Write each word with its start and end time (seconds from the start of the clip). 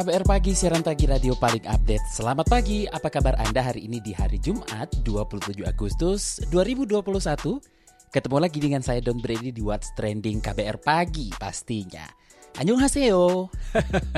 KBR 0.00 0.24
Pagi, 0.24 0.56
siaran 0.56 0.80
pagi 0.80 1.04
radio 1.04 1.36
paling 1.36 1.68
update. 1.68 2.00
Selamat 2.08 2.48
pagi, 2.48 2.88
apa 2.88 3.12
kabar 3.12 3.36
Anda 3.36 3.60
hari 3.60 3.84
ini 3.84 4.00
di 4.00 4.16
hari 4.16 4.40
Jumat 4.40 4.88
27 5.04 5.60
Agustus 5.68 6.40
2021? 6.48 7.20
Ketemu 8.08 8.36
lagi 8.40 8.58
dengan 8.64 8.80
saya 8.80 9.04
Don 9.04 9.20
Brady 9.20 9.52
di 9.52 9.60
What's 9.60 9.92
Trending 9.92 10.40
KBR 10.40 10.80
Pagi 10.80 11.28
pastinya. 11.36 12.08
Annyeonghaseyo. 12.56 13.52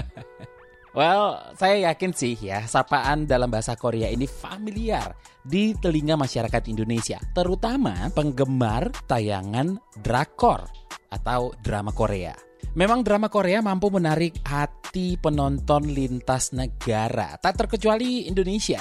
well, 0.95 1.51
saya 1.59 1.91
yakin 1.91 2.15
sih 2.15 2.39
ya, 2.39 2.63
sapaan 2.63 3.27
dalam 3.27 3.51
bahasa 3.51 3.75
Korea 3.75 4.07
ini 4.07 4.31
familiar 4.31 5.19
di 5.43 5.75
telinga 5.83 6.15
masyarakat 6.15 6.63
Indonesia, 6.71 7.19
terutama 7.35 8.07
penggemar 8.15 8.87
tayangan 9.11 9.83
drakor 9.99 10.63
atau 11.11 11.51
drama 11.59 11.91
Korea. 11.91 12.52
Memang 12.73 13.05
drama 13.05 13.29
Korea 13.29 13.61
mampu 13.61 13.93
menarik 13.93 14.41
hati 14.47 15.21
penonton 15.21 15.93
lintas 15.93 16.57
negara, 16.57 17.37
tak 17.37 17.61
terkecuali 17.61 18.27
Indonesia. 18.27 18.81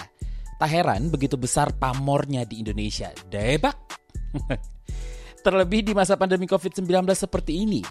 Tak 0.61 0.69
heran 0.69 1.09
begitu 1.09 1.35
besar 1.35 1.73
pamornya 1.75 2.45
di 2.45 2.61
Indonesia. 2.61 3.09
Debak! 3.27 3.77
Terlebih 5.45 5.81
di 5.81 5.93
masa 5.97 6.15
pandemi 6.15 6.45
COVID-19 6.45 6.85
seperti 7.17 7.65
ini. 7.65 7.81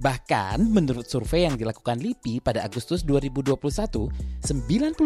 Bahkan 0.00 0.64
menurut 0.72 1.10
survei 1.10 1.44
yang 1.44 1.60
dilakukan 1.60 2.00
LIPI 2.00 2.40
pada 2.40 2.64
Agustus 2.64 3.04
2021, 3.04 3.52
91,1 4.40 4.96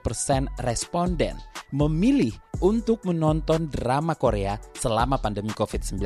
persen 0.00 0.48
responden 0.64 1.36
memilih 1.74 2.32
untuk 2.64 3.04
menonton 3.04 3.68
drama 3.68 4.16
Korea 4.16 4.56
selama 4.78 5.20
pandemi 5.20 5.52
COVID-19. 5.52 6.00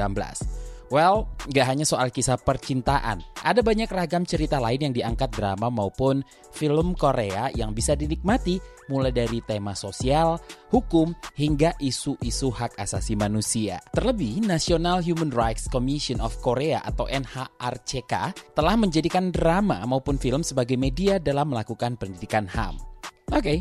Well, 0.90 1.30
gak 1.46 1.70
hanya 1.70 1.86
soal 1.86 2.10
kisah 2.10 2.34
percintaan, 2.34 3.22
ada 3.46 3.62
banyak 3.62 3.86
ragam 3.86 4.26
cerita 4.26 4.58
lain 4.58 4.90
yang 4.90 4.94
diangkat 4.94 5.30
drama 5.30 5.70
maupun 5.70 6.26
film 6.50 6.98
Korea 6.98 7.46
yang 7.54 7.70
bisa 7.70 7.94
dinikmati 7.94 8.58
mulai 8.90 9.14
dari 9.14 9.38
tema 9.38 9.78
sosial, 9.78 10.42
hukum, 10.74 11.14
hingga 11.38 11.78
isu-isu 11.78 12.50
hak 12.50 12.74
asasi 12.74 13.14
manusia. 13.14 13.78
Terlebih, 13.94 14.42
National 14.42 14.98
Human 15.06 15.30
Rights 15.30 15.70
Commission 15.70 16.18
of 16.18 16.34
Korea 16.42 16.82
atau 16.82 17.06
NHRCK 17.06 18.14
telah 18.58 18.74
menjadikan 18.74 19.30
drama 19.30 19.86
maupun 19.86 20.18
film 20.18 20.42
sebagai 20.42 20.74
media 20.74 21.22
dalam 21.22 21.54
melakukan 21.54 21.94
pendidikan 22.02 22.50
HAM. 22.50 22.82
Oke, 23.30 23.38
okay, 23.38 23.58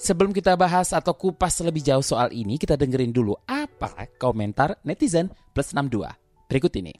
Sebelum 0.00 0.32
kita 0.32 0.56
bahas 0.56 0.96
atau 0.96 1.12
kupas 1.12 1.60
lebih 1.60 1.84
jauh 1.84 2.00
soal 2.00 2.32
ini, 2.32 2.56
kita 2.56 2.72
dengerin 2.72 3.12
dulu 3.12 3.36
apa 3.44 4.08
komentar 4.16 4.80
netizen 4.80 5.28
plus 5.52 5.76
62 5.76 6.29
berikut 6.50 6.74
ini. 6.74 6.98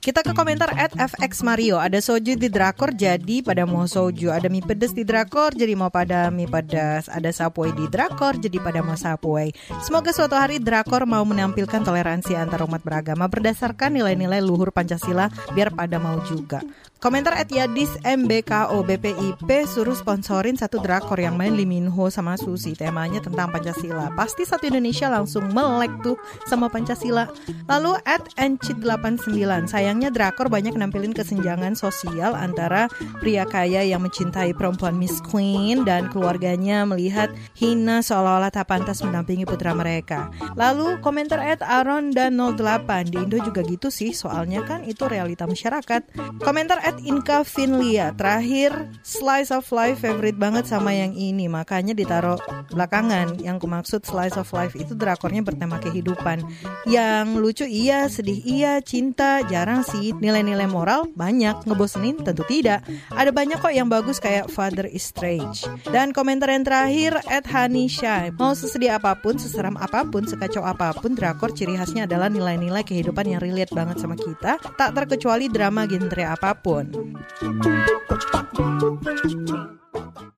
Kita 0.00 0.24
ke 0.24 0.32
komentar 0.32 0.72
at 0.80 0.96
FX 0.96 1.44
Mario. 1.44 1.76
Ada 1.76 2.00
soju 2.00 2.32
di 2.32 2.48
drakor 2.48 2.96
jadi 2.96 3.44
pada 3.44 3.68
mau 3.68 3.84
soju. 3.84 4.32
Ada 4.32 4.48
mie 4.48 4.64
pedas 4.64 4.96
di 4.96 5.04
drakor 5.04 5.52
jadi 5.52 5.76
mau 5.76 5.92
pada 5.92 6.32
mie 6.32 6.48
pedas. 6.48 7.04
Ada 7.12 7.28
sapoy 7.32 7.76
di 7.76 7.84
drakor 7.84 8.40
jadi 8.40 8.64
pada 8.64 8.80
mau 8.80 8.96
sapoy. 8.96 9.52
Semoga 9.84 10.08
suatu 10.16 10.40
hari 10.40 10.56
drakor 10.56 11.04
mau 11.04 11.20
menampilkan 11.28 11.84
toleransi 11.84 12.32
antar 12.32 12.64
umat 12.64 12.80
beragama 12.80 13.28
berdasarkan 13.28 14.00
nilai-nilai 14.00 14.40
luhur 14.40 14.72
Pancasila 14.72 15.28
biar 15.52 15.76
pada 15.76 16.00
mau 16.00 16.16
juga. 16.24 16.64
Komentar 17.00 17.32
at 17.32 17.48
Yadis 17.48 17.88
MBKO 18.04 18.84
BPIP 18.84 19.64
suruh 19.64 19.96
sponsorin 19.96 20.60
satu 20.60 20.84
drakor 20.84 21.16
yang 21.16 21.32
main 21.32 21.56
Lee 21.56 21.64
Min 21.64 21.88
Ho 21.88 22.12
sama 22.12 22.36
Susi. 22.36 22.76
Temanya 22.76 23.24
tentang 23.24 23.48
Pancasila. 23.48 24.12
Pasti 24.12 24.44
satu 24.44 24.68
Indonesia 24.68 25.08
langsung 25.08 25.48
melek 25.48 25.88
tuh 26.04 26.20
sama 26.44 26.68
Pancasila. 26.68 27.32
Lalu 27.72 27.96
at 28.04 28.28
Encit89. 28.36 29.32
Sayangnya 29.72 30.12
drakor 30.12 30.52
banyak 30.52 30.76
nampilin 30.76 31.16
kesenjangan 31.16 31.72
sosial 31.72 32.36
antara 32.36 32.92
pria 33.24 33.48
kaya 33.48 33.80
yang 33.80 34.04
mencintai 34.04 34.52
perempuan 34.52 35.00
Miss 35.00 35.24
Queen 35.24 35.88
dan 35.88 36.12
keluarganya 36.12 36.84
melihat 36.84 37.32
hina 37.56 38.04
seolah-olah 38.04 38.52
tak 38.52 38.68
pantas 38.68 39.00
mendampingi 39.00 39.48
putra 39.48 39.72
mereka. 39.72 40.28
Lalu 40.52 41.00
komentar 41.00 41.40
at 41.40 41.64
Aaron 41.64 42.12
dan 42.12 42.36
08. 42.36 43.08
Di 43.08 43.24
Indo 43.24 43.40
juga 43.40 43.64
gitu 43.64 43.88
sih 43.88 44.12
soalnya 44.12 44.68
kan 44.68 44.84
itu 44.84 45.08
realita 45.08 45.48
masyarakat. 45.48 46.04
Komentar 46.44 46.89
Inka 47.06 47.46
Finlia. 47.46 48.10
Terakhir, 48.16 48.90
slice 49.06 49.54
of 49.54 49.68
life 49.70 50.02
favorite 50.02 50.40
banget 50.40 50.66
sama 50.66 50.90
yang 50.90 51.14
ini. 51.14 51.46
Makanya 51.46 51.94
ditaruh 51.94 52.40
belakangan. 52.72 53.38
Yang 53.38 53.56
kumaksud 53.62 54.00
slice 54.02 54.34
of 54.34 54.50
life 54.50 54.74
itu 54.74 54.98
drakornya 54.98 55.44
bertema 55.44 55.78
kehidupan. 55.78 56.42
Yang 56.88 57.26
lucu 57.38 57.66
iya, 57.68 58.08
sedih 58.10 58.40
iya, 58.42 58.80
cinta 58.80 59.44
jarang 59.46 59.86
sih. 59.86 60.16
Nilai-nilai 60.16 60.66
moral 60.66 61.06
banyak. 61.14 61.68
Ngebosenin 61.68 62.24
tentu 62.24 62.42
tidak. 62.48 62.82
Ada 63.12 63.30
banyak 63.30 63.60
kok 63.60 63.70
yang 63.70 63.86
bagus 63.86 64.18
kayak 64.18 64.50
Father 64.50 64.88
is 64.88 65.06
Strange. 65.06 65.68
Dan 65.92 66.16
komentar 66.16 66.48
yang 66.48 66.64
terakhir, 66.64 67.20
at 67.28 67.44
Hanisha. 67.44 68.32
Mau 68.38 68.56
sesedih 68.56 68.96
apa 68.96 69.18
pun, 69.18 69.36
seseram 69.36 69.76
apa 69.76 70.06
pun, 70.08 70.24
sekacau 70.24 70.64
apa 70.64 70.96
pun, 70.96 71.12
drakor 71.12 71.52
ciri 71.52 71.76
khasnya 71.76 72.08
adalah 72.08 72.32
nilai-nilai 72.32 72.86
kehidupan 72.86 73.36
yang 73.36 73.40
relate 73.42 73.74
banget 73.74 74.00
sama 74.00 74.16
kita. 74.16 74.56
Tak 74.56 74.90
terkecuali 74.96 75.50
drama 75.50 75.84
genre 75.84 76.24
apa 76.24 76.56
pun. 76.56 76.79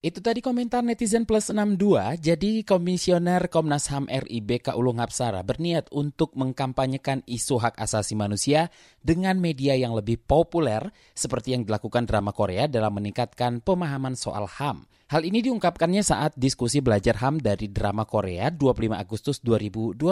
Itu 0.02 0.18
tadi 0.18 0.42
komentar 0.42 0.82
netizen 0.82 1.22
plus 1.22 1.54
62. 1.54 2.18
Jadi 2.18 2.66
Komisioner 2.66 3.46
Komnas 3.46 3.86
HAM 3.86 4.10
RI 4.10 4.42
BK 4.42 4.74
Ulung 4.74 4.98
Hapsara 4.98 5.46
berniat 5.46 5.86
untuk 5.94 6.34
mengkampanyekan 6.34 7.22
isu 7.30 7.62
hak 7.62 7.78
asasi 7.78 8.18
manusia 8.18 8.74
dengan 8.98 9.38
media 9.38 9.78
yang 9.78 9.94
lebih 9.94 10.18
populer 10.18 10.90
seperti 11.14 11.54
yang 11.54 11.62
dilakukan 11.62 12.10
drama 12.10 12.34
Korea 12.34 12.66
dalam 12.66 12.98
meningkatkan 12.98 13.62
pemahaman 13.62 14.18
soal 14.18 14.50
HAM. 14.50 14.90
Hal 15.14 15.22
ini 15.22 15.38
diungkapkannya 15.46 16.02
saat 16.02 16.34
diskusi 16.34 16.82
belajar 16.82 17.22
HAM 17.22 17.38
dari 17.38 17.70
drama 17.70 18.02
Korea 18.02 18.50
25 18.50 18.98
Agustus 18.98 19.38
2021 19.38 20.02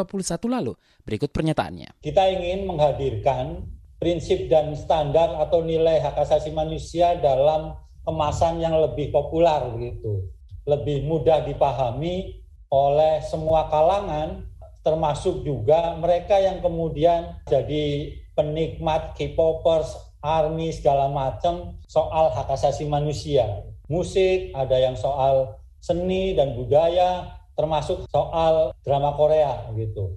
lalu. 0.46 0.78
Berikut 1.02 1.34
pernyataannya. 1.34 1.98
Kita 1.98 2.22
ingin 2.30 2.70
menghadirkan 2.70 3.79
prinsip 4.00 4.48
dan 4.48 4.72
standar 4.72 5.36
atau 5.36 5.60
nilai 5.60 6.00
hak 6.00 6.16
asasi 6.24 6.50
manusia 6.50 7.20
dalam 7.20 7.76
kemasan 8.08 8.58
yang 8.58 8.74
lebih 8.80 9.12
populer 9.12 9.60
begitu, 9.76 10.24
lebih 10.64 11.04
mudah 11.04 11.44
dipahami 11.44 12.40
oleh 12.72 13.20
semua 13.28 13.68
kalangan 13.68 14.48
termasuk 14.80 15.44
juga 15.44 15.92
mereka 16.00 16.40
yang 16.40 16.64
kemudian 16.64 17.36
jadi 17.44 18.16
penikmat 18.32 19.12
K-popers, 19.12 19.92
army 20.24 20.72
segala 20.72 21.12
macam 21.12 21.76
soal 21.84 22.32
hak 22.32 22.48
asasi 22.56 22.88
manusia. 22.88 23.68
Musik, 23.92 24.56
ada 24.56 24.80
yang 24.80 24.96
soal 24.96 25.60
seni 25.84 26.32
dan 26.32 26.56
budaya, 26.56 27.36
termasuk 27.52 28.08
soal 28.08 28.72
drama 28.80 29.12
Korea 29.12 29.68
gitu 29.76 30.16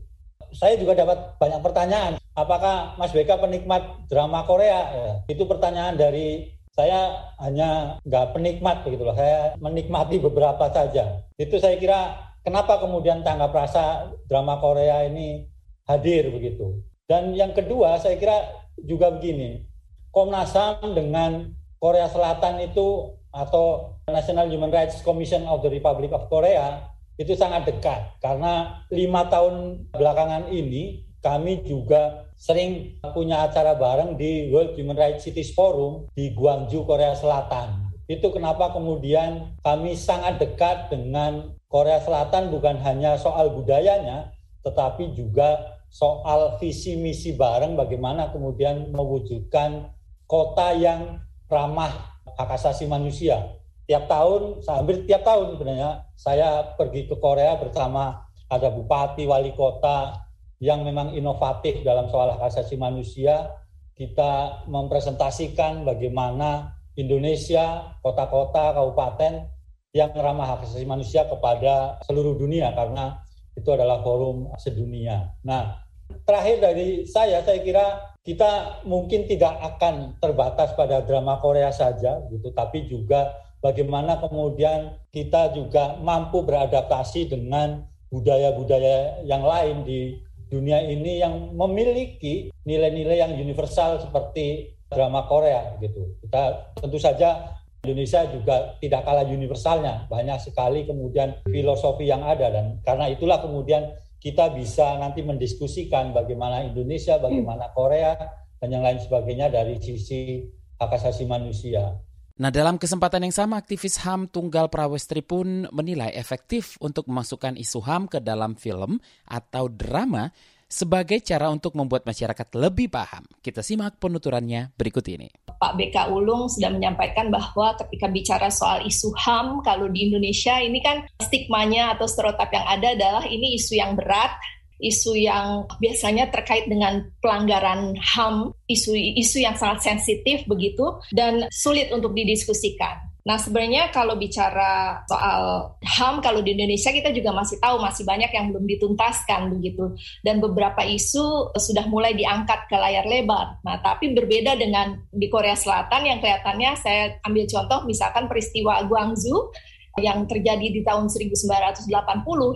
saya 0.54 0.78
juga 0.78 0.94
dapat 0.94 1.18
banyak 1.42 1.60
pertanyaan. 1.60 2.14
Apakah 2.34 2.98
Mas 2.98 3.14
BK 3.14 3.38
penikmat 3.38 4.10
drama 4.10 4.42
Korea? 4.50 4.82
Ya, 4.90 5.12
itu 5.30 5.46
pertanyaan 5.46 5.94
dari 5.94 6.50
saya 6.74 7.30
hanya 7.38 8.02
nggak 8.02 8.34
penikmat 8.34 8.82
begitu 8.82 9.06
loh. 9.06 9.14
Saya 9.14 9.53
menikmati 9.62 10.18
beberapa 10.18 10.66
saja. 10.74 11.22
Itu 11.38 11.62
saya 11.62 11.78
kira 11.78 12.18
kenapa 12.41 12.82
kemudian 12.82 13.22
tanggap 13.22 13.53
rasa 13.53 14.09
drama 14.26 14.58
Korea 14.58 15.06
ini 15.06 15.46
hadir 15.85 16.34
begitu. 16.34 16.82
Dan 17.06 17.38
yang 17.38 17.53
kedua 17.53 18.02
saya 18.02 18.18
kira 18.18 18.50
juga 18.82 19.14
begini. 19.14 19.70
Komnas 20.09 20.53
HAM 20.53 20.94
dengan 20.94 21.53
Korea 21.78 22.09
Selatan 22.09 22.62
itu 22.62 23.18
atau 23.34 23.97
National 24.09 24.50
Human 24.50 24.70
Rights 24.70 25.02
Commission 25.02 25.46
of 25.50 25.66
the 25.66 25.70
Republic 25.70 26.14
of 26.14 26.29
Korea 26.29 26.90
itu 27.18 27.34
sangat 27.38 27.70
dekat 27.70 28.18
karena 28.22 28.86
lima 28.90 29.29
tahun 29.29 29.86
belakangan 29.94 30.50
ini 30.50 31.06
kami 31.22 31.66
juga 31.66 32.22
sering 32.38 33.00
punya 33.14 33.47
acara 33.47 33.78
bareng 33.78 34.20
di 34.20 34.50
World 34.52 34.76
Human 34.78 34.97
Rights 34.97 35.24
Cities 35.26 35.53
Forum 35.53 36.09
di 36.14 36.34
Guangzhou, 36.34 36.84
Korea 36.84 37.16
Selatan. 37.16 37.94
Itu 38.09 38.35
kenapa 38.35 38.76
kemudian 38.76 39.56
kami 39.64 39.96
sangat 39.96 40.38
dekat 40.38 40.91
dengan 40.91 41.56
Korea 41.72 42.03
Selatan 42.03 42.52
bukan 42.52 42.78
hanya 42.84 43.16
soal 43.16 43.56
budayanya, 43.56 44.35
tetapi 44.62 45.16
juga 45.16 45.80
soal 45.94 46.58
visi 46.58 46.97
misi 46.97 47.38
bareng 47.38 47.78
bagaimana 47.78 48.34
kemudian 48.34 48.90
mewujudkan 48.91 49.94
kota 50.26 50.74
yang 50.74 51.22
ramah 51.46 52.14
hak 52.34 52.50
asasi 52.58 52.90
manusia. 52.90 53.62
Tiap 53.86 54.08
tahun, 54.08 54.64
hampir 54.64 55.03
tiap 55.06 55.28
tahun 55.28 55.53
sebenarnya, 55.53 56.08
saya 56.16 56.76
pergi 56.79 57.06
ke 57.06 57.20
Korea 57.20 57.59
bersama 57.59 58.26
ada 58.47 58.72
bupati, 58.72 59.28
wali 59.28 59.52
kota 59.53 60.24
yang 60.64 60.88
memang 60.88 61.12
inovatif 61.12 61.84
dalam 61.84 62.08
soal 62.08 62.40
hak 62.40 62.48
asasi 62.48 62.80
manusia. 62.80 63.52
Kita 63.94 64.64
mempresentasikan 64.72 65.84
bagaimana 65.84 66.80
Indonesia, 66.96 67.94
kota-kota, 68.00 68.72
kabupaten 68.72 69.52
yang 69.92 70.16
ramah 70.16 70.56
hak 70.56 70.66
asasi 70.66 70.88
manusia 70.88 71.28
kepada 71.28 72.00
seluruh 72.08 72.40
dunia 72.40 72.72
karena 72.72 73.20
itu 73.54 73.70
adalah 73.70 74.00
forum 74.02 74.50
sedunia. 74.58 75.36
Nah, 75.46 75.84
terakhir 76.24 76.64
dari 76.64 77.06
saya, 77.06 77.44
saya 77.44 77.60
kira 77.62 78.16
kita 78.24 78.82
mungkin 78.88 79.28
tidak 79.28 79.60
akan 79.60 80.16
terbatas 80.18 80.72
pada 80.80 81.04
drama 81.04 81.38
Korea 81.44 81.70
saja, 81.70 82.24
gitu, 82.32 82.50
tapi 82.56 82.88
juga 82.88 83.36
bagaimana 83.60 84.18
kemudian 84.18 84.96
kita 85.12 85.54
juga 85.54 86.00
mampu 86.00 86.42
beradaptasi 86.42 87.30
dengan 87.30 87.84
budaya-budaya 88.10 89.26
yang 89.28 89.44
lain 89.44 89.86
di 89.86 90.18
dunia 90.53 90.85
ini 90.85 91.17
yang 91.17 91.58
memiliki 91.58 92.53
nilai-nilai 92.70 93.26
yang 93.26 93.34
universal 93.34 93.97
seperti 93.97 94.78
drama 94.85 95.26
Korea 95.26 95.73
gitu. 95.82 96.14
Kita 96.22 96.73
tentu 96.78 97.02
saja 97.02 97.58
Indonesia 97.82 98.29
juga 98.29 98.78
tidak 98.78 99.02
kalah 99.02 99.26
universalnya. 99.26 100.05
Banyak 100.05 100.40
sekali 100.46 100.85
kemudian 100.85 101.41
filosofi 101.50 102.05
yang 102.05 102.22
ada 102.22 102.53
dan 102.53 102.78
karena 102.85 103.09
itulah 103.09 103.41
kemudian 103.41 103.90
kita 104.22 104.53
bisa 104.55 104.96
nanti 105.02 105.20
mendiskusikan 105.20 106.16
bagaimana 106.16 106.64
Indonesia, 106.64 107.20
bagaimana 107.20 107.73
Korea 107.76 108.16
dan 108.61 108.70
yang 108.72 108.85
lain 108.85 109.02
sebagainya 109.03 109.52
dari 109.52 109.76
sisi 109.84 110.47
hak 110.79 110.96
asasi 110.96 111.28
manusia. 111.28 111.91
Nah, 112.34 112.50
dalam 112.50 112.82
kesempatan 112.82 113.30
yang 113.30 113.35
sama, 113.35 113.62
aktivis 113.62 114.02
HAM 114.02 114.26
Tunggal 114.26 114.66
Prawestri 114.66 115.22
pun 115.22 115.70
menilai 115.70 116.09
efektif 116.18 116.82
untuk 116.82 117.06
memasukkan 117.06 117.53
isu 117.62 117.78
HAM 117.85 118.09
ke 118.09 118.18
dalam 118.18 118.58
film 118.58 118.97
atau 119.30 119.70
drama 119.70 120.34
sebagai 120.66 121.22
cara 121.22 121.53
untuk 121.53 121.78
membuat 121.78 122.02
masyarakat 122.09 122.58
lebih 122.58 122.90
paham. 122.90 123.22
Kita 123.38 123.62
simak 123.62 124.02
penuturannya 124.02 124.74
berikut 124.74 125.06
ini. 125.14 125.30
Pak 125.46 125.78
BK 125.78 126.09
Ulung 126.09 126.50
sudah 126.50 126.74
menyampaikan 126.74 127.30
bahwa 127.30 127.78
ketika 127.85 128.09
bicara 128.09 128.50
soal 128.50 128.82
isu 128.82 129.14
HAM, 129.14 129.62
kalau 129.62 129.86
di 129.94 130.09
Indonesia 130.09 130.58
ini 130.58 130.82
kan 130.82 131.06
stigmanya 131.22 131.94
atau 131.94 132.09
stereotip 132.09 132.50
yang 132.50 132.66
ada 132.66 132.97
adalah 132.97 133.24
ini 133.29 133.62
isu 133.62 133.78
yang 133.78 133.94
berat, 133.94 134.34
isu 134.79 135.17
yang 135.17 135.70
biasanya 135.78 136.29
terkait 136.34 136.66
dengan 136.70 137.05
pelanggaran 137.20 137.93
HAM, 137.99 138.53
isu-isu 138.70 139.43
yang 139.43 139.58
sangat 139.58 139.85
sensitif 139.85 140.46
begitu 140.49 140.97
dan 141.14 141.46
sulit 141.49 141.91
untuk 141.91 142.16
didiskusikan. 142.17 143.14
Nah, 143.23 143.40
sebenarnya 143.40 143.87
kalau 143.96 144.20
bicara 144.20 144.99
soal 145.08 145.72
HAM, 145.79 146.20
kalau 146.20 146.43
di 146.43 146.52
Indonesia 146.52 146.91
kita 146.91 147.16
juga 147.16 147.31
masih 147.31 147.55
tahu 147.55 147.79
masih 147.79 148.03
banyak 148.03 148.28
yang 148.35 148.52
belum 148.52 148.67
dituntaskan 148.67 149.47
begitu. 149.55 149.96
Dan 150.20 150.43
beberapa 150.43 150.84
isu 150.84 151.55
sudah 151.55 151.87
mulai 151.87 152.11
diangkat 152.19 152.67
ke 152.67 152.76
layar 152.76 153.08
lebar. 153.08 153.64
Nah, 153.64 153.79
tapi 153.79 154.11
berbeda 154.11 154.59
dengan 154.59 154.99
di 155.08 155.31
Korea 155.31 155.55
Selatan 155.55 156.03
yang 156.03 156.19
kelihatannya 156.19 156.72
saya 156.76 157.16
ambil 157.23 157.47
contoh 157.47 157.79
misalkan 157.87 158.28
peristiwa 158.28 158.84
Guangzhou 158.91 159.55
yang 160.01 160.25
terjadi 160.25 160.73
di 160.73 160.81
tahun 160.81 161.05
1980 161.05 161.85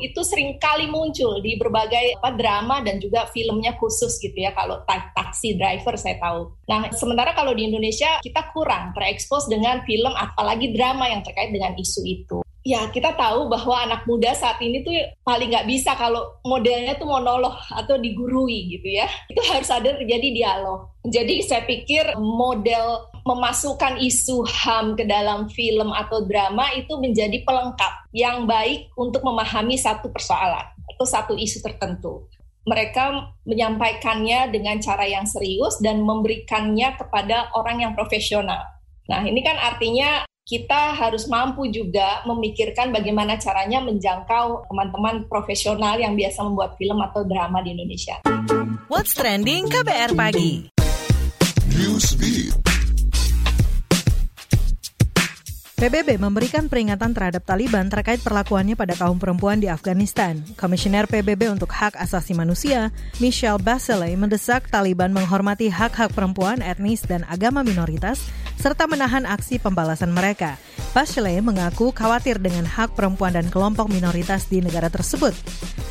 itu 0.01 0.21
sering 0.25 0.57
kali 0.57 0.89
muncul 0.89 1.37
di 1.37 1.53
berbagai 1.59 2.17
apa, 2.17 2.33
drama 2.33 2.81
dan 2.81 2.97
juga 2.97 3.29
filmnya 3.29 3.77
khusus 3.77 4.17
gitu 4.17 4.33
ya 4.33 4.55
kalau 4.57 4.81
taksi 4.87 5.53
driver 5.53 5.93
saya 5.99 6.17
tahu. 6.17 6.49
Nah 6.65 6.89
sementara 6.95 7.37
kalau 7.37 7.53
di 7.53 7.69
Indonesia 7.69 8.17
kita 8.25 8.49
kurang 8.55 8.97
terekspos 8.97 9.45
dengan 9.45 9.85
film 9.85 10.15
apalagi 10.17 10.73
drama 10.73 11.05
yang 11.11 11.21
terkait 11.21 11.53
dengan 11.53 11.77
isu 11.77 12.01
itu 12.07 12.46
ya 12.67 12.91
kita 12.91 13.15
tahu 13.15 13.47
bahwa 13.47 13.79
anak 13.79 14.03
muda 14.03 14.35
saat 14.35 14.59
ini 14.59 14.83
tuh 14.83 14.91
paling 15.23 15.55
nggak 15.55 15.71
bisa 15.71 15.95
kalau 15.95 16.35
modelnya 16.43 16.99
tuh 16.99 17.07
monolog 17.07 17.55
atau 17.71 17.95
digurui 17.95 18.75
gitu 18.75 18.99
ya. 18.99 19.07
Itu 19.31 19.39
harus 19.47 19.71
ada 19.71 19.95
terjadi 19.95 20.35
dialog. 20.35 20.91
Jadi 21.07 21.39
saya 21.47 21.63
pikir 21.63 22.19
model 22.19 23.07
memasukkan 23.23 24.03
isu 24.03 24.43
HAM 24.43 24.99
ke 24.99 25.07
dalam 25.07 25.47
film 25.47 25.95
atau 25.95 26.27
drama 26.27 26.67
itu 26.75 26.91
menjadi 26.99 27.39
pelengkap 27.47 28.11
yang 28.11 28.43
baik 28.43 28.91
untuk 28.99 29.23
memahami 29.23 29.79
satu 29.79 30.11
persoalan 30.11 30.67
atau 30.91 31.05
satu 31.07 31.39
isu 31.39 31.63
tertentu. 31.63 32.27
Mereka 32.67 33.31
menyampaikannya 33.47 34.51
dengan 34.51 34.75
cara 34.83 35.07
yang 35.07 35.23
serius 35.23 35.79
dan 35.79 36.03
memberikannya 36.03 36.99
kepada 36.99 37.47
orang 37.55 37.79
yang 37.79 37.95
profesional. 37.95 38.59
Nah, 39.07 39.23
ini 39.23 39.39
kan 39.39 39.55
artinya 39.55 40.27
kita 40.47 40.95
harus 40.95 41.27
mampu 41.27 41.67
juga 41.67 42.23
memikirkan 42.23 42.95
bagaimana 42.95 43.35
caranya 43.35 43.83
menjangkau 43.83 44.63
teman-teman 44.71 45.27
profesional 45.27 45.99
yang 45.99 46.15
biasa 46.15 46.39
membuat 46.47 46.79
film 46.79 47.03
atau 47.03 47.27
drama 47.27 47.59
di 47.59 47.75
Indonesia. 47.75 48.23
What's 48.88 49.11
trending 49.11 49.67
KBR 49.67 50.15
pagi? 50.15 50.71
PBB 55.77 56.18
memberikan 56.18 56.65
peringatan 56.65 57.13
terhadap 57.13 57.45
Taliban 57.45 57.85
terkait 57.85 58.18
perlakuannya 58.25 58.74
pada 58.74 58.97
kaum 58.97 59.21
perempuan 59.21 59.62
di 59.62 59.69
Afghanistan. 59.69 60.41
Komisioner 60.57 61.06
PBB 61.06 61.53
untuk 61.53 61.69
Hak 61.69 61.94
Asasi 62.01 62.33
Manusia, 62.33 62.89
Michelle 63.21 63.62
Bachelet, 63.62 64.18
mendesak 64.18 64.74
Taliban 64.74 65.13
menghormati 65.13 65.69
hak-hak 65.69 66.18
perempuan, 66.18 66.65
etnis, 66.65 67.06
dan 67.06 67.21
agama 67.29 67.62
minoritas, 67.62 68.25
serta 68.57 68.89
menahan 68.89 69.29
aksi 69.29 69.62
pembalasan 69.62 70.18
mereka. 70.18 70.57
Bachelet 70.97 71.45
mengaku 71.45 71.94
khawatir 71.94 72.41
dengan 72.41 72.65
hak 72.65 72.97
perempuan 72.97 73.38
dan 73.38 73.45
kelompok 73.53 73.85
minoritas 73.94 74.50
di 74.50 74.65
negara 74.65 74.89
tersebut. 74.89 75.38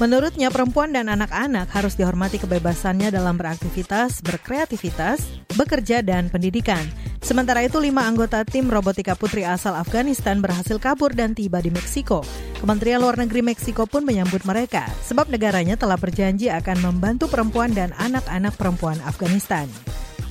Menurutnya, 0.02 0.50
perempuan 0.50 0.90
dan 0.90 1.06
anak-anak 1.06 1.70
harus 1.70 1.94
dihormati 1.94 2.42
kebebasannya 2.42 3.14
dalam 3.14 3.38
beraktivitas, 3.38 4.18
berkreativitas, 4.18 5.46
bekerja, 5.54 6.02
dan 6.02 6.26
pendidikan. 6.26 6.82
Sementara 7.22 7.62
itu, 7.62 7.78
lima 7.78 8.02
anggota 8.02 8.42
tim 8.42 8.66
robotika 8.66 9.14
putri 9.14 9.46
asal 9.46 9.75
Afghanistan 9.80 10.40
berhasil 10.40 10.80
kabur 10.80 11.12
dan 11.12 11.36
tiba 11.36 11.60
di 11.60 11.68
Meksiko. 11.68 12.24
Kementerian 12.62 13.02
Luar 13.02 13.20
Negeri 13.20 13.44
Meksiko 13.44 13.84
pun 13.84 14.06
menyambut 14.06 14.44
mereka, 14.48 14.88
sebab 15.04 15.28
negaranya 15.28 15.76
telah 15.76 16.00
berjanji 16.00 16.48
akan 16.48 16.80
membantu 16.80 17.28
perempuan 17.28 17.76
dan 17.76 17.92
anak-anak 18.00 18.56
perempuan 18.56 18.96
Afghanistan. 19.04 19.68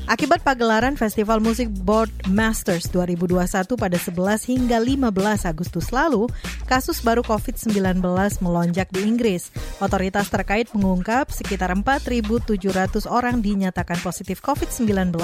Akibat 0.05 0.45
pagelaran 0.45 0.93
Festival 0.93 1.41
Musik 1.41 1.65
Board 1.81 2.13
Masters 2.29 2.93
2021 2.93 3.41
pada 3.73 3.97
11 3.97 4.53
hingga 4.53 4.77
15 4.77 5.49
Agustus 5.49 5.89
lalu, 5.89 6.29
kasus 6.69 7.01
baru 7.01 7.25
COVID-19 7.25 8.05
melonjak 8.37 8.85
di 8.93 9.01
Inggris. 9.01 9.49
Otoritas 9.81 10.29
terkait 10.29 10.69
mengungkap 10.77 11.33
sekitar 11.33 11.73
4.700 11.73 13.09
orang 13.09 13.41
dinyatakan 13.41 13.97
positif 14.05 14.45
COVID-19 14.45 15.17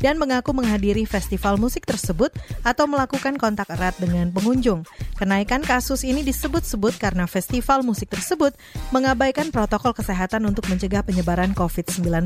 dan 0.00 0.16
mengaku 0.16 0.56
menghadiri 0.56 1.04
festival 1.04 1.60
musik 1.60 1.84
tersebut 1.84 2.32
atau 2.64 2.88
melakukan 2.88 3.36
kontak 3.36 3.68
erat 3.76 3.92
dengan 4.00 4.32
pengunjung. 4.32 4.88
Kenaikan 5.20 5.60
kasus 5.60 6.00
ini 6.00 6.24
disebut-sebut 6.24 6.96
karena 6.96 7.28
festival 7.28 7.84
musik 7.84 8.08
tersebut 8.08 8.56
mengabaikan 8.88 9.52
protokol 9.52 9.92
kesehatan 9.92 10.48
untuk 10.48 10.64
mencegah 10.72 11.04
penyebaran 11.04 11.52
COVID-19. 11.52 12.24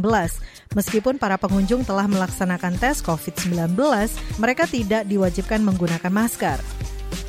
Meskipun 0.79 1.19
para 1.19 1.35
pengunjung 1.43 1.88
telah 1.89 2.05
melaksanakan 2.05 2.77
tes 2.77 3.01
COVID-19, 3.01 3.73
mereka 4.37 4.69
tidak 4.69 5.09
diwajibkan 5.09 5.65
menggunakan 5.65 6.13
masker. 6.13 6.61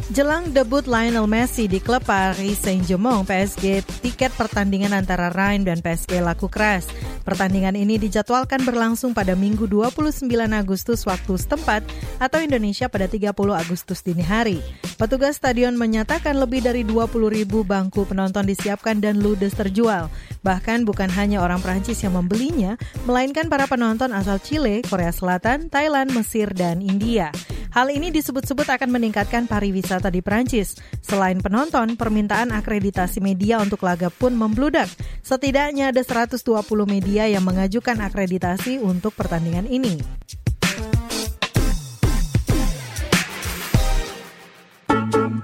Jelang 0.10 0.50
debut 0.52 0.90
Lionel 0.90 1.30
Messi 1.30 1.70
di 1.70 1.78
klub 1.78 2.02
Paris 2.02 2.66
Saint-Germain, 2.66 3.22
PSG, 3.24 3.86
tiket 4.02 4.34
pertandingan 4.34 4.92
antara 4.92 5.30
Reims 5.30 5.70
dan 5.70 5.86
PSG 5.86 6.18
laku 6.20 6.50
keras. 6.50 6.90
Pertandingan 7.30 7.78
ini 7.78 8.02
dijadwalkan 8.02 8.66
berlangsung 8.66 9.14
pada 9.14 9.38
Minggu 9.38 9.70
29 9.70 10.26
Agustus 10.50 11.06
waktu 11.06 11.38
setempat 11.38 11.86
atau 12.18 12.42
Indonesia 12.42 12.90
pada 12.90 13.06
30 13.06 13.30
Agustus 13.54 14.02
dini 14.02 14.26
hari. 14.26 14.58
Petugas 14.98 15.38
stadion 15.38 15.78
menyatakan 15.78 16.34
lebih 16.42 16.66
dari 16.66 16.82
20 16.82 17.30
ribu 17.30 17.62
bangku 17.62 18.10
penonton 18.10 18.50
disiapkan 18.50 18.98
dan 18.98 19.22
ludes 19.22 19.54
terjual. 19.54 20.10
Bahkan 20.42 20.90
bukan 20.90 21.14
hanya 21.14 21.46
orang 21.46 21.62
Prancis 21.62 22.02
yang 22.02 22.18
membelinya, 22.18 22.82
melainkan 23.06 23.46
para 23.46 23.70
penonton 23.70 24.10
asal 24.10 24.42
Chile, 24.42 24.82
Korea 24.82 25.14
Selatan, 25.14 25.70
Thailand, 25.70 26.10
Mesir, 26.18 26.50
dan 26.50 26.82
India. 26.82 27.30
Hal 27.70 27.94
ini 27.94 28.10
disebut-sebut 28.10 28.66
akan 28.66 28.90
meningkatkan 28.90 29.46
pariwisata 29.46 30.10
di 30.10 30.26
Prancis. 30.26 30.74
Selain 31.06 31.38
penonton, 31.38 31.94
permintaan 31.94 32.50
akreditasi 32.50 33.22
media 33.22 33.62
untuk 33.62 33.86
laga 33.86 34.10
pun 34.10 34.34
membludak. 34.34 34.90
Setidaknya 35.22 35.94
ada 35.94 36.02
120 36.02 36.42
media 36.90 37.19
yang 37.26 37.44
mengajukan 37.44 38.00
akreditasi 38.00 38.80
untuk 38.80 39.18
pertandingan 39.18 39.68
ini. 39.68 40.00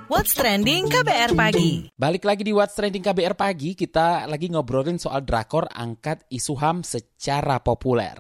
What's 0.06 0.32
Trending 0.38 0.88
KBR 0.88 1.36
Pagi. 1.36 1.92
Balik 1.92 2.24
lagi 2.24 2.48
di 2.48 2.56
What's 2.56 2.74
Trending 2.78 3.04
KBR 3.04 3.36
Pagi, 3.36 3.76
kita 3.76 4.30
lagi 4.30 4.48
ngobrolin 4.48 4.96
soal 4.96 5.28
drakor 5.28 5.68
angkat 5.68 6.24
isu 6.32 6.56
HAM 6.56 6.88
secara 6.88 7.60
populer. 7.60 8.16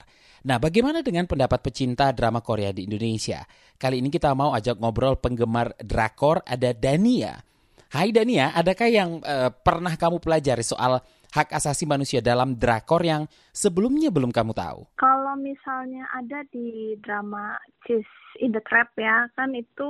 Nah, 0.45 0.61
bagaimana 0.61 1.01
dengan 1.01 1.25
pendapat 1.25 1.65
pecinta 1.65 2.13
drama 2.13 2.45
Korea 2.45 2.69
di 2.69 2.85
Indonesia? 2.85 3.41
Kali 3.81 4.03
ini 4.03 4.13
kita 4.13 4.37
mau 4.37 4.53
ajak 4.53 4.77
ngobrol 4.77 5.17
penggemar 5.17 5.73
drakor, 5.81 6.45
ada 6.45 6.75
Dania. 6.77 7.41
Hai 7.89 8.13
Dania, 8.13 8.53
adakah 8.53 8.89
yang 8.91 9.23
uh, 9.25 9.49
pernah 9.49 9.97
kamu 9.97 10.21
pelajari 10.21 10.61
soal 10.61 11.01
hak 11.33 11.49
asasi 11.57 11.89
manusia 11.89 12.21
dalam 12.21 12.53
drakor 12.53 13.01
yang 13.01 13.25
sebelumnya 13.55 14.11
belum 14.11 14.35
kamu 14.35 14.51
tahu? 14.51 14.83
Kalau 14.99 15.39
misalnya 15.39 16.03
ada 16.11 16.43
di 16.51 16.99
drama 16.99 17.55
Cheese 17.87 18.11
in 18.43 18.51
the 18.51 18.59
Trap 18.67 18.91
ya 18.99 19.31
kan 19.39 19.55
itu 19.55 19.89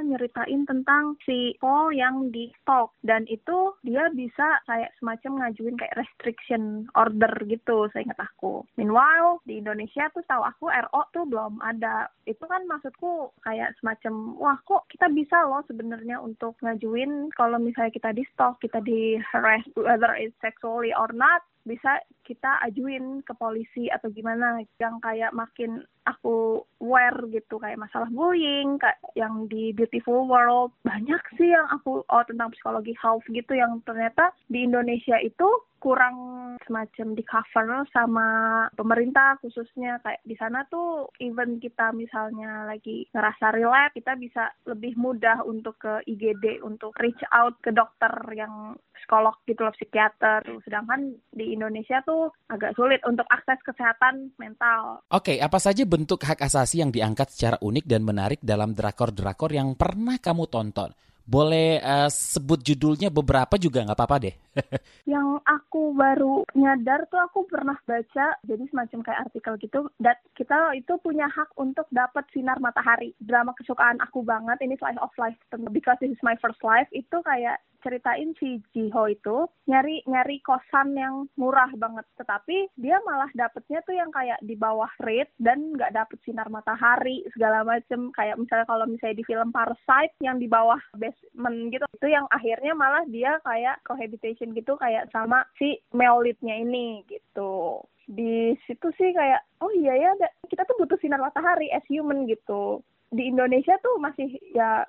nyeritain 0.00 0.64
tentang 0.64 1.20
si 1.28 1.52
Paul 1.60 1.92
yang 1.92 2.32
di 2.32 2.48
stalk 2.64 2.96
dan 3.04 3.28
itu 3.28 3.76
dia 3.84 4.08
bisa 4.16 4.64
kayak 4.64 4.96
semacam 4.96 5.44
ngajuin 5.44 5.76
kayak 5.76 5.98
restriction 6.00 6.88
order 6.96 7.30
gitu 7.44 7.90
saya 7.92 8.08
ingat 8.08 8.20
aku. 8.32 8.64
Meanwhile 8.80 9.44
di 9.44 9.60
Indonesia 9.60 10.08
tuh 10.16 10.24
tahu 10.24 10.42
aku 10.42 10.72
RO 10.72 11.02
tuh 11.12 11.28
belum 11.28 11.60
ada. 11.60 12.08
Itu 12.24 12.48
kan 12.48 12.64
maksudku 12.64 13.36
kayak 13.44 13.76
semacam 13.82 14.38
wah 14.40 14.58
kok 14.64 14.88
kita 14.88 15.12
bisa 15.12 15.36
loh 15.44 15.60
sebenarnya 15.68 16.16
untuk 16.22 16.56
ngajuin 16.64 17.28
kalau 17.36 17.60
misalnya 17.60 17.92
kita 17.92 18.10
di 18.16 18.24
stalk, 18.32 18.56
kita 18.64 18.80
di 18.80 19.20
harass 19.20 19.66
whether 19.76 20.16
it's 20.16 20.36
sexually 20.40 20.96
or 20.96 21.12
not 21.12 21.44
bisa 21.66 21.98
kita 22.22 22.62
ajuin 22.70 23.20
ke 23.26 23.34
polisi 23.34 23.90
atau 23.90 24.06
gimana 24.14 24.62
yang 24.78 25.02
kayak 25.02 25.34
makin 25.34 25.82
aku 26.06 26.62
aware 26.80 27.18
gitu 27.34 27.58
kayak 27.58 27.80
masalah 27.80 28.06
bullying 28.14 28.78
kayak 28.78 28.96
yang 29.18 29.50
di 29.50 29.74
Beautiful 29.74 30.24
World 30.30 30.72
banyak 30.86 31.20
sih 31.36 31.50
yang 31.50 31.66
aku 31.72 32.06
oh 32.06 32.24
tentang 32.24 32.54
psikologi 32.54 32.94
health 33.00 33.26
gitu 33.28 33.52
yang 33.58 33.82
ternyata 33.82 34.30
di 34.46 34.64
Indonesia 34.64 35.18
itu 35.20 35.48
kurang 35.76 36.16
semacam 36.64 37.14
di 37.14 37.22
cover 37.22 37.84
sama 37.92 38.28
pemerintah 38.74 39.36
khususnya 39.44 40.00
kayak 40.02 40.24
di 40.24 40.34
sana 40.34 40.64
tuh 40.72 41.12
even 41.20 41.60
kita 41.60 41.92
misalnya 41.92 42.64
lagi 42.66 43.06
ngerasa 43.12 43.54
relate 43.54 43.94
kita 43.94 44.16
bisa 44.16 44.50
lebih 44.64 44.96
mudah 44.96 45.44
untuk 45.44 45.76
ke 45.78 46.00
IGD 46.08 46.64
untuk 46.64 46.96
reach 46.98 47.20
out 47.30 47.54
ke 47.60 47.70
dokter 47.70 48.10
yang 48.32 48.74
psikolog 48.98 49.36
gitu 49.46 49.62
loh 49.62 49.74
psikiater 49.76 50.42
sedangkan 50.64 51.14
di 51.30 51.54
Indonesia 51.54 52.00
tuh 52.02 52.32
agak 52.50 52.74
sulit 52.74 52.98
untuk 53.04 53.28
akses 53.30 53.60
kesehatan 53.62 54.34
mental. 54.40 55.04
Oke, 55.12 55.38
apa 55.38 55.60
saja 55.60 55.84
hak 56.04 56.44
asasi 56.44 56.84
yang 56.84 56.92
diangkat 56.92 57.32
secara 57.32 57.56
unik 57.64 57.88
dan 57.88 58.04
menarik 58.04 58.40
dalam 58.44 58.76
drakor-drakor 58.76 59.54
yang 59.56 59.72
pernah 59.72 60.20
kamu 60.20 60.44
tonton? 60.52 60.92
Boleh 61.26 61.82
uh, 61.82 62.06
sebut 62.06 62.62
judulnya 62.62 63.10
beberapa 63.10 63.58
juga 63.58 63.82
nggak 63.82 63.98
apa-apa 63.98 64.16
deh. 64.22 64.34
yang 65.10 65.42
aku 65.42 65.90
baru 65.90 66.46
nyadar 66.54 67.02
tuh 67.10 67.18
aku 67.18 67.50
pernah 67.50 67.74
baca 67.82 68.38
jadi 68.46 68.64
semacam 68.70 68.98
kayak 69.02 69.22
artikel 69.26 69.58
gitu 69.58 69.90
dan 69.98 70.14
kita 70.38 70.54
itu 70.78 70.94
punya 71.02 71.26
hak 71.26 71.50
untuk 71.58 71.90
dapat 71.90 72.22
sinar 72.30 72.62
matahari. 72.62 73.10
Drama 73.18 73.50
kesukaan 73.58 73.98
aku 73.98 74.22
banget 74.22 74.62
ini 74.62 74.78
Slice 74.78 75.02
of 75.02 75.10
Life 75.18 75.34
because 75.74 75.98
this 75.98 76.14
is 76.14 76.22
my 76.22 76.38
first 76.38 76.62
life 76.62 76.86
itu 76.94 77.18
kayak 77.26 77.58
ceritain 77.86 78.34
si 78.42 78.58
Jiho 78.74 79.06
itu 79.06 79.46
nyari 79.70 80.02
nyari 80.10 80.42
kosan 80.42 80.98
yang 80.98 81.30
murah 81.38 81.70
banget. 81.78 82.02
Tetapi 82.18 82.74
dia 82.74 82.98
malah 83.06 83.30
dapetnya 83.38 83.78
tuh 83.86 83.94
yang 83.94 84.10
kayak 84.10 84.42
di 84.42 84.58
bawah 84.58 84.90
rate 85.06 85.30
dan 85.38 85.70
nggak 85.78 85.94
dapet 85.94 86.18
sinar 86.26 86.50
matahari 86.50 87.22
segala 87.30 87.62
macem. 87.62 88.10
Kayak 88.10 88.42
misalnya 88.42 88.66
kalau 88.66 88.90
misalnya 88.90 89.22
di 89.22 89.24
film 89.30 89.54
Parasite 89.54 90.18
yang 90.18 90.42
di 90.42 90.50
bawah 90.50 90.82
basement 90.98 91.70
gitu 91.70 91.86
itu 91.94 92.08
yang 92.10 92.26
akhirnya 92.34 92.74
malah 92.74 93.06
dia 93.06 93.38
kayak 93.46 93.78
cohabitation 93.86 94.50
gitu 94.50 94.74
kayak 94.74 95.06
sama 95.14 95.46
si 95.54 95.78
leadnya 95.94 96.58
ini 96.58 97.06
gitu. 97.06 97.86
Di 98.10 98.58
situ 98.66 98.90
sih 98.98 99.14
kayak 99.14 99.46
oh 99.62 99.70
iya 99.70 99.94
ya 99.94 100.10
kita 100.50 100.66
tuh 100.66 100.74
butuh 100.82 100.98
sinar 100.98 101.22
matahari 101.22 101.70
as 101.70 101.86
human 101.86 102.26
gitu. 102.26 102.82
Di 103.14 103.30
Indonesia 103.30 103.78
tuh 103.78 104.02
masih 104.02 104.34
ya 104.50 104.82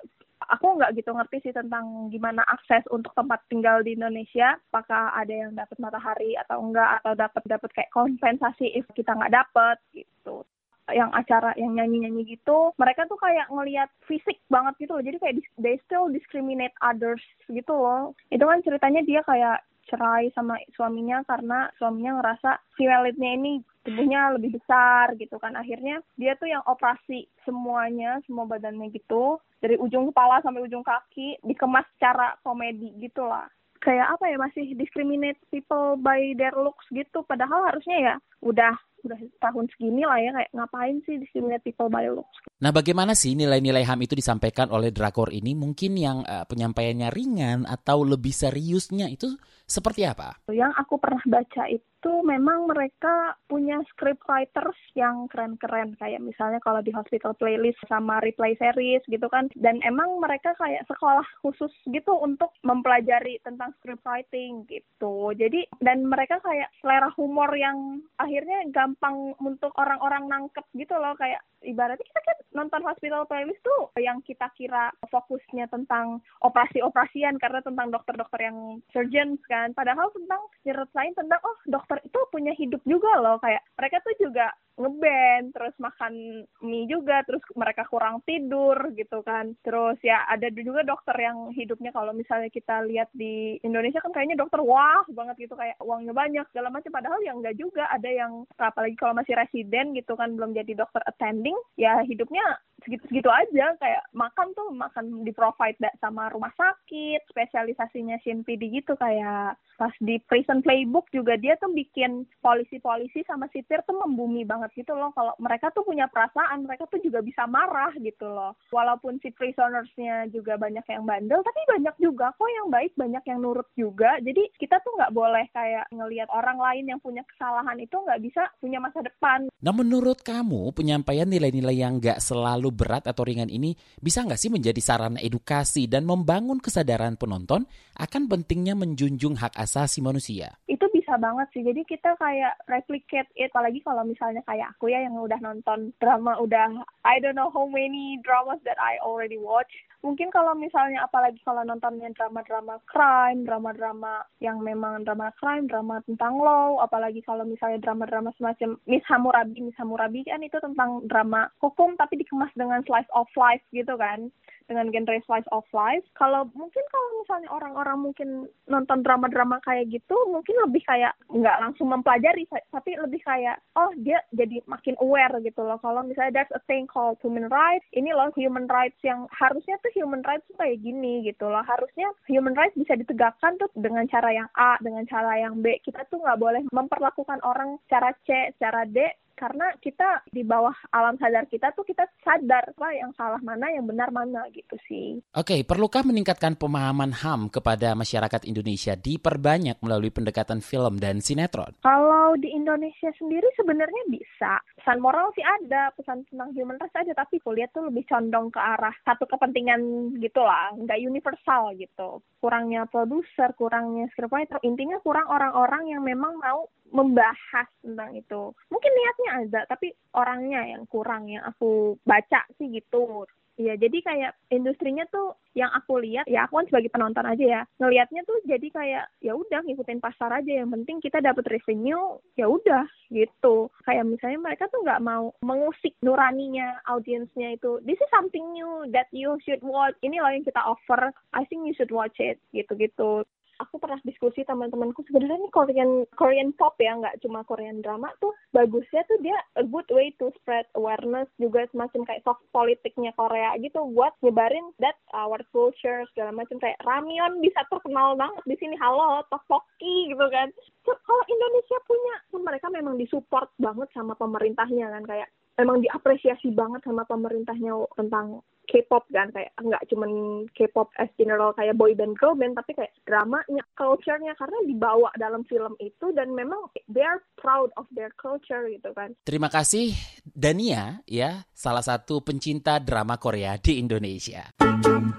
aku 0.48 0.80
nggak 0.80 0.96
gitu 0.96 1.12
ngerti 1.12 1.36
sih 1.44 1.54
tentang 1.54 2.08
gimana 2.08 2.40
akses 2.48 2.84
untuk 2.88 3.12
tempat 3.12 3.44
tinggal 3.52 3.84
di 3.84 3.94
Indonesia. 3.94 4.56
Apakah 4.72 5.12
ada 5.14 5.32
yang 5.32 5.52
dapat 5.52 5.76
matahari 5.76 6.34
atau 6.40 6.64
enggak 6.64 7.04
atau 7.04 7.12
dapat 7.14 7.42
dapat 7.44 7.70
kayak 7.76 7.92
kompensasi 7.92 8.72
if 8.72 8.88
kita 8.96 9.12
nggak 9.12 9.32
dapat 9.32 9.76
gitu. 9.92 10.42
Yang 10.88 11.10
acara 11.12 11.52
yang 11.60 11.76
nyanyi-nyanyi 11.76 12.40
gitu 12.40 12.72
mereka 12.80 13.04
tuh 13.04 13.20
kayak 13.20 13.52
ngelihat 13.52 13.92
fisik 14.08 14.40
banget 14.48 14.72
gitu 14.80 14.96
loh. 14.96 15.04
Jadi 15.04 15.16
kayak 15.20 15.36
they 15.60 15.76
still 15.84 16.08
discriminate 16.08 16.72
others 16.80 17.20
gitu 17.52 17.76
loh. 17.76 18.16
Itu 18.32 18.48
kan 18.48 18.64
ceritanya 18.64 19.04
dia 19.04 19.20
kayak 19.28 19.68
cerai 19.88 20.28
sama 20.36 20.60
suaminya 20.76 21.24
karena 21.24 21.72
suaminya 21.80 22.20
ngerasa 22.20 22.60
si 22.76 22.84
ini 22.84 23.64
tubuhnya 23.86 24.34
lebih 24.34 24.58
besar 24.58 25.14
gitu 25.18 25.36
kan. 25.38 25.54
Akhirnya 25.54 26.02
dia 26.18 26.34
tuh 26.38 26.50
yang 26.50 26.64
operasi 26.66 27.28
semuanya 27.44 28.18
semua 28.24 28.48
badannya 28.48 28.90
gitu. 28.94 29.38
Dari 29.58 29.74
ujung 29.78 30.10
kepala 30.14 30.42
sampai 30.42 30.62
ujung 30.62 30.86
kaki 30.86 31.42
dikemas 31.42 31.86
secara 31.98 32.38
komedi 32.46 32.94
gitu 33.02 33.26
lah. 33.26 33.46
Kayak 33.78 34.18
apa 34.18 34.24
ya 34.26 34.36
masih 34.42 34.74
discriminate 34.74 35.38
people 35.54 35.94
by 35.98 36.34
their 36.34 36.54
looks 36.56 36.86
gitu. 36.90 37.22
Padahal 37.26 37.70
harusnya 37.70 37.98
ya 37.98 38.14
udah 38.42 38.74
udah 39.06 39.18
tahun 39.38 39.70
segini 39.70 40.02
lah 40.02 40.18
ya 40.18 40.34
kayak 40.34 40.50
ngapain 40.50 40.98
sih 41.06 41.22
discriminate 41.22 41.62
people 41.62 41.86
by 41.86 42.10
looks. 42.10 42.38
Nah 42.58 42.74
bagaimana 42.74 43.14
sih 43.14 43.38
nilai-nilai 43.38 43.86
HAM 43.86 44.02
itu 44.02 44.18
disampaikan 44.18 44.66
oleh 44.74 44.90
drakor 44.90 45.30
ini? 45.30 45.54
Mungkin 45.54 45.94
yang 45.94 46.26
uh, 46.26 46.42
penyampaiannya 46.42 47.06
ringan 47.14 47.62
atau 47.62 48.02
lebih 48.02 48.34
seriusnya 48.34 49.06
itu 49.06 49.30
seperti 49.68 50.02
apa? 50.08 50.42
Yang 50.50 50.74
aku 50.80 50.98
pernah 50.98 51.22
baca 51.28 51.68
itu 51.68 52.12
memang 52.24 52.66
mereka 52.66 53.36
punya 53.46 53.78
script 53.92 54.24
writers 54.26 54.74
yang 54.96 55.28
keren-keren. 55.28 55.92
Kayak 56.00 56.24
misalnya 56.24 56.58
kalau 56.64 56.80
di 56.80 56.90
hospital 56.90 57.36
playlist 57.36 57.78
sama 57.84 58.18
replay 58.24 58.56
series 58.56 59.04
gitu 59.06 59.28
kan. 59.30 59.52
Dan 59.54 59.78
emang 59.84 60.18
mereka 60.18 60.56
kayak 60.56 60.82
sekolah 60.88 61.26
khusus 61.44 61.70
gitu 61.86 62.16
untuk 62.16 62.50
mempelajari 62.64 63.38
tentang 63.44 63.70
script 63.78 64.02
writing 64.02 64.64
gitu. 64.66 65.30
Jadi 65.36 65.68
dan 65.78 66.08
mereka 66.08 66.42
kayak 66.42 66.74
selera 66.82 67.12
humor 67.14 67.52
yang 67.54 68.02
akhirnya 68.18 68.66
gampang 68.72 69.36
untuk 69.38 69.70
orang-orang 69.76 70.26
nangkep 70.26 70.64
gitu 70.74 70.96
loh. 70.96 71.12
Kayak 71.20 71.44
ibaratnya 71.60 72.02
kita 72.02 72.20
kan 72.24 72.38
nonton 72.54 72.86
hospital 72.86 73.26
playlist 73.26 73.60
tuh 73.66 73.90
yang 73.98 74.22
kita 74.22 74.46
kira 74.54 74.94
fokusnya 75.10 75.66
tentang 75.68 76.22
operasi-operasian 76.46 77.42
karena 77.42 77.60
tentang 77.60 77.90
dokter-dokter 77.90 78.40
yang 78.46 78.78
surgeons 78.94 79.42
kan. 79.50 79.74
Padahal 79.74 80.08
tentang 80.14 80.42
nyeritain 80.62 81.12
tentang 81.18 81.42
oh 81.42 81.58
dokter 81.66 81.88
dokter 81.88 82.04
itu 82.04 82.20
punya 82.28 82.52
hidup 82.52 82.82
juga 82.84 83.08
loh. 83.16 83.40
Kayak 83.40 83.64
mereka 83.80 83.96
tuh 84.04 84.14
juga 84.20 84.52
ngeband 84.78 85.50
terus 85.50 85.74
makan 85.82 86.14
mie 86.62 86.86
juga 86.86 87.26
terus 87.26 87.42
mereka 87.58 87.82
kurang 87.88 88.22
tidur 88.28 88.76
gitu 88.94 89.24
kan. 89.24 89.56
Terus 89.64 89.96
ya 90.04 90.22
ada 90.28 90.52
juga 90.52 90.84
dokter 90.84 91.16
yang 91.18 91.50
hidupnya 91.56 91.90
kalau 91.90 92.12
misalnya 92.14 92.52
kita 92.52 92.84
lihat 92.86 93.10
di 93.16 93.58
Indonesia 93.64 93.98
kan 93.98 94.14
kayaknya 94.14 94.38
dokter 94.38 94.62
wah 94.62 95.02
banget 95.10 95.48
gitu 95.48 95.58
kayak 95.58 95.80
uangnya 95.82 96.14
banyak 96.14 96.46
segala 96.52 96.68
macam. 96.70 96.92
Padahal 96.92 97.18
yang 97.24 97.40
enggak 97.40 97.56
juga. 97.56 97.88
Ada 97.88 98.10
yang 98.12 98.44
apalagi 98.60 98.94
kalau 99.00 99.16
masih 99.16 99.34
residen 99.34 99.96
gitu 99.96 100.12
kan 100.14 100.36
belum 100.36 100.52
jadi 100.52 100.76
dokter 100.76 101.00
attending 101.08 101.56
ya 101.80 102.04
hidupnya 102.04 102.37
segitu-segitu 102.84 103.28
aja. 103.28 103.74
Kayak 103.76 104.04
makan 104.14 104.54
tuh 104.54 104.68
makan 104.72 105.26
di 105.26 105.32
provide 105.34 105.78
sama 105.98 106.30
rumah 106.32 106.50
sakit 106.54 107.26
spesialisasinya 107.28 108.16
CNPD 108.22 108.82
gitu. 108.82 108.94
Kayak 108.96 109.58
pas 109.78 109.94
di 110.02 110.18
prison 110.26 110.64
playbook 110.64 111.06
juga 111.14 111.38
dia 111.38 111.54
tuh 111.60 111.70
bikin 111.70 112.26
polisi-polisi 112.42 113.22
sama 113.26 113.46
sipir 113.54 113.82
tuh 113.86 113.98
membumi 113.98 114.42
banget 114.46 114.72
gitu 114.74 114.94
loh. 114.94 115.12
Kalau 115.14 115.34
mereka 115.38 115.70
tuh 115.74 115.86
punya 115.86 116.10
perasaan 116.10 116.66
mereka 116.66 116.86
tuh 116.90 116.98
juga 117.02 117.22
bisa 117.22 117.46
marah 117.46 117.92
gitu 117.98 118.26
loh. 118.26 118.54
Walaupun 118.74 119.22
si 119.22 119.30
prisonersnya 119.34 120.30
juga 120.34 120.58
banyak 120.58 120.82
yang 120.88 121.04
bandel 121.06 121.44
tapi 121.44 121.60
banyak 121.68 121.94
juga 122.02 122.34
kok 122.34 122.50
yang 122.50 122.68
baik 122.72 122.92
banyak 122.98 123.22
yang 123.26 123.38
nurut 123.42 123.68
juga. 123.78 124.18
Jadi 124.18 124.50
kita 124.58 124.82
tuh 124.82 124.96
nggak 124.98 125.14
boleh 125.14 125.46
kayak 125.54 125.86
ngelihat 125.94 126.28
orang 126.34 126.58
lain 126.58 126.90
yang 126.90 127.00
punya 127.02 127.22
kesalahan 127.28 127.78
itu 127.78 127.94
nggak 127.94 128.22
bisa 128.22 128.42
punya 128.58 128.82
masa 128.82 129.04
depan. 129.04 129.46
Nah 129.62 129.74
menurut 129.74 130.22
kamu 130.22 130.74
penyampaian 130.74 131.26
nilai-nilai 131.26 131.76
yang 131.78 132.02
nggak 132.02 132.18
selalu 132.28 132.68
berat 132.68 133.08
atau 133.08 133.24
ringan 133.24 133.48
ini 133.48 133.72
bisa 133.96 134.20
nggak 134.20 134.36
sih 134.36 134.52
menjadi 134.52 134.80
sarana 134.84 135.16
edukasi 135.24 135.88
dan 135.88 136.04
membangun 136.04 136.60
kesadaran 136.60 137.16
penonton 137.16 137.64
akan 137.96 138.22
pentingnya 138.28 138.76
menjunjung 138.76 139.40
hak 139.40 139.56
asasi 139.56 140.04
manusia. 140.04 140.60
Itu 140.68 140.84
bisa 140.92 141.16
banget 141.16 141.48
sih. 141.56 141.64
Jadi 141.64 141.88
kita 141.88 142.20
kayak 142.20 142.68
replicate 142.68 143.32
it. 143.32 143.48
Apalagi 143.48 143.80
kalau 143.80 144.04
misalnya 144.04 144.44
kayak 144.44 144.76
aku 144.76 144.92
ya 144.92 145.00
yang 145.00 145.16
udah 145.16 145.40
nonton 145.40 145.96
drama 145.96 146.36
udah 146.36 146.84
I 147.08 147.16
don't 147.22 147.38
know 147.38 147.48
how 147.48 147.64
many 147.64 148.20
dramas 148.20 148.60
that 148.68 148.76
I 148.76 149.00
already 149.00 149.40
watch. 149.40 149.72
Mungkin 149.98 150.30
kalau 150.30 150.54
misalnya 150.54 151.02
apalagi 151.02 151.42
kalau 151.42 151.66
nontonnya 151.66 152.06
drama-drama 152.14 152.78
crime, 152.86 153.42
drama-drama 153.42 154.22
yang 154.38 154.62
memang 154.62 155.02
drama 155.02 155.34
crime, 155.40 155.66
drama 155.66 155.98
tentang 156.06 156.38
law, 156.38 156.78
apalagi 156.78 157.18
kalau 157.26 157.42
misalnya 157.42 157.82
drama-drama 157.82 158.30
semacam 158.38 158.78
Miss 158.86 159.02
Hammurabi, 159.10 159.58
Miss 159.58 159.74
Hammurabi 159.74 160.22
kan 160.22 160.38
itu 160.44 160.54
tentang 160.62 161.02
drama 161.10 161.50
hukum 161.58 161.98
tapi 161.98 162.17
dikemas 162.18 162.52
dengan 162.58 162.82
slice 162.84 163.08
of 163.14 163.30
life 163.38 163.62
gitu 163.70 163.94
kan 163.96 164.28
dengan 164.68 164.92
genre 164.92 165.18
slice 165.24 165.48
of 165.50 165.64
life. 165.72 166.04
Kalau 166.14 166.44
mungkin 166.52 166.84
kalau 166.92 167.08
misalnya 167.24 167.48
orang-orang 167.50 167.98
mungkin 168.04 168.28
nonton 168.68 169.00
drama-drama 169.00 169.58
kayak 169.64 169.88
gitu, 169.88 170.14
mungkin 170.28 170.54
lebih 170.68 170.84
kayak 170.84 171.16
nggak 171.32 171.58
langsung 171.64 171.88
mempelajari, 171.88 172.44
tapi 172.68 172.94
lebih 173.00 173.24
kayak 173.24 173.58
oh 173.80 173.90
dia 173.96 174.20
jadi 174.36 174.60
makin 174.68 174.94
aware 175.00 175.40
gitu 175.40 175.64
loh. 175.64 175.80
Kalau 175.80 176.04
misalnya 176.04 176.44
there's 176.44 176.54
a 176.54 176.62
thing 176.68 176.84
called 176.84 177.16
human 177.24 177.48
rights, 177.48 177.88
ini 177.96 178.12
loh 178.12 178.28
human 178.36 178.68
rights 178.68 179.00
yang 179.00 179.24
harusnya 179.32 179.80
tuh 179.80 179.90
human 179.96 180.20
rights 180.28 180.44
tuh 180.52 180.60
kayak 180.60 180.84
gini 180.84 181.24
gitu 181.24 181.48
loh. 181.48 181.64
Harusnya 181.64 182.12
human 182.28 182.52
rights 182.52 182.76
bisa 182.76 182.92
ditegakkan 182.94 183.56
tuh 183.56 183.72
dengan 183.72 184.04
cara 184.06 184.30
yang 184.30 184.48
A, 184.54 184.76
dengan 184.84 185.08
cara 185.08 185.40
yang 185.40 185.64
B. 185.64 185.80
Kita 185.80 186.04
tuh 186.12 186.20
nggak 186.20 186.38
boleh 186.38 186.62
memperlakukan 186.70 187.40
orang 187.40 187.80
secara 187.88 188.12
C, 188.28 188.52
secara 188.60 188.84
D 188.84 189.00
karena 189.38 189.70
kita 189.78 190.26
di 190.26 190.42
bawah 190.42 190.74
alam 190.90 191.14
sadar 191.14 191.46
kita 191.46 191.70
tuh 191.78 191.86
kita 191.86 192.02
sadar 192.26 192.74
apa 192.74 192.90
yang 192.90 193.14
salah 193.14 193.38
mana 193.38 193.70
yang 193.70 193.86
benar 193.86 194.10
mana 194.10 194.42
gitu 194.50 194.74
sih. 194.90 195.22
Oke, 195.38 195.62
perlukah 195.62 196.02
meningkatkan 196.02 196.58
pemahaman 196.58 197.14
HAM 197.14 197.54
kepada 197.54 197.94
masyarakat 197.94 198.42
Indonesia 198.50 198.98
diperbanyak 198.98 199.78
melalui 199.78 200.10
pendekatan 200.10 200.58
film 200.58 200.98
dan 200.98 201.22
sinetron? 201.22 201.78
Kalau 201.86 202.34
di 202.34 202.50
Indonesia 202.50 203.14
sendiri 203.14 203.46
sebenarnya 203.54 204.02
bisa. 204.10 204.58
Pesan 204.88 205.04
moral 205.04 205.28
sih 205.36 205.44
ada, 205.44 205.92
pesan 205.92 206.24
tentang 206.32 206.48
human 206.56 206.80
rights 206.80 206.96
ada, 206.96 207.12
tapi 207.12 207.44
kuliah 207.44 207.68
tuh 207.76 207.92
lebih 207.92 208.08
condong 208.08 208.48
ke 208.48 208.56
arah 208.56 208.96
satu 209.04 209.28
kepentingan 209.28 210.16
gitu 210.16 210.40
lah, 210.40 210.72
nggak 210.80 211.04
universal 211.04 211.76
gitu. 211.76 212.24
Kurangnya 212.40 212.88
produser, 212.88 213.52
kurangnya 213.60 214.08
scriptwriter, 214.16 214.56
intinya 214.64 214.96
kurang 215.04 215.28
orang-orang 215.28 215.92
yang 215.92 216.00
memang 216.00 216.40
mau 216.40 216.72
membahas 216.88 217.68
tentang 217.84 218.16
itu. 218.16 218.56
Mungkin 218.72 218.92
niatnya 218.96 219.30
ada, 219.44 219.60
tapi 219.68 219.92
orangnya 220.16 220.64
yang 220.64 220.88
kurang 220.88 221.28
yang 221.28 221.44
aku 221.44 222.00
baca 222.08 222.48
sih 222.56 222.72
gitu. 222.72 223.28
Iya, 223.58 223.74
jadi 223.74 223.98
kayak 224.06 224.32
industrinya 224.54 225.02
tuh 225.10 225.34
yang 225.58 225.66
aku 225.74 225.98
lihat, 225.98 226.30
ya 226.30 226.46
aku 226.46 226.62
kan 226.62 226.66
sebagai 226.70 226.94
penonton 226.94 227.26
aja 227.26 227.42
ya, 227.42 227.62
ngelihatnya 227.82 228.22
tuh 228.22 228.38
jadi 228.46 228.70
kayak 228.70 229.04
ya 229.18 229.34
udah 229.34 229.66
ngikutin 229.66 229.98
pasar 229.98 230.30
aja, 230.30 230.62
yang 230.62 230.70
penting 230.70 231.02
kita 231.02 231.18
dapat 231.18 231.42
revenue, 231.50 232.22
ya 232.38 232.46
udah 232.46 232.86
gitu. 233.10 233.66
Kayak 233.82 234.06
misalnya 234.06 234.38
mereka 234.38 234.70
tuh 234.70 234.86
nggak 234.86 235.02
mau 235.02 235.34
mengusik 235.42 235.98
nuraninya 236.06 236.78
audiensnya 236.86 237.58
itu. 237.58 237.82
This 237.82 237.98
is 237.98 238.06
something 238.14 238.46
new 238.54 238.86
that 238.94 239.10
you 239.10 239.34
should 239.42 239.60
watch. 239.66 239.98
Ini 240.06 240.22
loh 240.22 240.30
yang 240.30 240.46
kita 240.46 240.62
offer. 240.62 241.10
I 241.34 241.42
think 241.50 241.66
you 241.66 241.74
should 241.74 241.90
watch 241.90 242.14
it, 242.22 242.38
gitu-gitu 242.54 243.26
aku 243.58 243.82
pernah 243.82 243.98
diskusi 244.06 244.46
teman-temanku 244.46 245.02
sebenarnya 245.06 245.38
ini 245.42 245.50
Korean 245.50 245.90
Korean 246.14 246.50
pop 246.54 246.78
ya 246.78 246.94
nggak 246.94 247.18
cuma 247.22 247.42
Korean 247.44 247.82
drama 247.82 248.10
tuh 248.22 248.34
bagusnya 248.54 249.02
tuh 249.10 249.18
dia 249.20 249.36
a 249.58 249.64
good 249.66 249.86
way 249.90 250.14
to 250.22 250.30
spread 250.40 250.64
awareness 250.78 251.26
juga 251.42 251.66
semacam 251.74 252.06
kayak 252.06 252.22
soft 252.22 252.42
politiknya 252.54 253.10
Korea 253.18 253.58
gitu 253.58 253.82
buat 253.92 254.14
nyebarin 254.22 254.70
that 254.78 254.96
our 255.12 255.42
culture 255.50 256.06
segala 256.14 256.30
macam 256.30 256.56
kayak 256.62 256.78
ramyeon 256.86 257.42
bisa 257.42 257.60
terkenal 257.68 258.14
banget 258.14 258.42
di 258.46 258.56
sini 258.62 258.74
halo 258.78 259.22
tteokbokki 259.28 260.14
gitu 260.14 260.26
kan. 260.30 260.48
So, 260.86 260.96
kalau 261.04 261.24
Indonesia 261.28 261.78
punya 261.84 262.14
mereka 262.40 262.66
memang 262.72 262.96
disupport 262.96 263.50
banget 263.60 263.88
sama 263.92 264.16
pemerintahnya 264.16 264.88
kan 264.88 265.04
kayak 265.04 265.28
memang 265.58 265.82
diapresiasi 265.82 266.54
banget 266.54 266.80
sama 266.86 267.02
pemerintahnya 267.04 267.74
tentang 267.98 268.40
K-pop 268.68 269.08
kan 269.08 269.32
kayak 269.32 269.50
nggak 269.56 269.82
cuman 269.88 270.10
K-pop 270.52 270.92
as 271.00 271.08
general 271.16 271.56
kayak 271.56 271.74
boy 271.74 271.96
band 271.96 272.14
girl 272.20 272.36
band 272.36 272.54
tapi 272.54 272.76
kayak 272.76 272.92
dramanya 273.08 273.64
culture-nya 273.74 274.36
karena 274.36 274.58
dibawa 274.68 275.08
dalam 275.16 275.42
film 275.48 275.72
itu 275.80 276.12
dan 276.12 276.36
memang 276.36 276.68
they 276.92 277.02
are 277.02 277.24
proud 277.40 277.72
of 277.80 277.88
their 277.96 278.12
culture 278.20 278.68
gitu 278.68 278.92
kan. 278.92 279.16
Terima 279.24 279.48
kasih 279.48 279.96
Dania 280.22 281.00
ya 281.08 281.48
salah 281.56 281.82
satu 281.82 282.20
pencinta 282.20 282.76
drama 282.78 283.16
Korea 283.16 283.56
di 283.56 283.80
Indonesia. 283.80 284.52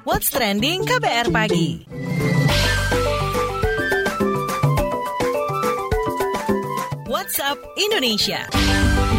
What's 0.06 0.30
trending 0.30 0.86
KBR 0.86 1.28
pagi. 1.34 1.68
WhatsApp 7.30 7.58
Indonesia. 7.78 9.19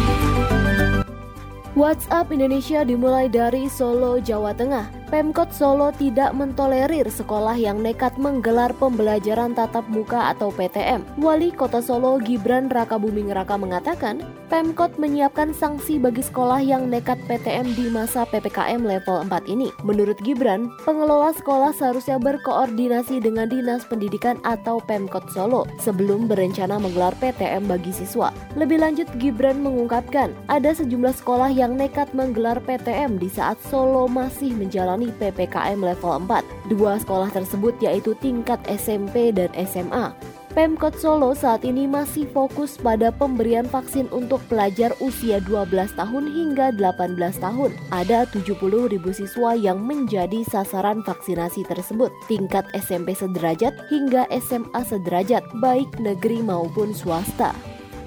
WhatsApp 1.71 2.35
Indonesia 2.35 2.83
dimulai 2.83 3.31
dari 3.31 3.71
Solo, 3.71 4.19
Jawa 4.19 4.51
Tengah. 4.51 5.00
Pemkot 5.11 5.51
Solo 5.51 5.91
tidak 5.91 6.31
mentolerir 6.31 7.03
sekolah 7.03 7.59
yang 7.59 7.83
nekat 7.83 8.15
menggelar 8.15 8.71
pembelajaran 8.79 9.51
tatap 9.51 9.83
muka 9.91 10.31
atau 10.31 10.55
PTM. 10.55 11.03
Wali 11.19 11.51
Kota 11.51 11.83
Solo 11.83 12.15
Gibran 12.15 12.71
Raka 12.71 12.95
Buming 12.95 13.27
Raka 13.27 13.59
mengatakan, 13.59 14.23
Pemkot 14.47 14.95
menyiapkan 14.95 15.51
sanksi 15.51 15.99
bagi 15.99 16.23
sekolah 16.23 16.63
yang 16.63 16.87
nekat 16.87 17.19
PTM 17.27 17.75
di 17.75 17.91
masa 17.91 18.23
PPKM 18.23 18.79
level 18.87 19.27
4 19.27 19.51
ini. 19.51 19.67
Menurut 19.83 20.15
Gibran, 20.23 20.71
pengelola 20.87 21.35
sekolah 21.35 21.75
seharusnya 21.75 22.15
berkoordinasi 22.15 23.19
dengan 23.19 23.51
Dinas 23.51 23.83
Pendidikan 23.83 24.39
atau 24.47 24.79
Pemkot 24.79 25.27
Solo 25.35 25.67
sebelum 25.83 26.31
berencana 26.31 26.79
menggelar 26.79 27.11
PTM 27.19 27.67
bagi 27.67 27.91
siswa. 27.91 28.31
Lebih 28.55 28.79
lanjut, 28.79 29.11
Gibran 29.19 29.59
mengungkapkan, 29.59 30.31
ada 30.47 30.71
sejumlah 30.71 31.19
sekolah 31.19 31.51
yang 31.51 31.75
nekat 31.75 32.07
menggelar 32.15 32.63
PTM 32.63 33.19
di 33.19 33.27
saat 33.27 33.59
Solo 33.67 34.07
masih 34.07 34.55
menjalani 34.55 35.00
menjalani 35.01 35.09
PPKM 35.17 35.79
level 35.81 36.13
4. 36.29 36.69
Dua 36.69 37.01
sekolah 37.01 37.29
tersebut 37.33 37.73
yaitu 37.81 38.13
tingkat 38.21 38.61
SMP 38.69 39.33
dan 39.33 39.49
SMA. 39.65 40.13
Pemkot 40.51 40.99
Solo 40.99 41.31
saat 41.31 41.63
ini 41.63 41.87
masih 41.87 42.27
fokus 42.27 42.75
pada 42.75 43.07
pemberian 43.07 43.63
vaksin 43.63 44.11
untuk 44.11 44.43
pelajar 44.51 44.91
usia 44.99 45.39
12 45.39 45.95
tahun 45.95 46.27
hingga 46.27 46.75
18 46.75 47.15
tahun. 47.39 47.71
Ada 47.87 48.27
70 48.35 48.59
ribu 48.91 49.15
siswa 49.15 49.55
yang 49.55 49.79
menjadi 49.79 50.43
sasaran 50.43 51.07
vaksinasi 51.07 51.63
tersebut, 51.71 52.11
tingkat 52.27 52.67
SMP 52.75 53.15
sederajat 53.15 53.71
hingga 53.87 54.27
SMA 54.43 54.81
sederajat, 54.83 55.47
baik 55.63 55.87
negeri 56.03 56.43
maupun 56.43 56.91
swasta. 56.91 57.55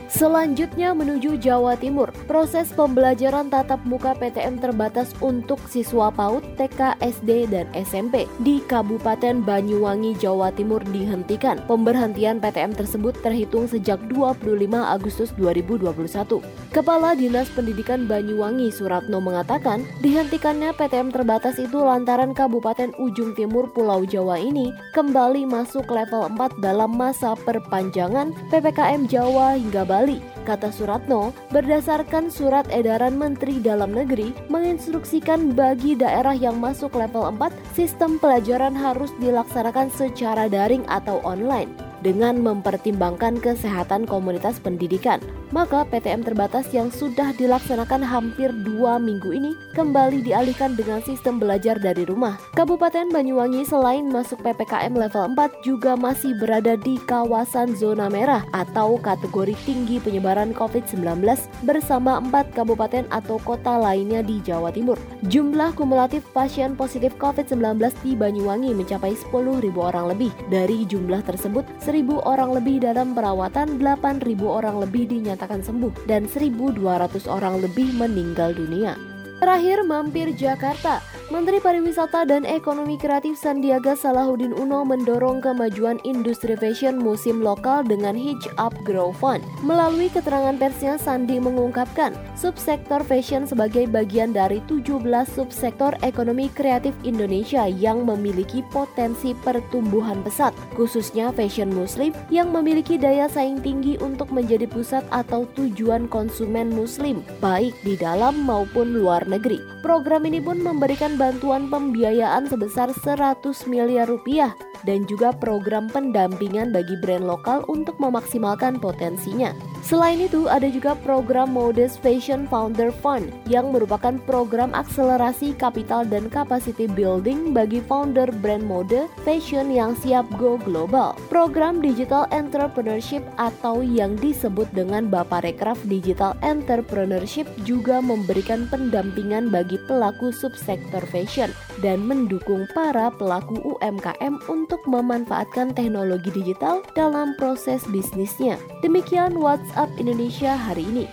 Selanjutnya 0.08 0.92
menuju 0.92 1.40
Jawa 1.40 1.80
Timur. 1.80 2.12
Proses 2.28 2.70
pembelajaran 2.76 3.48
tatap 3.48 3.80
muka 3.88 4.12
PTM 4.12 4.60
terbatas 4.60 5.16
untuk 5.24 5.56
siswa 5.66 6.12
PAUD, 6.12 6.44
TK, 6.60 7.00
SD, 7.00 7.48
dan 7.48 7.66
SMP 7.72 8.28
di 8.44 8.60
Kabupaten 8.68 9.40
Banyuwangi, 9.40 10.14
Jawa 10.20 10.52
Timur 10.52 10.84
dihentikan. 10.92 11.64
Pemberhentian 11.64 12.36
PTM 12.38 12.76
tersebut 12.76 13.16
terhitung 13.24 13.64
sejak 13.64 13.96
25 14.12 14.44
Agustus 14.76 15.32
2021. 15.40 16.44
Kepala 16.70 17.16
Dinas 17.16 17.48
Pendidikan 17.50 18.04
Banyuwangi 18.04 18.68
Suratno 18.68 19.24
mengatakan, 19.24 19.88
dihentikannya 20.04 20.76
PTM 20.76 21.16
terbatas 21.16 21.56
itu 21.56 21.80
lantaran 21.80 22.36
Kabupaten 22.36 22.92
Ujung 23.00 23.32
Timur 23.32 23.72
Pulau 23.72 24.04
Jawa 24.04 24.36
ini 24.36 24.68
kembali 24.92 25.48
masuk 25.48 25.88
level 25.88 26.28
4 26.34 26.60
dalam 26.60 26.92
masa 26.92 27.32
perpanjangan 27.32 28.36
PPKM 28.52 29.08
Jawa 29.08 29.56
hingga 29.56 29.86
Bali 29.86 30.03
Bali. 30.04 30.33
Kata 30.44 30.68
Suratno, 30.68 31.32
berdasarkan 31.56 32.28
surat 32.28 32.68
edaran 32.68 33.16
Menteri 33.16 33.64
Dalam 33.64 33.96
Negeri 33.96 34.36
menginstruksikan 34.52 35.56
bagi 35.56 35.96
daerah 35.96 36.36
yang 36.36 36.60
masuk 36.60 36.92
level 36.92 37.24
4, 37.32 37.48
sistem 37.72 38.20
pelajaran 38.20 38.76
harus 38.76 39.08
dilaksanakan 39.24 39.88
secara 39.88 40.44
daring 40.44 40.84
atau 40.84 41.24
online 41.24 41.72
dengan 42.04 42.36
mempertimbangkan 42.44 43.40
kesehatan 43.40 44.04
komunitas 44.04 44.60
pendidikan. 44.60 45.18
Maka 45.54 45.86
PTM 45.88 46.26
terbatas 46.26 46.68
yang 46.74 46.92
sudah 46.92 47.32
dilaksanakan 47.38 48.04
hampir 48.04 48.52
dua 48.52 49.00
minggu 49.00 49.32
ini 49.32 49.54
kembali 49.72 50.20
dialihkan 50.26 50.74
dengan 50.74 51.00
sistem 51.00 51.38
belajar 51.38 51.78
dari 51.80 52.04
rumah. 52.04 52.36
Kabupaten 52.58 53.08
Banyuwangi 53.08 53.62
selain 53.64 54.10
masuk 54.10 54.42
PPKM 54.42 54.92
level 54.92 55.32
4 55.32 55.64
juga 55.64 55.94
masih 55.94 56.36
berada 56.36 56.74
di 56.74 57.00
kawasan 57.06 57.72
zona 57.78 58.10
merah 58.10 58.42
atau 58.50 58.98
kategori 58.98 59.54
tinggi 59.62 60.02
penyebaran 60.02 60.33
COVID-19 60.34 61.22
bersama 61.62 62.18
empat 62.18 62.50
kabupaten 62.52 63.06
atau 63.14 63.38
kota 63.46 63.78
lainnya 63.78 64.20
di 64.26 64.42
Jawa 64.42 64.74
Timur. 64.74 64.98
Jumlah 65.30 65.78
kumulatif 65.78 66.26
pasien 66.34 66.74
positif 66.74 67.14
COVID-19 67.22 67.94
di 68.02 68.18
Banyuwangi 68.18 68.74
mencapai 68.74 69.14
10.000 69.14 69.70
orang 69.78 70.10
lebih. 70.10 70.34
Dari 70.50 70.82
jumlah 70.84 71.22
tersebut, 71.22 71.62
1.000 71.78 72.26
orang 72.26 72.50
lebih 72.50 72.82
dalam 72.82 73.14
perawatan, 73.14 73.78
8.000 73.78 74.42
orang 74.42 74.82
lebih 74.82 75.06
dinyatakan 75.06 75.62
sembuh, 75.62 76.10
dan 76.10 76.26
1.200 76.26 77.30
orang 77.30 77.62
lebih 77.62 77.94
meninggal 77.94 78.50
dunia. 78.50 79.13
Terakhir 79.42 79.82
mampir 79.82 80.30
Jakarta. 80.38 81.02
Menteri 81.32 81.56
Pariwisata 81.56 82.28
dan 82.28 82.44
Ekonomi 82.44 83.00
Kreatif 83.00 83.40
Sandiaga 83.40 83.96
Salahuddin 83.96 84.52
Uno 84.52 84.84
mendorong 84.84 85.40
kemajuan 85.40 85.96
industri 86.04 86.52
fashion 86.52 87.00
musim 87.00 87.40
lokal 87.40 87.80
dengan 87.80 88.12
Hitch 88.12 88.44
Up 88.60 88.76
Grow 88.84 89.08
Fund. 89.08 89.40
Melalui 89.64 90.12
keterangan 90.12 90.52
persnya, 90.60 91.00
Sandi 91.00 91.40
mengungkapkan 91.40 92.12
subsektor 92.36 93.00
fashion 93.08 93.48
sebagai 93.48 93.88
bagian 93.88 94.36
dari 94.36 94.60
17 94.68 95.00
subsektor 95.24 95.96
ekonomi 96.04 96.52
kreatif 96.52 96.92
Indonesia 97.08 97.64
yang 97.72 98.04
memiliki 98.04 98.60
potensi 98.68 99.32
pertumbuhan 99.32 100.20
pesat, 100.20 100.52
khususnya 100.76 101.32
fashion 101.32 101.72
muslim 101.72 102.12
yang 102.28 102.52
memiliki 102.52 103.00
daya 103.00 103.32
saing 103.32 103.64
tinggi 103.64 103.96
untuk 104.04 104.28
menjadi 104.28 104.68
pusat 104.68 105.08
atau 105.08 105.48
tujuan 105.56 106.04
konsumen 106.12 106.68
muslim, 106.68 107.24
baik 107.40 107.72
di 107.80 107.96
dalam 107.96 108.44
maupun 108.44 108.92
luar 108.92 109.23
negeri 109.30 109.44
negeri. 109.44 109.82
Program 109.84 110.24
ini 110.24 110.40
pun 110.40 110.58
memberikan 110.64 111.20
bantuan 111.20 111.68
pembiayaan 111.68 112.48
sebesar 112.48 112.88
100 112.90 113.44
miliar 113.68 114.08
rupiah 114.08 114.56
dan 114.84 115.08
juga 115.08 115.32
program 115.32 115.88
pendampingan 115.88 116.70
bagi 116.70 116.96
brand 117.00 117.24
lokal 117.24 117.64
untuk 117.72 117.96
memaksimalkan 117.96 118.76
potensinya. 118.76 119.56
Selain 119.84 120.16
itu, 120.16 120.48
ada 120.48 120.64
juga 120.68 120.96
program 120.96 121.52
Modest 121.52 122.00
Fashion 122.00 122.48
Founder 122.48 122.88
Fund 122.88 123.28
yang 123.48 123.68
merupakan 123.68 124.16
program 124.24 124.72
akselerasi 124.72 125.52
kapital 125.60 126.08
dan 126.08 126.32
capacity 126.32 126.88
building 126.88 127.52
bagi 127.52 127.84
founder 127.84 128.32
brand 128.40 128.64
mode 128.64 129.08
fashion 129.28 129.68
yang 129.68 129.92
siap 130.00 130.24
go 130.40 130.56
global. 130.56 131.12
Program 131.28 131.84
Digital 131.84 132.24
Entrepreneurship 132.32 133.20
atau 133.36 133.84
yang 133.84 134.16
disebut 134.16 134.68
dengan 134.72 135.08
Baparekraf 135.12 135.76
Digital 135.84 136.32
Entrepreneurship 136.40 137.44
juga 137.68 138.00
memberikan 138.00 138.64
pendampingan 138.72 139.13
bagi 139.50 139.78
pelaku 139.86 140.34
subsektor 140.34 141.02
fashion 141.08 141.54
dan 141.80 142.02
mendukung 142.02 142.66
para 142.74 143.14
pelaku 143.14 143.62
UMKM 143.62 144.42
untuk 144.50 144.82
memanfaatkan 144.90 145.70
teknologi 145.72 146.34
digital 146.34 146.82
dalam 146.98 147.38
proses 147.38 147.86
bisnisnya. 147.88 148.58
Demikian 148.82 149.38
WhatsApp 149.38 149.84
WhatsApp 149.84 150.00
Indonesia 150.00 150.52
hari 150.56 150.84
ini. 150.86 151.04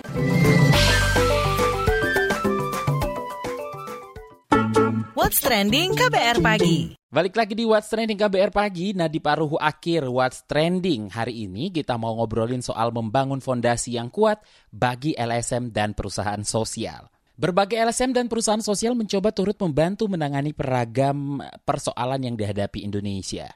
What's 5.11 5.39
Trending 5.43 5.93
KBR 5.93 6.37
Pagi. 6.39 6.95
Balik 7.11 7.35
lagi 7.35 7.53
di 7.53 7.67
What's 7.67 7.91
Trending 7.91 8.15
KBR 8.15 8.51
Pagi, 8.55 8.95
nah 8.95 9.11
di 9.11 9.19
paruh 9.19 9.59
akhir 9.59 10.07
What's 10.07 10.47
Trending 10.47 11.11
hari 11.11 11.45
ini 11.45 11.69
kita 11.71 11.99
mau 11.99 12.15
ngobrolin 12.17 12.63
soal 12.63 12.95
membangun 12.95 13.43
fondasi 13.43 13.99
yang 13.99 14.07
kuat 14.07 14.39
bagi 14.71 15.11
LSM 15.15 15.75
dan 15.75 15.91
perusahaan 15.91 16.41
sosial. 16.41 17.20
Berbagai 17.41 17.73
LSM 17.73 18.13
dan 18.13 18.30
perusahaan 18.30 18.62
sosial 18.62 18.93
mencoba 18.93 19.34
turut 19.34 19.58
membantu 19.58 20.06
menangani 20.06 20.54
peragam 20.54 21.41
persoalan 21.65 22.21
yang 22.21 22.36
dihadapi 22.38 22.86
Indonesia. 22.86 23.49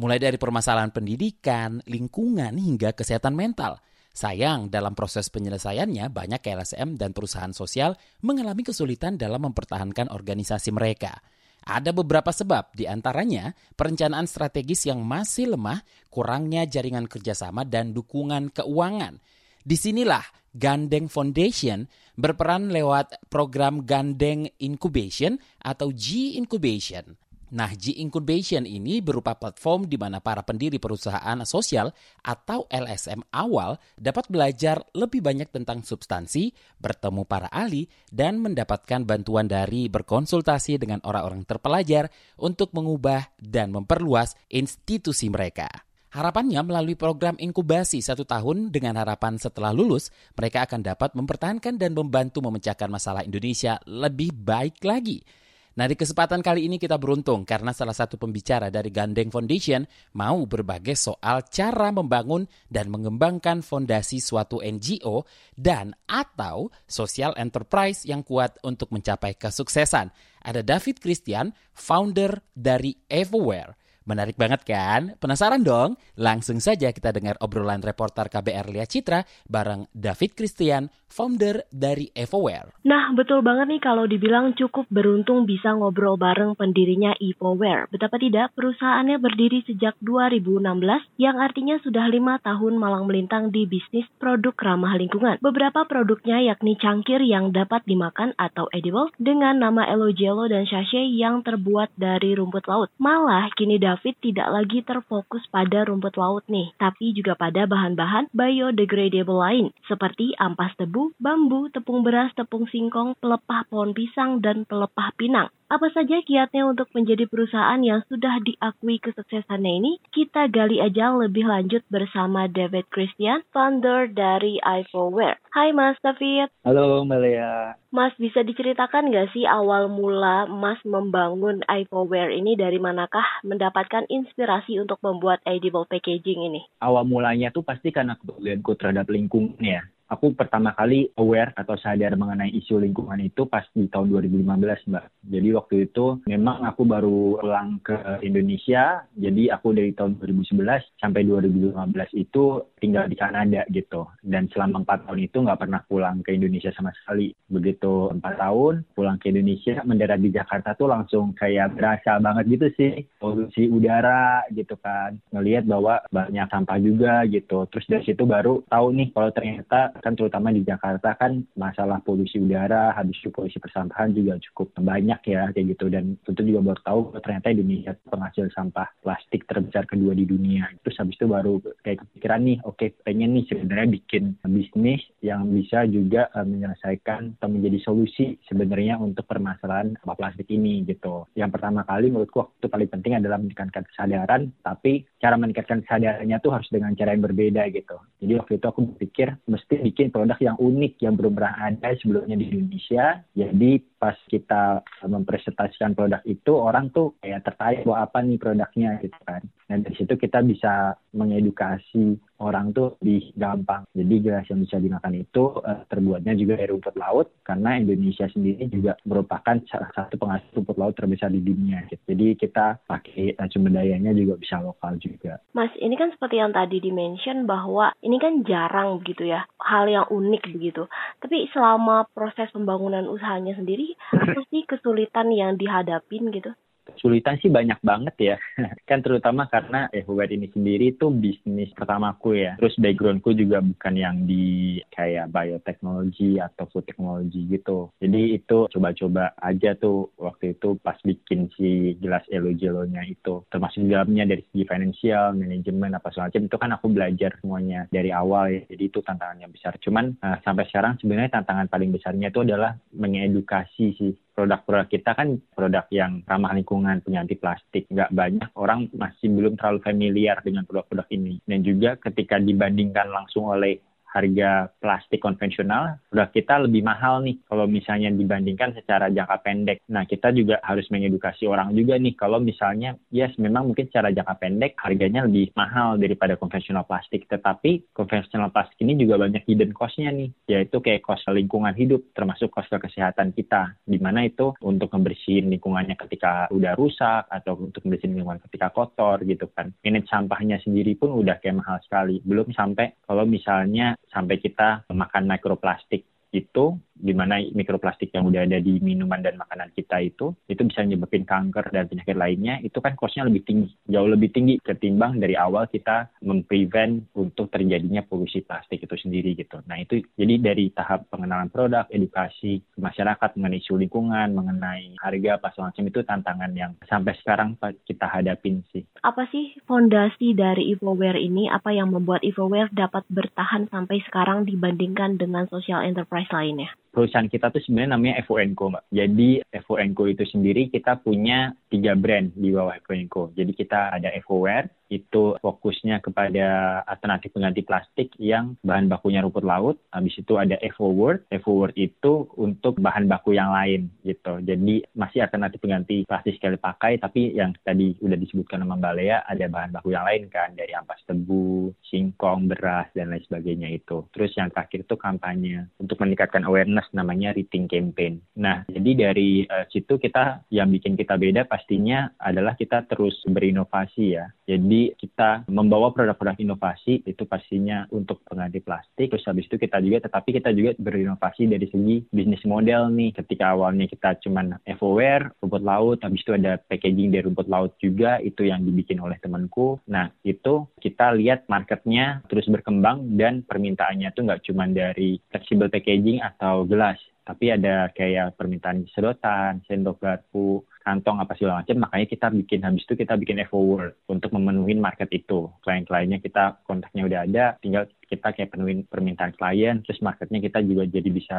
Mulai 0.00 0.16
dari 0.16 0.40
permasalahan 0.40 0.88
pendidikan, 0.88 1.84
lingkungan, 1.84 2.56
hingga 2.56 2.96
kesehatan 2.96 3.36
mental– 3.36 3.76
Sayang, 4.14 4.70
dalam 4.70 4.94
proses 4.94 5.26
penyelesaiannya, 5.26 6.06
banyak 6.06 6.38
LSM 6.38 6.94
dan 6.94 7.10
perusahaan 7.10 7.50
sosial 7.50 7.98
mengalami 8.22 8.62
kesulitan 8.62 9.18
dalam 9.18 9.50
mempertahankan 9.50 10.06
organisasi 10.06 10.70
mereka. 10.70 11.18
Ada 11.66 11.90
beberapa 11.90 12.30
sebab, 12.30 12.78
di 12.78 12.86
antaranya 12.86 13.50
perencanaan 13.74 14.30
strategis 14.30 14.86
yang 14.86 15.02
masih 15.02 15.58
lemah, 15.58 15.82
kurangnya 16.14 16.62
jaringan 16.62 17.10
kerjasama, 17.10 17.66
dan 17.66 17.90
dukungan 17.90 18.54
keuangan. 18.54 19.18
Di 19.64 19.80
sinilah 19.80 20.20
Gandeng 20.52 21.08
Foundation 21.08 21.88
berperan 22.20 22.68
lewat 22.68 23.16
program 23.32 23.80
Gandeng 23.88 24.44
Incubation 24.60 25.40
atau 25.56 25.88
G 25.88 26.36
Incubation. 26.36 27.16
Nah, 27.54 27.72
G 27.72 27.96
Incubation 27.96 28.68
ini 28.68 29.00
berupa 29.00 29.40
platform 29.40 29.88
di 29.88 29.96
mana 29.96 30.20
para 30.20 30.44
pendiri 30.44 30.76
perusahaan 30.76 31.40
sosial 31.48 31.96
atau 32.20 32.68
LSM 32.68 33.24
awal 33.32 33.80
dapat 33.96 34.28
belajar 34.28 34.84
lebih 34.92 35.24
banyak 35.24 35.48
tentang 35.48 35.80
substansi, 35.80 36.52
bertemu 36.76 37.24
para 37.24 37.48
ahli, 37.48 37.88
dan 38.12 38.44
mendapatkan 38.44 39.08
bantuan 39.08 39.48
dari 39.48 39.88
berkonsultasi 39.88 40.76
dengan 40.76 41.00
orang-orang 41.08 41.48
terpelajar 41.48 42.12
untuk 42.36 42.68
mengubah 42.76 43.32
dan 43.40 43.72
memperluas 43.72 44.36
institusi 44.52 45.32
mereka. 45.32 45.72
Harapannya 46.14 46.62
melalui 46.62 46.94
program 46.94 47.34
inkubasi 47.42 47.98
satu 47.98 48.22
tahun 48.22 48.70
dengan 48.70 48.94
harapan 48.94 49.34
setelah 49.34 49.74
lulus, 49.74 50.14
mereka 50.38 50.62
akan 50.62 50.86
dapat 50.86 51.10
mempertahankan 51.18 51.74
dan 51.74 51.90
membantu 51.90 52.38
memecahkan 52.38 52.86
masalah 52.86 53.26
Indonesia 53.26 53.82
lebih 53.82 54.30
baik 54.30 54.78
lagi. 54.86 55.26
Nah 55.74 55.90
di 55.90 55.98
kesempatan 55.98 56.38
kali 56.38 56.70
ini 56.70 56.78
kita 56.78 57.02
beruntung 57.02 57.42
karena 57.42 57.74
salah 57.74 57.98
satu 57.98 58.14
pembicara 58.14 58.70
dari 58.70 58.94
Gandeng 58.94 59.34
Foundation 59.34 59.82
mau 60.14 60.46
berbagai 60.46 60.94
soal 60.94 61.50
cara 61.50 61.90
membangun 61.90 62.46
dan 62.70 62.94
mengembangkan 62.94 63.66
fondasi 63.66 64.22
suatu 64.22 64.62
NGO 64.62 65.26
dan 65.58 65.98
atau 66.06 66.70
social 66.86 67.34
enterprise 67.34 68.06
yang 68.06 68.22
kuat 68.22 68.54
untuk 68.62 68.94
mencapai 68.94 69.34
kesuksesan. 69.34 70.14
Ada 70.46 70.62
David 70.62 71.02
Christian, 71.02 71.50
founder 71.74 72.38
dari 72.54 72.94
Everywhere. 73.10 73.74
Menarik 74.04 74.36
banget 74.36 74.68
kan? 74.68 75.16
Penasaran 75.16 75.64
dong? 75.64 75.96
Langsung 76.20 76.60
saja 76.60 76.92
kita 76.92 77.08
dengar 77.08 77.40
obrolan 77.40 77.80
reporter 77.80 78.28
KBR 78.28 78.68
Lia 78.68 78.84
Citra 78.84 79.24
bareng 79.48 79.88
David 79.96 80.36
Christian, 80.36 80.92
founder 81.14 81.62
dari 81.70 82.10
Evoware. 82.18 82.74
Nah, 82.82 83.14
betul 83.14 83.46
banget 83.46 83.70
nih 83.70 83.82
kalau 83.86 84.10
dibilang 84.10 84.58
cukup 84.58 84.90
beruntung 84.90 85.46
bisa 85.46 85.70
ngobrol 85.78 86.18
bareng 86.18 86.58
pendirinya 86.58 87.14
Evoware. 87.22 87.86
Betapa 87.94 88.18
tidak, 88.18 88.50
perusahaannya 88.58 89.22
berdiri 89.22 89.62
sejak 89.62 89.94
2016 90.02 91.06
yang 91.22 91.38
artinya 91.38 91.78
sudah 91.86 92.10
lima 92.10 92.42
tahun 92.42 92.74
malang 92.74 93.06
melintang 93.06 93.54
di 93.54 93.70
bisnis 93.70 94.10
produk 94.18 94.58
ramah 94.58 94.98
lingkungan. 94.98 95.38
Beberapa 95.38 95.86
produknya 95.86 96.42
yakni 96.42 96.74
cangkir 96.74 97.22
yang 97.22 97.54
dapat 97.54 97.86
dimakan 97.86 98.34
atau 98.34 98.66
edible 98.74 99.14
dengan 99.22 99.62
nama 99.62 99.86
Elo 99.86 100.10
Jello 100.10 100.50
dan 100.50 100.66
sachet 100.66 101.06
yang 101.14 101.44
terbuat 101.46 101.94
dari 101.94 102.34
rumput 102.34 102.66
laut. 102.66 102.88
Malah 102.96 103.52
kini 103.54 103.76
David 103.76 104.16
tidak 104.24 104.48
lagi 104.48 104.80
terfokus 104.80 105.44
pada 105.52 105.84
rumput 105.84 106.16
laut 106.16 106.42
nih, 106.48 106.72
tapi 106.80 107.12
juga 107.12 107.36
pada 107.36 107.68
bahan-bahan 107.68 108.32
biodegradable 108.32 109.36
lain, 109.36 109.66
seperti 109.84 110.32
ampas 110.40 110.72
tebu, 110.80 111.03
bambu, 111.18 111.68
tepung 111.68 112.06
beras, 112.06 112.30
tepung 112.38 112.70
singkong, 112.70 113.18
pelepah 113.18 113.66
pohon 113.68 113.92
pisang, 113.92 114.40
dan 114.40 114.64
pelepah 114.64 115.10
pinang. 115.18 115.50
Apa 115.74 115.90
saja 115.90 116.22
kiatnya 116.22 116.70
untuk 116.70 116.86
menjadi 116.94 117.26
perusahaan 117.26 117.80
yang 117.82 118.04
sudah 118.06 118.38
diakui 118.44 119.02
kesuksesannya 119.02 119.72
ini? 119.82 119.92
Kita 120.12 120.46
gali 120.46 120.78
aja 120.78 121.10
lebih 121.10 121.48
lanjut 121.48 121.82
bersama 121.90 122.46
David 122.46 122.86
Christian, 122.94 123.42
founder 123.50 124.06
dari 124.06 124.62
iPhoneware. 124.62 125.40
Hai 125.50 125.74
Mas 125.74 125.98
David. 126.04 126.52
Halo 126.62 127.02
Melia. 127.02 127.74
Mas 127.90 128.14
bisa 128.20 128.46
diceritakan 128.46 129.10
nggak 129.10 129.34
sih 129.34 129.48
awal 129.48 129.90
mula 129.90 130.46
Mas 130.46 130.78
membangun 130.86 131.64
iPhoneware 131.66 132.30
ini 132.30 132.54
dari 132.54 132.78
manakah 132.78 133.24
mendapatkan 133.42 134.06
inspirasi 134.06 134.78
untuk 134.78 135.02
membuat 135.02 135.42
edible 135.48 135.88
packaging 135.88 136.44
ini? 136.54 136.62
Awal 136.78 137.08
mulanya 137.08 137.50
tuh 137.50 137.64
pasti 137.64 137.90
karena 137.90 138.14
kepedulianku 138.20 138.76
terhadap 138.76 139.08
lingkungan 139.08 139.58
ya 139.58 139.82
aku 140.08 140.36
pertama 140.36 140.76
kali 140.76 141.08
aware 141.16 141.54
atau 141.56 141.74
sadar 141.80 142.14
mengenai 142.18 142.52
isu 142.52 142.80
lingkungan 142.80 143.18
itu 143.22 143.48
pas 143.48 143.64
di 143.72 143.88
tahun 143.88 144.12
2015 144.12 144.90
mbak. 144.90 145.04
Jadi 145.24 145.48
waktu 145.56 145.74
itu 145.88 146.20
memang 146.28 146.64
aku 146.68 146.82
baru 146.84 147.40
pulang 147.40 147.80
ke 147.80 147.96
Indonesia, 148.20 149.08
jadi 149.16 149.56
aku 149.56 149.72
dari 149.72 149.96
tahun 149.96 150.20
2011 150.20 151.00
sampai 151.00 151.24
2015 151.24 152.12
itu 152.12 152.44
tinggal 152.78 153.08
di 153.08 153.16
Kanada 153.16 153.64
gitu. 153.72 154.04
Dan 154.20 154.52
selama 154.52 154.84
empat 154.84 155.08
tahun 155.08 155.20
itu 155.24 155.36
nggak 155.40 155.60
pernah 155.64 155.80
pulang 155.88 156.20
ke 156.20 156.36
Indonesia 156.36 156.68
sama 156.76 156.92
sekali. 156.92 157.32
Begitu 157.48 158.12
empat 158.12 158.36
tahun 158.36 158.84
pulang 158.92 159.16
ke 159.16 159.32
Indonesia, 159.32 159.80
mendarat 159.88 160.20
di 160.20 160.28
Jakarta 160.28 160.76
tuh 160.76 160.92
langsung 160.92 161.32
kayak 161.32 161.72
berasa 161.78 162.20
banget 162.20 162.44
gitu 162.60 162.66
sih. 162.76 162.92
Polusi 163.16 163.72
udara 163.72 164.44
gitu 164.52 164.76
kan. 164.76 165.16
Ngelihat 165.32 165.64
bahwa 165.64 166.04
banyak 166.12 166.46
sampah 166.52 166.78
juga 166.78 167.24
gitu. 167.30 167.64
Terus 167.72 167.86
dari 167.88 168.04
situ 168.04 168.22
baru 168.28 168.60
tahu 168.68 168.92
nih 168.92 169.08
kalau 169.16 169.30
ternyata 169.32 169.93
kan 170.00 170.14
terutama 170.18 170.50
di 170.50 170.66
Jakarta 170.66 171.14
kan 171.14 171.44
masalah 171.54 172.00
polusi 172.02 172.40
udara, 172.40 172.94
habis 172.94 173.18
itu 173.20 173.30
polusi 173.30 173.58
persampahan 173.62 174.14
juga 174.14 174.40
cukup 174.50 174.74
banyak 174.80 175.20
ya 175.28 175.50
kayak 175.54 175.76
gitu 175.76 175.86
dan 175.92 176.18
tentu 176.26 176.42
juga 176.42 176.74
baru 176.74 176.80
tahu 176.82 177.00
ternyata 177.20 177.54
Indonesia 177.54 177.92
penghasil 178.08 178.50
sampah 178.54 178.88
plastik 179.04 179.46
terbesar 179.46 179.86
kedua 179.86 180.16
di 180.16 180.26
dunia. 180.26 180.66
Terus 180.82 180.98
habis 180.98 181.16
itu 181.18 181.26
baru 181.30 181.60
kayak 181.86 182.02
kepikiran 182.06 182.40
nih, 182.42 182.58
oke 182.66 182.76
okay, 182.78 182.88
pengen 183.04 183.36
nih 183.36 183.44
sebenarnya 183.46 183.88
bikin 183.94 184.24
bisnis 184.48 185.02
yang 185.20 185.46
bisa 185.52 185.86
juga 185.86 186.32
uh, 186.34 186.46
menyelesaikan 186.46 187.38
atau 187.38 187.48
menjadi 187.50 187.78
solusi 187.84 188.40
sebenarnya 188.48 188.98
untuk 188.98 189.28
permasalahan 189.28 189.94
sampah 190.00 190.16
plastik 190.16 190.48
ini 190.50 190.82
gitu. 190.88 191.28
Yang 191.36 191.60
pertama 191.60 191.84
kali 191.84 192.08
menurutku 192.08 192.44
waktu 192.44 192.66
paling 192.66 192.90
penting 192.90 193.14
adalah 193.20 193.38
meningkatkan 193.38 193.84
kesadaran, 193.88 194.50
tapi 194.64 195.04
cara 195.20 195.36
meningkatkan 195.36 195.84
kesadarannya 195.84 196.38
tuh 196.40 196.52
harus 196.52 196.68
dengan 196.72 196.96
cara 196.96 197.12
yang 197.12 197.24
berbeda 197.24 197.68
gitu. 197.70 197.96
Jadi 198.24 198.32
waktu 198.40 198.52
itu 198.56 198.66
aku 198.66 198.80
berpikir 198.94 199.28
mesti 199.44 199.83
bikin 199.84 200.08
produk 200.08 200.40
yang 200.40 200.56
unik 200.56 200.96
yang 201.04 201.12
belum 201.12 201.36
pernah 201.36 201.68
ada 201.68 201.92
sebelumnya 202.00 202.40
di 202.40 202.48
Indonesia. 202.48 203.20
Jadi 203.36 203.70
pas 204.00 204.16
kita 204.32 204.80
mempresentasikan 205.04 205.92
produk 205.92 206.24
itu 206.24 206.52
orang 206.56 206.88
tuh 206.88 207.12
kayak 207.20 207.44
tertarik 207.44 207.84
bahwa 207.84 208.08
apa 208.08 208.18
nih 208.24 208.40
produknya 208.40 208.90
gitu 209.04 209.18
kan. 209.28 209.44
Nah 209.70 209.76
dari 209.80 209.96
situ 209.96 210.14
kita 210.16 210.44
bisa 210.44 210.94
mengedukasi 211.14 212.18
orang 212.42 212.74
tuh 212.74 212.98
lebih 213.00 213.32
gampang. 213.38 213.86
Jadi 213.94 214.14
gelas 214.20 214.46
yang 214.50 214.60
bisa 214.66 214.76
dimakan 214.82 215.14
itu 215.14 215.44
uh, 215.62 215.86
terbuatnya 215.86 216.34
juga 216.34 216.58
dari 216.58 216.70
rumput 216.74 216.94
laut 216.98 217.26
karena 217.46 217.78
Indonesia 217.78 218.26
sendiri 218.26 218.66
juga 218.68 218.98
merupakan 219.06 219.56
salah 219.70 219.90
satu 219.94 220.18
penghasil 220.18 220.50
rumput 220.52 220.76
laut 220.76 220.94
terbesar 220.98 221.30
di 221.30 221.40
dunia. 221.40 221.86
Gitu. 221.86 222.02
Jadi 222.04 222.26
kita 222.36 222.84
pakai 222.84 223.38
uh, 223.38 223.48
sumber 223.48 223.80
dayanya 223.80 224.12
juga 224.12 224.36
bisa 224.36 224.58
lokal 224.60 224.98
juga. 224.98 225.38
Mas, 225.54 225.70
ini 225.78 225.94
kan 225.94 226.10
seperti 226.12 226.42
yang 226.42 226.50
tadi 226.50 226.82
dimention 226.82 227.46
bahwa 227.46 227.94
ini 228.02 228.18
kan 228.18 228.42
jarang 228.42 229.00
begitu 229.00 229.30
ya, 229.30 229.46
hal 229.62 229.86
yang 229.86 230.06
unik 230.10 230.50
begitu. 230.52 230.90
Tapi 231.22 231.48
selama 231.54 232.10
proses 232.10 232.50
pembangunan 232.50 233.06
usahanya 233.06 233.54
sendiri, 233.54 233.94
apa 234.12 234.42
sih 234.50 234.66
kesulitan 234.66 235.30
yang 235.30 235.56
dihadapin 235.56 236.28
gitu? 236.34 236.52
Kesulitan 236.96 237.36
sih 237.42 237.50
banyak 237.50 237.78
banget 237.82 238.14
ya. 238.18 238.36
kan 238.88 239.02
terutama 239.04 239.46
karena 239.50 239.90
eh 239.90 240.02
Hubert 240.06 240.32
ini 240.32 240.48
sendiri 240.50 240.94
itu 240.94 241.10
bisnis 241.10 241.70
pertamaku 241.74 242.38
ya. 242.38 242.56
Terus 242.56 242.78
backgroundku 242.80 243.34
juga 243.36 243.60
bukan 243.60 243.94
yang 243.94 244.16
di 244.24 244.78
kayak 244.94 245.30
bioteknologi 245.34 246.38
atau 246.38 246.70
food 246.70 246.86
technology 246.86 247.46
gitu. 247.50 247.90
Jadi 247.98 248.38
itu 248.38 248.70
coba-coba 248.70 249.34
aja 249.42 249.74
tuh 249.76 250.14
waktu 250.16 250.56
itu 250.56 250.78
pas 250.80 250.96
bikin 251.02 251.50
si 251.58 251.98
gelas 251.98 252.24
elo 252.30 252.54
jelonya 252.54 253.02
itu. 253.04 253.44
Termasuk 253.50 253.86
dalamnya 253.86 254.24
dari 254.24 254.42
segi 254.50 254.64
finansial, 254.64 255.36
manajemen 255.36 255.96
apa 255.96 256.10
segala 256.10 256.30
macam 256.30 256.44
itu 256.46 256.56
kan 256.56 256.70
aku 256.74 256.86
belajar 256.90 257.30
semuanya 257.42 257.80
dari 257.90 258.10
awal 258.14 258.50
ya. 258.50 258.62
Jadi 258.70 258.82
itu 258.88 258.98
tantangannya 259.02 259.48
besar. 259.50 259.76
Cuman 259.82 260.16
uh, 260.22 260.38
sampai 260.42 260.64
sekarang 260.70 260.96
sebenarnya 260.98 261.40
tantangan 261.40 261.68
paling 261.68 261.90
besarnya 261.90 262.30
itu 262.30 262.40
adalah 262.42 262.78
mengedukasi 262.94 263.86
sih 263.98 264.12
produk-produk 264.34 264.90
kita 264.90 265.14
kan 265.14 265.38
produk 265.54 265.86
yang 265.94 266.20
ramah 266.26 266.52
lingkungan, 266.52 267.00
punya 267.00 267.22
anti 267.22 267.38
plastik. 267.38 267.86
Nggak 267.88 268.10
banyak 268.10 268.50
orang 268.58 268.90
masih 268.90 269.30
belum 269.30 269.54
terlalu 269.54 269.80
familiar 269.86 270.42
dengan 270.42 270.66
produk-produk 270.66 271.06
ini. 271.14 271.38
Dan 271.46 271.62
juga 271.62 271.94
ketika 271.96 272.42
dibandingkan 272.42 273.14
langsung 273.14 273.48
oleh 273.48 273.78
harga 274.14 274.70
plastik 274.78 275.18
konvensional, 275.18 275.98
produk 276.06 276.30
kita 276.30 276.54
lebih 276.62 276.86
mahal 276.86 277.26
nih 277.26 277.42
kalau 277.50 277.66
misalnya 277.66 278.14
dibandingkan 278.14 278.70
secara 278.78 279.10
jangka 279.10 279.42
pendek. 279.42 279.82
Nah, 279.90 280.06
kita 280.06 280.30
juga 280.30 280.62
harus 280.62 280.86
mengedukasi 280.94 281.50
orang 281.50 281.74
juga 281.74 281.98
nih 281.98 282.14
kalau 282.14 282.38
misalnya 282.38 282.94
yes 283.10 283.34
memang 283.42 283.74
mungkin 283.74 283.90
secara 283.90 284.14
jangka 284.14 284.38
pendek 284.38 284.78
harganya 284.78 285.26
lebih 285.26 285.50
mahal 285.58 285.98
daripada 285.98 286.38
konvensional 286.38 286.86
plastik, 286.86 287.26
tetapi 287.26 287.90
konvensional 287.90 288.54
plastik 288.54 288.78
ini 288.86 288.94
juga 288.94 289.18
banyak 289.26 289.42
hidden 289.50 289.74
cost-nya 289.74 290.14
nih, 290.14 290.30
yaitu 290.46 290.78
kayak 290.78 291.02
cost 291.02 291.26
lingkungan 291.26 291.74
hidup 291.74 292.00
termasuk 292.14 292.54
cost 292.54 292.70
kesehatan 292.70 293.34
kita, 293.34 293.74
di 293.82 293.98
mana 293.98 294.26
itu 294.28 294.54
untuk 294.62 294.92
membersihin 294.94 295.50
lingkungannya 295.50 295.98
ketika 295.98 296.46
udah 296.54 296.76
rusak 296.78 297.26
atau 297.32 297.58
untuk 297.58 297.82
membersihin 297.82 298.14
lingkungan 298.14 298.42
ketika 298.46 298.70
kotor 298.70 299.24
gitu 299.26 299.50
kan. 299.50 299.74
Manage 299.82 300.10
sampahnya 300.10 300.60
sendiri 300.62 300.94
pun 300.94 301.16
udah 301.16 301.40
kayak 301.40 301.58
mahal 301.64 301.78
sekali. 301.82 302.20
Belum 302.22 302.46
sampai 302.52 302.94
kalau 303.08 303.24
misalnya 303.24 303.96
sampai 304.14 304.38
kita 304.38 304.86
makan 304.86 305.26
mikroplastik 305.26 306.06
itu 306.30 306.78
di 307.04 307.12
mana 307.12 307.36
mikroplastik 307.52 308.08
yang 308.16 308.32
udah 308.32 308.48
ada 308.48 308.56
di 308.64 308.80
minuman 308.80 309.20
dan 309.20 309.36
makanan 309.36 309.68
kita 309.76 310.00
itu 310.00 310.32
itu 310.48 310.62
bisa 310.64 310.80
menyebabkan 310.80 311.28
kanker 311.28 311.68
dan 311.68 311.84
penyakit 311.84 312.16
lainnya 312.16 312.64
itu 312.64 312.80
kan 312.80 312.96
costnya 312.96 313.28
lebih 313.28 313.44
tinggi 313.44 313.68
jauh 313.92 314.08
lebih 314.08 314.32
tinggi 314.32 314.56
ketimbang 314.64 315.20
dari 315.20 315.36
awal 315.36 315.68
kita 315.68 316.08
memprevent 316.24 317.12
untuk 317.12 317.52
terjadinya 317.52 318.00
polusi 318.00 318.40
plastik 318.40 318.80
itu 318.80 318.96
sendiri 318.96 319.36
gitu. 319.36 319.60
Nah 319.68 319.76
itu 319.76 320.00
jadi 320.16 320.40
dari 320.40 320.72
tahap 320.72 321.04
pengenalan 321.12 321.52
produk 321.52 321.84
edukasi 321.92 322.64
masyarakat 322.80 323.36
mengenai 323.36 323.60
isu 323.60 323.76
lingkungan 323.76 324.32
mengenai 324.32 324.96
harga 324.96 325.36
apa 325.36 325.52
macam 325.60 325.84
itu 325.84 326.00
tantangan 326.00 326.52
yang 326.56 326.72
sampai 326.88 327.12
sekarang 327.20 327.60
kita 327.84 328.08
hadapin 328.08 328.64
sih. 328.72 328.88
Apa 329.04 329.28
sih 329.28 329.52
fondasi 329.68 330.32
dari 330.32 330.72
Evoware 330.72 331.20
ini? 331.20 331.52
Apa 331.52 331.76
yang 331.76 331.92
membuat 331.92 332.24
Evoware 332.24 332.72
dapat 332.72 333.04
bertahan 333.12 333.68
sampai 333.68 334.00
sekarang 334.08 334.48
dibandingkan 334.48 335.20
dengan 335.20 335.44
social 335.52 335.84
enterprise 335.84 336.32
lainnya 336.32 336.72
perusahaan 336.94 337.26
kita 337.26 337.50
tuh 337.50 337.58
sebenarnya 337.66 337.98
namanya 337.98 338.22
FONCO, 338.22 338.70
Mbak. 338.70 338.84
Jadi 338.94 339.28
FONCO 339.66 340.04
itu 340.06 340.24
sendiri 340.30 340.70
kita 340.70 341.02
punya 341.02 341.50
tiga 341.66 341.98
brand 341.98 342.30
di 342.38 342.54
bawah 342.54 342.78
FONCO. 342.86 343.34
Jadi 343.34 343.52
kita 343.52 343.90
ada 343.90 344.14
FOWare, 344.22 344.83
itu 344.92 345.36
fokusnya 345.40 346.04
kepada 346.04 346.80
alternatif 346.84 347.32
pengganti 347.32 347.64
plastik 347.64 348.12
yang 348.20 348.54
bahan 348.60 348.88
bakunya 348.88 349.24
rumput 349.24 349.44
laut. 349.44 349.76
Habis 349.90 350.20
itu 350.20 350.36
ada 350.36 350.58
EvoWord. 350.60 351.30
EvoWord 351.32 351.74
itu 351.76 352.28
untuk 352.36 352.78
bahan 352.78 353.08
baku 353.08 353.36
yang 353.36 353.50
lain 353.52 353.88
gitu. 354.04 354.40
Jadi 354.44 354.84
masih 354.94 355.24
alternatif 355.24 355.58
pengganti 355.60 356.04
plastik 356.04 356.36
sekali 356.36 356.60
pakai, 356.60 357.00
tapi 357.00 357.34
yang 357.34 357.56
tadi 357.64 357.96
udah 358.00 358.18
disebutkan 358.18 358.62
sama 358.62 358.78
Mbak 358.78 358.94
Lea, 358.96 359.18
ada 359.24 359.44
bahan 359.48 359.70
baku 359.74 359.94
yang 359.94 360.04
lain 360.04 360.28
kan, 360.28 360.52
dari 360.54 360.72
ampas 360.76 361.00
tebu, 361.08 361.72
singkong, 361.88 362.50
beras, 362.50 362.88
dan 362.92 363.10
lain 363.12 363.24
sebagainya 363.24 363.72
itu. 363.72 364.04
Terus 364.12 364.32
yang 364.36 364.52
terakhir 364.52 364.84
itu 364.84 364.96
kampanye 364.98 365.68
untuk 365.80 366.00
meningkatkan 366.00 366.44
awareness 366.44 366.86
namanya 366.92 367.32
Rethink 367.32 367.72
Campaign. 367.72 368.20
Nah, 368.38 368.66
jadi 368.68 369.10
dari 369.10 369.44
uh, 369.48 369.64
situ 369.70 369.96
kita 369.96 370.46
yang 370.52 370.70
bikin 370.70 370.98
kita 370.98 371.16
beda 371.16 371.46
pastinya 371.48 372.10
adalah 372.20 372.58
kita 372.58 372.84
terus 372.88 373.16
berinovasi 373.26 374.04
ya. 374.18 374.26
Jadi 374.44 374.73
kita 374.96 375.46
membawa 375.50 375.90
produk-produk 375.94 376.38
inovasi 376.40 377.04
itu 377.04 377.22
pastinya 377.24 377.86
untuk 377.94 378.22
pengganti 378.26 378.60
plastik. 378.60 379.12
Terus 379.12 379.26
habis 379.28 379.46
itu 379.46 379.56
kita 379.60 379.78
juga, 379.80 380.04
tetapi 380.06 380.28
kita 380.40 380.50
juga 380.52 380.70
berinovasi 380.76 381.48
dari 381.50 381.66
segi 381.70 381.96
bisnis 382.10 382.42
model 382.48 382.90
nih. 382.90 383.14
Ketika 383.16 383.54
awalnya 383.54 383.86
kita 383.86 384.18
cuman 384.24 384.58
FOWare, 384.78 385.34
rumput 385.40 385.62
laut, 385.62 385.98
habis 386.02 386.22
itu 386.22 386.32
ada 386.34 386.58
packaging 386.58 387.14
dari 387.14 387.24
rumput 387.24 387.46
laut 387.46 387.72
juga, 387.78 388.18
itu 388.20 388.46
yang 388.46 388.62
dibikin 388.64 388.98
oleh 389.00 389.16
temanku. 389.20 389.78
Nah, 389.86 390.10
itu 390.26 390.66
kita 390.80 391.14
lihat 391.16 391.46
marketnya 391.46 392.24
terus 392.26 392.48
berkembang 392.50 393.16
dan 393.16 393.46
permintaannya 393.46 394.10
tuh 394.12 394.26
nggak 394.26 394.42
cuma 394.48 394.66
dari 394.68 395.20
flexible 395.30 395.70
packaging 395.70 396.20
atau 396.24 396.64
gelas, 396.64 396.98
tapi 397.24 397.52
ada 397.52 397.88
kayak 397.92 398.36
permintaan 398.36 398.84
sedotan, 398.92 399.64
sendok 399.64 400.00
garpu, 400.00 400.60
kantong 400.84 401.18
apa 401.18 401.32
segala 401.34 401.64
macam 401.64 401.80
makanya 401.80 402.06
kita 402.06 402.26
bikin 402.28 402.60
habis 402.62 402.84
itu 402.84 402.94
kita 402.94 403.16
bikin 403.16 403.40
Evo 403.40 403.58
World 403.58 403.96
untuk 404.06 404.30
memenuhi 404.36 404.76
market 404.76 405.08
itu 405.10 405.48
klien-kliennya 405.64 406.20
kita 406.20 406.60
kontaknya 406.68 407.02
udah 407.08 407.20
ada 407.24 407.44
tinggal 407.58 407.88
kita 408.14 408.30
kayak 408.36 408.52
penuhin 408.54 408.84
permintaan 408.86 409.34
klien, 409.34 409.80
terus 409.82 410.00
marketnya 410.04 410.38
kita 410.38 410.60
juga 410.62 410.86
jadi 410.86 411.08
bisa 411.10 411.38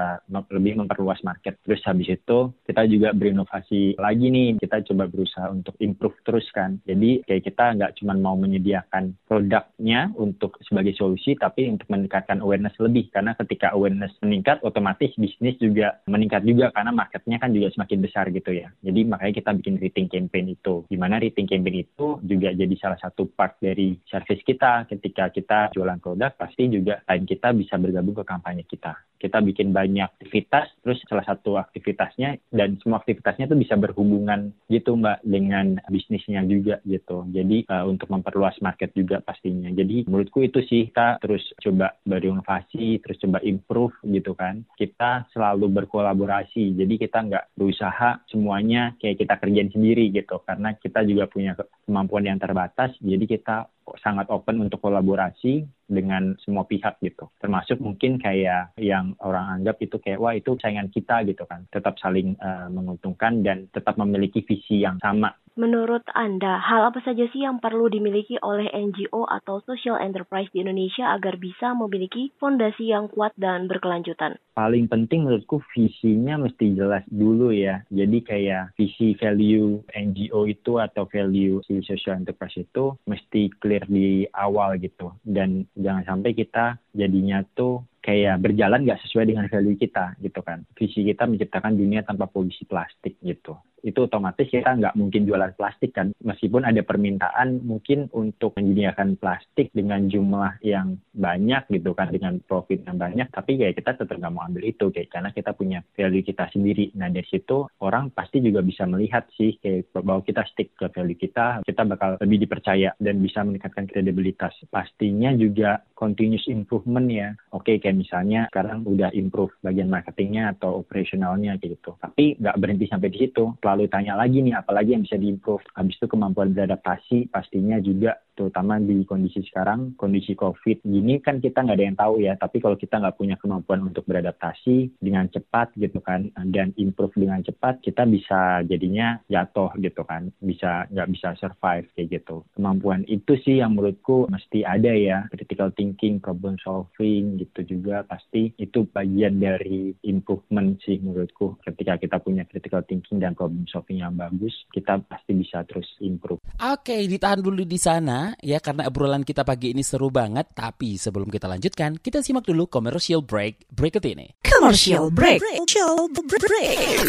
lebih 0.51 0.81
memperluas 0.81 1.21
market. 1.21 1.61
Terus 1.63 1.81
habis 1.85 2.09
itu 2.11 2.51
kita 2.65 2.83
juga 2.89 3.13
berinovasi 3.13 3.95
lagi 3.95 4.27
nih, 4.27 4.59
kita 4.59 4.83
coba 4.91 5.07
berusaha 5.07 5.47
untuk 5.53 5.77
improve 5.79 6.17
terus 6.25 6.47
kan. 6.51 6.81
Jadi 6.83 7.23
kayak 7.23 7.43
kita 7.45 7.65
nggak 7.79 7.93
cuma 8.01 8.13
mau 8.17 8.35
menyediakan 8.35 9.15
produknya 9.29 10.11
untuk 10.17 10.57
sebagai 10.65 10.91
solusi, 10.97 11.37
tapi 11.37 11.69
untuk 11.69 11.87
meningkatkan 11.87 12.41
awareness 12.41 12.75
lebih. 12.81 13.07
Karena 13.13 13.37
ketika 13.37 13.71
awareness 13.71 14.11
meningkat, 14.19 14.59
otomatis 14.65 15.13
bisnis 15.15 15.55
juga 15.61 16.01
meningkat 16.09 16.43
juga 16.43 16.73
karena 16.73 16.91
marketnya 16.91 17.37
kan 17.39 17.53
juga 17.53 17.71
semakin 17.71 17.99
besar 18.01 18.25
gitu 18.33 18.51
ya. 18.51 18.67
Jadi 18.81 19.01
makanya 19.07 19.33
kita 19.35 19.53
bikin 19.53 19.77
rating 19.77 20.09
campaign 20.09 20.57
itu. 20.57 20.87
Di 20.89 20.97
mana 20.97 21.21
rating 21.21 21.45
campaign 21.45 21.85
itu 21.85 22.17
juga 22.25 22.55
jadi 22.55 22.75
salah 22.81 22.97
satu 22.97 23.29
part 23.29 23.61
dari 23.61 23.93
service 24.09 24.41
kita. 24.41 24.89
Ketika 24.89 25.29
kita 25.29 25.59
jualan 25.75 26.01
produk 26.01 26.31
pas 26.33 26.55
pasti 26.55 26.71
juga 26.71 27.03
klien 27.03 27.27
kita 27.27 27.51
bisa 27.51 27.75
bergabung 27.75 28.15
ke 28.15 28.23
kampanye 28.23 28.63
kita. 28.63 28.95
Kita 29.19 29.43
bikin 29.43 29.75
banyak 29.75 30.07
aktivitas 30.07 30.71
terus 30.79 31.03
salah 31.03 31.27
satu 31.27 31.59
aktivitasnya 31.59 32.39
dan 32.47 32.79
semua 32.79 33.03
aktivitasnya 33.03 33.51
itu 33.51 33.59
bisa 33.59 33.75
berhubungan 33.75 34.55
gitu 34.71 34.95
mbak 34.95 35.19
dengan 35.27 35.83
bisnisnya 35.91 36.47
juga 36.47 36.79
gitu. 36.87 37.27
Jadi 37.27 37.67
uh, 37.67 37.83
untuk 37.91 38.07
memperluas 38.07 38.55
market 38.63 38.95
juga 38.95 39.19
pastinya. 39.19 39.67
Jadi 39.67 40.07
menurutku 40.07 40.47
itu 40.47 40.63
sih 40.63 40.87
kita 40.87 41.19
terus 41.19 41.43
coba 41.59 41.91
berinovasi 42.07 43.03
terus 43.03 43.19
coba 43.19 43.43
improve 43.43 43.95
gitu 44.07 44.31
kan. 44.31 44.63
Kita 44.79 45.27
selalu 45.35 45.83
berkolaborasi. 45.83 46.71
Jadi 46.79 46.95
kita 46.95 47.19
nggak 47.19 47.59
berusaha 47.59 48.23
semuanya 48.31 48.95
kayak 49.03 49.24
kita 49.25 49.41
kerjain 49.41 49.73
sendiri 49.73 50.13
gitu. 50.13 50.39
Karena 50.45 50.77
kita 50.77 51.01
juga 51.01 51.25
punya 51.25 51.57
kemampuan 51.89 52.29
yang 52.29 52.37
terbatas 52.37 52.93
jadi 53.01 53.25
kita 53.25 53.73
sangat 53.99 54.29
open 54.29 54.61
untuk 54.69 54.77
kolaborasi 54.81 55.65
dengan 55.85 56.35
semua 56.41 56.65
pihak 56.65 56.99
gitu 57.01 57.29
termasuk 57.39 57.79
mungkin 57.81 58.17
kayak 58.17 58.75
yang 58.79 59.13
orang 59.21 59.61
anggap 59.61 59.77
itu 59.81 59.97
kayak 60.01 60.21
wah 60.21 60.33
itu 60.33 60.57
saingan 60.59 60.89
kita 60.89 61.23
gitu 61.25 61.45
kan 61.45 61.65
tetap 61.69 61.95
saling 62.01 62.35
uh, 62.41 62.67
menguntungkan 62.69 63.45
dan 63.45 63.69
tetap 63.71 63.95
memiliki 63.95 64.43
visi 64.43 64.83
yang 64.83 64.97
sama 64.99 65.33
Menurut 65.55 66.03
Anda, 66.11 66.59
hal 66.59 66.91
apa 66.91 66.99
saja 66.99 67.31
sih 67.31 67.47
yang 67.47 67.63
perlu 67.63 67.87
dimiliki 67.87 68.35
oleh 68.43 68.67
NGO 68.75 69.23
atau 69.23 69.63
social 69.63 69.95
enterprise 69.95 70.51
di 70.51 70.67
Indonesia 70.67 71.15
agar 71.15 71.39
bisa 71.39 71.71
memiliki 71.71 72.35
fondasi 72.43 72.91
yang 72.91 73.07
kuat 73.07 73.31
dan 73.39 73.71
berkelanjutan? 73.71 74.35
Paling 74.51 74.91
penting 74.91 75.23
menurutku 75.23 75.63
visinya 75.71 76.35
mesti 76.35 76.75
jelas 76.75 77.07
dulu 77.07 77.55
ya. 77.55 77.87
Jadi 77.87 78.19
kayak 78.27 78.75
visi 78.75 79.15
value 79.15 79.79
NGO 79.95 80.43
itu 80.43 80.75
atau 80.75 81.07
value 81.07 81.63
si 81.63 81.79
social 81.87 82.19
enterprise 82.19 82.59
itu 82.59 82.91
mesti 83.07 83.47
clear 83.55 83.87
di 83.87 84.27
awal 84.35 84.75
gitu. 84.83 85.15
Dan 85.23 85.71
jangan 85.75 86.03
sampai 86.07 86.31
kita 86.31 86.79
jadinya 86.95 87.43
tuh 87.53 87.83
kayak 87.99 88.39
berjalan 88.39 88.87
nggak 88.87 89.01
sesuai 89.05 89.25
dengan 89.27 89.45
value 89.51 89.77
kita 89.77 90.15
gitu 90.23 90.39
kan. 90.41 90.63
Visi 90.73 91.03
kita 91.03 91.27
menciptakan 91.27 91.75
dunia 91.75 92.01
tanpa 92.01 92.31
polusi 92.31 92.63
plastik 92.63 93.19
gitu 93.21 93.59
itu 93.85 94.09
otomatis 94.09 94.49
kita 94.49 94.73
nggak 94.73 94.97
mungkin 94.97 95.29
jualan 95.29 95.53
plastik 95.53 95.93
kan. 95.93 96.09
Meskipun 96.25 96.65
ada 96.65 96.81
permintaan 96.81 97.61
mungkin 97.61 98.09
untuk 98.17 98.57
menyediakan 98.57 99.21
plastik 99.21 99.69
dengan 99.71 100.09
jumlah 100.09 100.57
yang 100.65 100.97
banyak 101.13 101.69
gitu 101.69 101.93
kan 101.93 102.09
dengan 102.09 102.41
profit 102.41 102.81
yang 102.83 102.97
banyak 102.97 103.29
tapi 103.29 103.59
kayak 103.59 103.77
kita 103.77 103.99
tetap 103.99 104.15
nggak 104.17 104.33
mau 104.33 104.47
ambil 104.47 104.63
itu 104.65 104.89
kayak 104.89 105.11
karena 105.11 105.29
kita 105.35 105.51
punya 105.53 105.79
value 105.93 106.25
kita 106.25 106.49
sendiri. 106.49 106.89
Nah 106.97 107.11
dari 107.13 107.27
situ 107.29 107.69
orang 107.83 108.09
pasti 108.09 108.41
juga 108.41 108.65
bisa 108.65 108.87
melihat 108.89 109.29
sih 109.37 109.59
kayak 109.61 109.93
bahwa 109.93 110.25
kita 110.25 110.41
stick 110.49 110.73
ke 110.73 110.89
value 110.89 111.19
kita 111.19 111.61
kita 111.61 111.81
bakal 111.85 112.17
lebih 112.23 112.47
dipercaya 112.47 112.95
dan 112.97 113.21
bisa 113.21 113.45
meningkatkan 113.45 113.85
kredibilitas. 113.85 114.55
Pastinya 114.71 115.35
juga 115.37 115.83
continuous 115.93 116.47
improvement 116.47 117.07
ya. 117.11 117.29
Oke 117.53 117.77
kayak 117.77 117.99
misalnya 117.99 118.47
sekarang 118.49 118.87
udah 118.87 119.11
improve 119.13 119.51
bagian 119.61 119.91
marketingnya 119.91 120.55
atau 120.57 120.81
operasionalnya 120.81 121.59
gitu. 121.59 121.99
Tapi 121.99 122.39
nggak 122.39 122.57
berhenti 122.59 122.85
sampai 122.87 123.11
di 123.11 123.19
situ 123.27 123.55
tanya 123.91 124.15
lagi 124.15 124.39
nih 124.39 124.55
apalagi 124.55 124.95
yang 124.95 125.03
bisa 125.03 125.19
diimprove. 125.19 125.63
Habis 125.75 125.99
itu 125.99 126.07
kemampuan 126.07 126.55
beradaptasi 126.55 127.29
pastinya 127.29 127.77
juga 127.83 128.15
terutama 128.35 128.77
di 128.77 129.07
kondisi 129.07 129.41
sekarang, 129.47 129.95
kondisi 129.95 130.35
COVID 130.35 130.83
gini 130.83 131.23
kan 131.23 131.39
kita 131.39 131.63
nggak 131.63 131.77
ada 131.79 131.87
yang 131.87 131.97
tahu 131.97 132.15
ya. 132.21 132.33
Tapi 132.35 132.59
kalau 132.59 132.75
kita 132.75 132.99
nggak 132.99 133.17
punya 133.17 133.35
kemampuan 133.39 133.87
untuk 133.87 134.03
beradaptasi 134.05 134.99
dengan 134.99 135.31
cepat 135.31 135.71
gitu 135.79 136.03
kan, 136.03 136.29
dan 136.51 136.75
improve 136.75 137.15
dengan 137.15 137.41
cepat, 137.41 137.79
kita 137.81 138.03
bisa 138.05 138.61
jadinya 138.67 139.17
jatuh 139.31 139.71
gitu 139.79 140.03
kan, 140.03 140.29
bisa 140.43 140.85
nggak 140.91 141.09
bisa 141.15 141.33
survive 141.39 141.87
kayak 141.95 142.21
gitu. 142.21 142.43
Kemampuan 142.53 143.07
itu 143.07 143.39
sih 143.41 143.63
yang 143.63 143.73
menurutku 143.73 144.27
mesti 144.27 144.67
ada 144.67 144.91
ya, 144.91 145.25
critical 145.31 145.71
thinking, 145.73 146.19
problem 146.19 146.59
solving 146.59 147.39
gitu 147.39 147.63
juga 147.63 148.03
pasti 148.03 148.51
itu 148.59 148.83
bagian 148.91 149.39
dari 149.39 149.95
improvement 150.03 150.75
sih 150.83 150.99
menurutku. 150.99 151.57
Ketika 151.63 151.95
kita 151.95 152.17
punya 152.19 152.43
critical 152.43 152.83
thinking 152.83 153.23
dan 153.23 153.33
problem 153.33 153.63
solving 153.71 154.03
yang 154.03 154.13
bagus, 154.13 154.53
kita 154.75 154.99
pasti 155.07 155.31
bisa 155.37 155.63
terus 155.63 155.87
improve. 156.03 156.41
Oke, 156.59 157.05
ditahan 157.07 157.39
dulu 157.39 157.63
di 157.63 157.79
sana 157.79 158.24
ya 158.41 158.57
karena 158.57 158.89
obrolan 158.89 159.21
kita 159.21 159.45
pagi 159.45 159.75
ini 159.75 159.85
seru 159.85 160.09
banget. 160.09 160.49
Tapi 160.57 160.97
sebelum 160.97 161.29
kita 161.29 161.45
lanjutkan, 161.45 162.01
kita 162.01 162.25
simak 162.25 162.49
dulu 162.49 162.65
commercial 162.65 163.21
break 163.21 163.69
berikut 163.69 164.01
ini. 164.09 164.33
Commercial 164.41 165.13
break. 165.13 165.43
Commercial 165.43 166.09
break. 166.09 167.05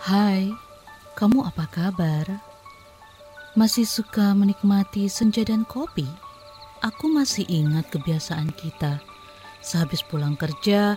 Hai, 0.00 0.50
kamu 1.14 1.44
apa 1.46 1.68
kabar? 1.70 2.26
Masih 3.54 3.86
suka 3.86 4.34
menikmati 4.34 5.06
senja 5.06 5.46
dan 5.46 5.62
kopi? 5.68 6.08
Aku 6.80 7.12
masih 7.12 7.44
ingat 7.46 7.92
kebiasaan 7.92 8.50
kita. 8.56 8.98
Sehabis 9.60 10.00
pulang 10.00 10.34
kerja, 10.34 10.96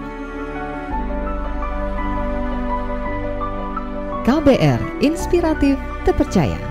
KBR 4.21 5.01
Inspiratif 5.01 5.81
Terpercaya. 6.05 6.61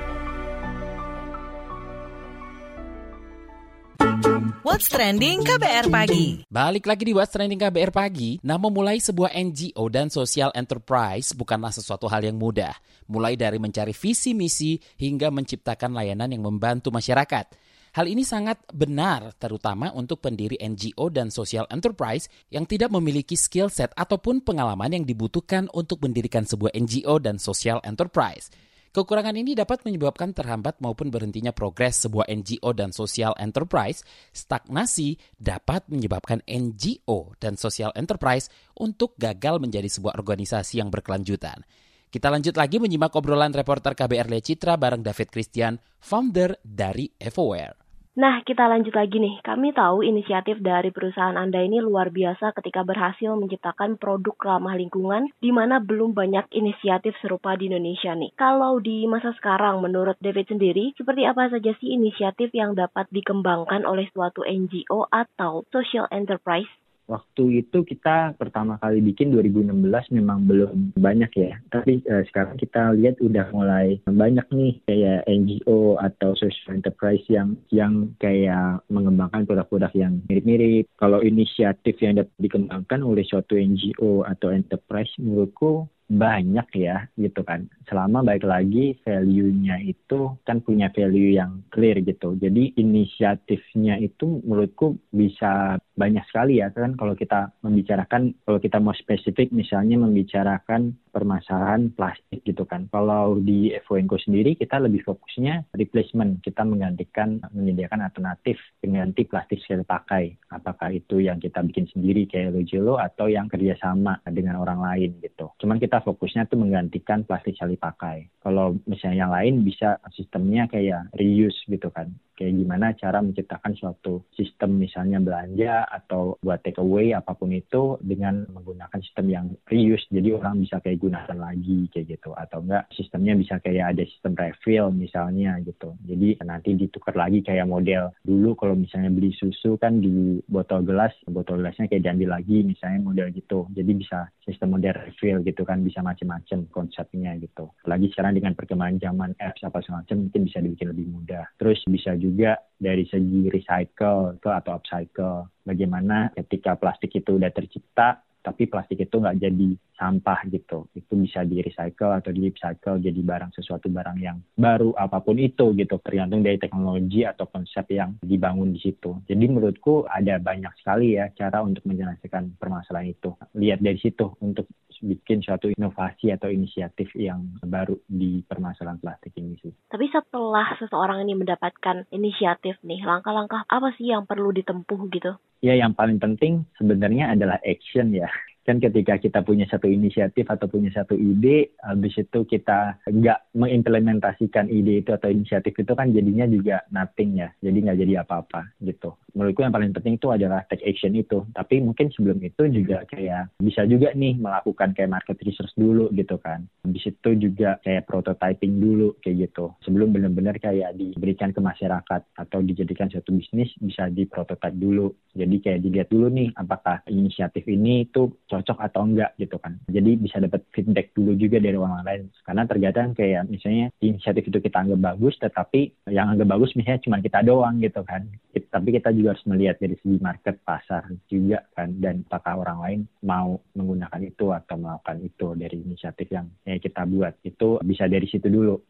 What's 4.63 4.87
Trending 4.87 5.43
KBR 5.43 5.91
Pagi. 5.91 6.47
Balik 6.47 6.87
lagi 6.87 7.11
di 7.11 7.11
What's 7.11 7.35
Trending 7.35 7.59
KBR 7.59 7.91
Pagi. 7.91 8.39
Nah, 8.47 8.55
memulai 8.55 9.03
sebuah 9.03 9.35
NGO 9.35 9.83
dan 9.91 10.15
social 10.15 10.55
enterprise 10.55 11.35
bukanlah 11.35 11.75
sesuatu 11.75 12.07
hal 12.07 12.23
yang 12.23 12.39
mudah. 12.39 12.71
Mulai 13.11 13.35
dari 13.35 13.59
mencari 13.59 13.99
visi 13.99 14.31
misi 14.31 14.79
hingga 15.03 15.35
menciptakan 15.35 15.91
layanan 15.91 16.31
yang 16.31 16.47
membantu 16.47 16.95
masyarakat. 16.95 17.51
Hal 17.91 18.07
ini 18.07 18.23
sangat 18.23 18.63
benar, 18.71 19.35
terutama 19.35 19.91
untuk 19.91 20.23
pendiri 20.23 20.55
NGO 20.63 21.11
dan 21.11 21.35
social 21.35 21.67
enterprise 21.75 22.31
yang 22.47 22.63
tidak 22.63 22.95
memiliki 22.95 23.35
skill 23.35 23.67
set 23.67 23.91
ataupun 23.99 24.47
pengalaman 24.47 24.95
yang 24.95 25.03
dibutuhkan 25.03 25.67
untuk 25.75 25.99
mendirikan 26.07 26.47
sebuah 26.47 26.71
NGO 26.71 27.19
dan 27.19 27.43
social 27.43 27.83
enterprise. 27.83 28.47
Kekurangan 28.91 29.35
ini 29.39 29.55
dapat 29.55 29.87
menyebabkan 29.87 30.35
terhambat 30.35 30.79
maupun 30.83 31.15
berhentinya 31.15 31.51
progres 31.51 32.07
sebuah 32.07 32.27
NGO 32.27 32.75
dan 32.75 32.95
social 32.95 33.35
enterprise. 33.39 34.07
Stagnasi 34.35 35.15
dapat 35.39 35.87
menyebabkan 35.91 36.43
NGO 36.47 37.35
dan 37.43 37.55
social 37.55 37.91
enterprise 37.99 38.51
untuk 38.79 39.19
gagal 39.19 39.59
menjadi 39.59 39.87
sebuah 39.87 40.19
organisasi 40.19 40.83
yang 40.83 40.91
berkelanjutan. 40.91 41.63
Kita 42.11 42.27
lanjut 42.35 42.59
lagi 42.59 42.83
menyimak 42.83 43.15
obrolan 43.15 43.55
reporter 43.55 43.95
KBR 43.95 44.27
Lecitra 44.27 44.75
bareng 44.75 45.07
David 45.07 45.31
Christian, 45.31 45.79
founder 46.03 46.59
dari 46.59 47.07
Evoware. 47.23 47.80
Nah, 48.19 48.43
kita 48.43 48.67
lanjut 48.67 48.91
lagi 48.91 49.23
nih. 49.23 49.39
Kami 49.39 49.71
tahu 49.71 50.03
inisiatif 50.03 50.59
dari 50.59 50.91
perusahaan 50.91 51.39
Anda 51.39 51.63
ini 51.63 51.79
luar 51.79 52.11
biasa 52.11 52.51
ketika 52.59 52.83
berhasil 52.83 53.39
menciptakan 53.39 54.03
produk 54.03 54.35
ramah 54.35 54.75
lingkungan 54.75 55.31
di 55.39 55.55
mana 55.55 55.79
belum 55.79 56.11
banyak 56.11 56.51
inisiatif 56.51 57.15
serupa 57.23 57.55
di 57.55 57.71
Indonesia 57.71 58.11
nih. 58.19 58.35
Kalau 58.35 58.83
di 58.83 59.07
masa 59.07 59.31
sekarang, 59.39 59.79
menurut 59.79 60.19
David 60.19 60.51
sendiri, 60.51 60.91
seperti 60.99 61.23
apa 61.23 61.55
saja 61.55 61.71
sih 61.79 61.95
inisiatif 61.95 62.51
yang 62.51 62.75
dapat 62.75 63.07
dikembangkan 63.15 63.87
oleh 63.87 64.11
suatu 64.11 64.43
NGO 64.43 65.07
atau 65.07 65.63
social 65.71 66.11
enterprise? 66.11 66.67
Waktu 67.11 67.67
itu 67.67 67.83
kita 67.83 68.39
pertama 68.39 68.79
kali 68.79 69.03
bikin 69.03 69.35
2016 69.35 70.15
memang 70.15 70.47
belum 70.47 70.95
banyak 70.95 71.33
ya. 71.35 71.59
Tapi 71.75 72.07
uh, 72.07 72.23
sekarang 72.31 72.55
kita 72.55 72.95
lihat 72.95 73.19
udah 73.19 73.51
mulai 73.51 73.99
banyak 74.07 74.47
nih 74.55 74.75
kayak 74.87 75.27
NGO 75.27 75.99
atau 75.99 76.39
social 76.39 76.79
enterprise 76.79 77.27
yang 77.27 77.59
yang 77.75 78.15
kayak 78.23 78.87
mengembangkan 78.87 79.43
produk-produk 79.43 79.91
yang 79.99 80.23
mirip-mirip. 80.31 80.87
Kalau 80.95 81.19
inisiatif 81.19 81.99
yang 81.99 82.23
dapat 82.23 82.35
dikembangkan 82.39 83.03
oleh 83.03 83.27
suatu 83.27 83.59
NGO 83.59 84.23
atau 84.23 84.55
enterprise 84.55 85.11
menurutku 85.19 85.91
banyak 86.11 86.67
ya 86.75 87.07
gitu 87.15 87.47
kan 87.47 87.71
selama 87.87 88.27
baik 88.27 88.43
lagi 88.43 88.99
value-nya 89.07 89.79
itu 89.87 90.35
kan 90.43 90.59
punya 90.59 90.91
value 90.91 91.39
yang 91.39 91.63
clear 91.71 92.03
gitu 92.03 92.35
jadi 92.35 92.75
inisiatifnya 92.75 94.03
itu 94.03 94.43
menurutku 94.43 94.99
bisa 95.15 95.79
banyak 95.95 96.27
sekali 96.27 96.59
ya 96.59 96.75
kan 96.75 96.99
kalau 96.99 97.15
kita 97.15 97.55
membicarakan 97.63 98.35
kalau 98.43 98.59
kita 98.59 98.83
mau 98.83 98.97
spesifik 98.97 99.55
misalnya 99.55 100.03
membicarakan 100.03 100.99
permasalahan 101.11 101.91
plastik 101.93 102.41
gitu 102.47 102.63
kan. 102.65 102.87
Kalau 102.89 103.37
di 103.43 103.75
Evoenco 103.75 104.17
sendiri 104.17 104.55
kita 104.55 104.79
lebih 104.79 105.03
fokusnya 105.05 105.75
replacement, 105.75 106.41
kita 106.41 106.63
menggantikan 106.63 107.43
menyediakan 107.51 108.07
alternatif 108.07 108.57
pengganti 108.79 109.27
plastik 109.27 109.61
sekali 109.61 109.85
pakai. 109.85 110.25
Apakah 110.55 110.95
itu 110.95 111.21
yang 111.21 111.43
kita 111.43 111.61
bikin 111.67 111.91
sendiri 111.91 112.31
kayak 112.31 112.55
Lojelo 112.55 112.97
atau 112.97 113.27
yang 113.27 113.51
kerjasama 113.51 114.23
dengan 114.31 114.63
orang 114.63 114.81
lain 114.81 115.19
gitu. 115.21 115.51
Cuman 115.61 115.83
kita 115.83 116.00
fokusnya 116.03 116.49
tuh 116.49 116.59
menggantikan 116.61 117.23
plastik 117.25 117.57
sekali 117.57 117.77
pakai. 117.77 118.29
Kalau 118.41 118.77
misalnya 118.89 119.29
yang 119.29 119.33
lain 119.33 119.55
bisa 119.65 120.01
sistemnya 120.17 120.67
kayak 120.67 121.13
reuse 121.17 121.61
gitu 121.69 121.89
kan 121.93 122.11
kayak 122.41 122.57
gimana 122.57 122.97
cara 122.97 123.21
menciptakan 123.21 123.77
suatu 123.77 124.25
sistem 124.33 124.81
misalnya 124.81 125.21
belanja 125.21 125.85
atau 125.85 126.41
buat 126.41 126.65
take 126.65 126.81
away 126.81 127.13
apa 127.13 127.37
pun 127.37 127.53
itu 127.53 128.01
dengan 128.01 128.49
menggunakan 128.49 128.97
sistem 129.05 129.27
yang 129.29 129.47
reuse. 129.69 130.09
Jadi 130.09 130.33
orang 130.33 130.65
bisa 130.65 130.81
kayak 130.81 131.05
gunakan 131.05 131.37
lagi 131.37 131.93
kayak 131.93 132.17
gitu. 132.17 132.33
Atau 132.33 132.65
enggak 132.65 132.89
sistemnya 132.97 133.37
bisa 133.37 133.61
kayak 133.61 133.93
ada 133.93 134.03
sistem 134.09 134.33
refill 134.33 134.89
misalnya 134.89 135.61
gitu. 135.61 135.93
Jadi 136.09 136.41
nanti 136.41 136.81
ditukar 136.81 137.13
lagi 137.13 137.45
kayak 137.45 137.69
model. 137.69 138.17
Dulu 138.25 138.57
kalau 138.57 138.73
misalnya 138.73 139.13
beli 139.13 139.37
susu 139.37 139.77
kan 139.77 140.01
di 140.01 140.41
botol 140.49 140.81
gelas 140.81 141.13
botol 141.29 141.61
gelasnya 141.61 141.93
kayak 141.93 142.09
diambil 142.09 142.41
lagi 142.41 142.65
misalnya 142.65 143.05
model 143.05 143.29
gitu. 143.37 143.69
Jadi 143.77 143.93
bisa 143.93 144.33
sistem 144.49 144.79
model 144.79 144.97
refill 144.97 145.45
gitu 145.45 145.63
kan 145.69 145.85
bisa 145.85 146.01
macam-macam 146.01 146.65
konsepnya 146.73 147.37
gitu. 147.37 147.69
Lagi 147.85 148.09
sekarang 148.15 148.39
dengan 148.41 148.57
perkembangan 148.57 148.97
zaman 149.03 149.31
apps 149.37 149.61
apa 149.67 149.85
semacam 149.85 150.27
mungkin 150.27 150.41
bisa 150.49 150.59
dibikin 150.63 150.89
lebih 150.95 151.07
mudah. 151.11 151.45
Terus 151.59 151.83
bisa 151.91 152.15
juga 152.17 152.30
juga 152.31 152.63
dari 152.81 153.05
segi 153.05 153.51
recycle 153.53 154.41
atau 154.41 154.73
upcycle. 154.79 155.51
Bagaimana 155.67 156.33
ketika 156.33 156.79
plastik 156.79 157.13
itu 157.13 157.37
udah 157.37 157.53
tercipta, 157.53 158.25
tapi 158.41 158.65
plastik 158.65 159.05
itu 159.05 159.21
nggak 159.21 159.37
jadi 159.37 159.69
sampah 160.01 160.49
gitu. 160.49 160.89
Itu 160.97 161.13
bisa 161.21 161.45
di 161.45 161.61
recycle 161.61 162.17
atau 162.17 162.33
di 162.33 162.49
upcycle 162.49 163.05
jadi 163.05 163.21
barang 163.21 163.53
sesuatu 163.53 163.93
barang 163.93 164.17
yang 164.17 164.41
baru 164.57 164.97
apa 164.97 165.21
pun 165.21 165.37
itu 165.37 165.77
gitu 165.77 166.01
tergantung 166.01 166.41
dari 166.41 166.57
teknologi 166.57 167.29
atau 167.29 167.45
konsep 167.45 167.85
yang 167.93 168.17
dibangun 168.25 168.73
di 168.73 168.81
situ. 168.81 169.21
Jadi 169.29 169.45
menurutku 169.45 170.09
ada 170.09 170.41
banyak 170.41 170.73
sekali 170.81 171.21
ya 171.21 171.29
cara 171.37 171.61
untuk 171.61 171.85
menjelaskan 171.85 172.57
permasalahan 172.57 173.13
itu. 173.13 173.37
Lihat 173.61 173.85
dari 173.85 174.01
situ 174.01 174.33
untuk 174.41 174.65
bikin 175.01 175.41
suatu 175.41 175.73
inovasi 175.73 176.31
atau 176.31 176.53
inisiatif 176.53 177.11
yang 177.17 177.59
baru 177.65 177.97
di 178.07 178.45
permasalahan 178.45 179.01
plastik 179.01 179.35
ini 179.41 179.57
sih. 179.61 179.73
Tapi 179.89 180.07
setelah 180.13 180.77
seseorang 180.79 181.25
ini 181.25 181.35
mendapatkan 181.35 182.07
inisiatif 182.13 182.77
nih, 182.85 183.03
langkah-langkah 183.03 183.65
apa 183.67 183.93
sih 183.97 184.13
yang 184.13 184.29
perlu 184.29 184.53
ditempuh 184.53 185.01
gitu? 185.11 185.33
Ya 185.61 185.77
yang 185.77 185.93
paling 185.93 186.17
penting 186.17 186.65
sebenarnya 186.81 187.37
adalah 187.37 187.61
action 187.61 188.17
ya 188.17 188.29
kan 188.71 188.79
ketika 188.79 189.17
kita 189.17 189.41
punya 189.41 189.65
satu 189.67 189.89
inisiatif 189.89 190.45
atau 190.47 190.69
punya 190.69 190.93
satu 190.93 191.17
ide, 191.17 191.75
habis 191.83 192.15
itu 192.15 192.45
kita 192.45 193.01
nggak 193.09 193.57
mengimplementasikan 193.57 194.69
ide 194.69 195.01
itu 195.01 195.11
atau 195.11 195.33
inisiatif 195.33 195.75
itu 195.75 195.93
kan 195.97 196.13
jadinya 196.15 196.47
juga 196.47 196.85
nothing 196.93 197.41
ya, 197.41 197.49
jadi 197.65 197.79
nggak 197.89 197.99
jadi 198.05 198.15
apa-apa 198.23 198.77
gitu. 198.85 199.17
Menurutku 199.33 199.63
yang 199.63 199.75
paling 199.75 199.93
penting 199.95 200.19
itu 200.19 200.29
adalah 200.31 200.65
take 200.67 200.85
action 200.87 201.15
itu. 201.15 201.47
Tapi 201.55 201.83
mungkin 201.83 202.11
sebelum 202.11 202.39
itu 202.43 202.63
juga 202.71 203.07
kayak 203.07 203.55
bisa 203.61 203.87
juga 203.87 204.13
nih 204.15 204.39
melakukan 204.39 204.97
kayak 204.97 205.11
market 205.11 205.39
research 205.47 205.73
dulu 205.79 206.11
gitu 206.15 206.37
kan. 206.41 206.67
Habis 206.83 207.13
itu 207.13 207.31
juga 207.37 207.79
kayak 207.85 208.07
prototyping 208.09 208.81
dulu 208.81 209.15
kayak 209.23 209.51
gitu. 209.51 209.75
Sebelum 209.85 210.11
benar-benar 210.11 210.59
kayak 210.59 210.97
diberikan 210.97 211.55
ke 211.55 211.61
masyarakat 211.63 212.21
atau 212.35 212.59
dijadikan 212.65 213.07
suatu 213.13 213.31
bisnis 213.37 213.71
bisa 213.79 214.09
diprototype 214.11 214.77
dulu. 214.77 215.13
Jadi 215.37 215.57
kayak 215.63 215.81
dilihat 215.87 216.09
dulu 216.11 216.27
nih 216.27 216.51
apakah 216.59 217.07
inisiatif 217.07 217.63
ini 217.71 218.09
itu 218.11 218.35
cocok 218.51 218.79
atau 218.83 219.07
enggak 219.07 219.37
gitu 219.39 219.61
kan. 219.63 219.79
Jadi 219.87 220.19
bisa 220.19 220.43
dapat 220.43 220.67
feedback 220.75 221.15
dulu 221.15 221.39
juga 221.39 221.63
dari 221.63 221.79
orang 221.79 222.03
lain. 222.03 222.23
Karena 222.43 222.67
terkadang 222.67 223.15
kayak 223.15 223.47
misalnya 223.47 223.95
inisiatif 224.03 224.51
itu 224.51 224.59
kita 224.59 224.83
anggap 224.83 225.15
bagus, 225.15 225.39
tetapi 225.39 226.11
yang 226.11 226.35
anggap 226.35 226.49
bagus 226.51 226.75
misalnya 226.75 227.05
cuma 227.05 227.23
kita 227.23 227.45
doang 227.47 227.79
gitu 227.79 228.03
kan. 228.03 228.27
Tapi 228.51 228.89
kita 228.97 229.15
juga 229.15 229.20
harus 229.29 229.45
melihat 229.45 229.77
dari 229.77 229.99
segi 229.99 230.17
market 230.23 230.63
pasar 230.65 231.11
juga 231.27 231.67
kan 231.75 231.93
dan 231.99 232.25
apakah 232.31 232.65
orang 232.65 232.79
lain 232.81 233.01
mau 233.27 233.59
menggunakan 233.75 234.23
itu 234.25 234.55
atau 234.55 234.77
melakukan 234.79 235.19
itu 235.21 235.47
dari 235.59 235.77
inisiatif 235.83 236.29
yang 236.33 236.47
ya, 236.65 236.79
kita 236.79 237.03
buat. 237.05 237.35
Itu 237.43 237.83
bisa 237.85 238.07
dari 238.07 238.25
situ 238.31 238.49
dulu 238.49 238.81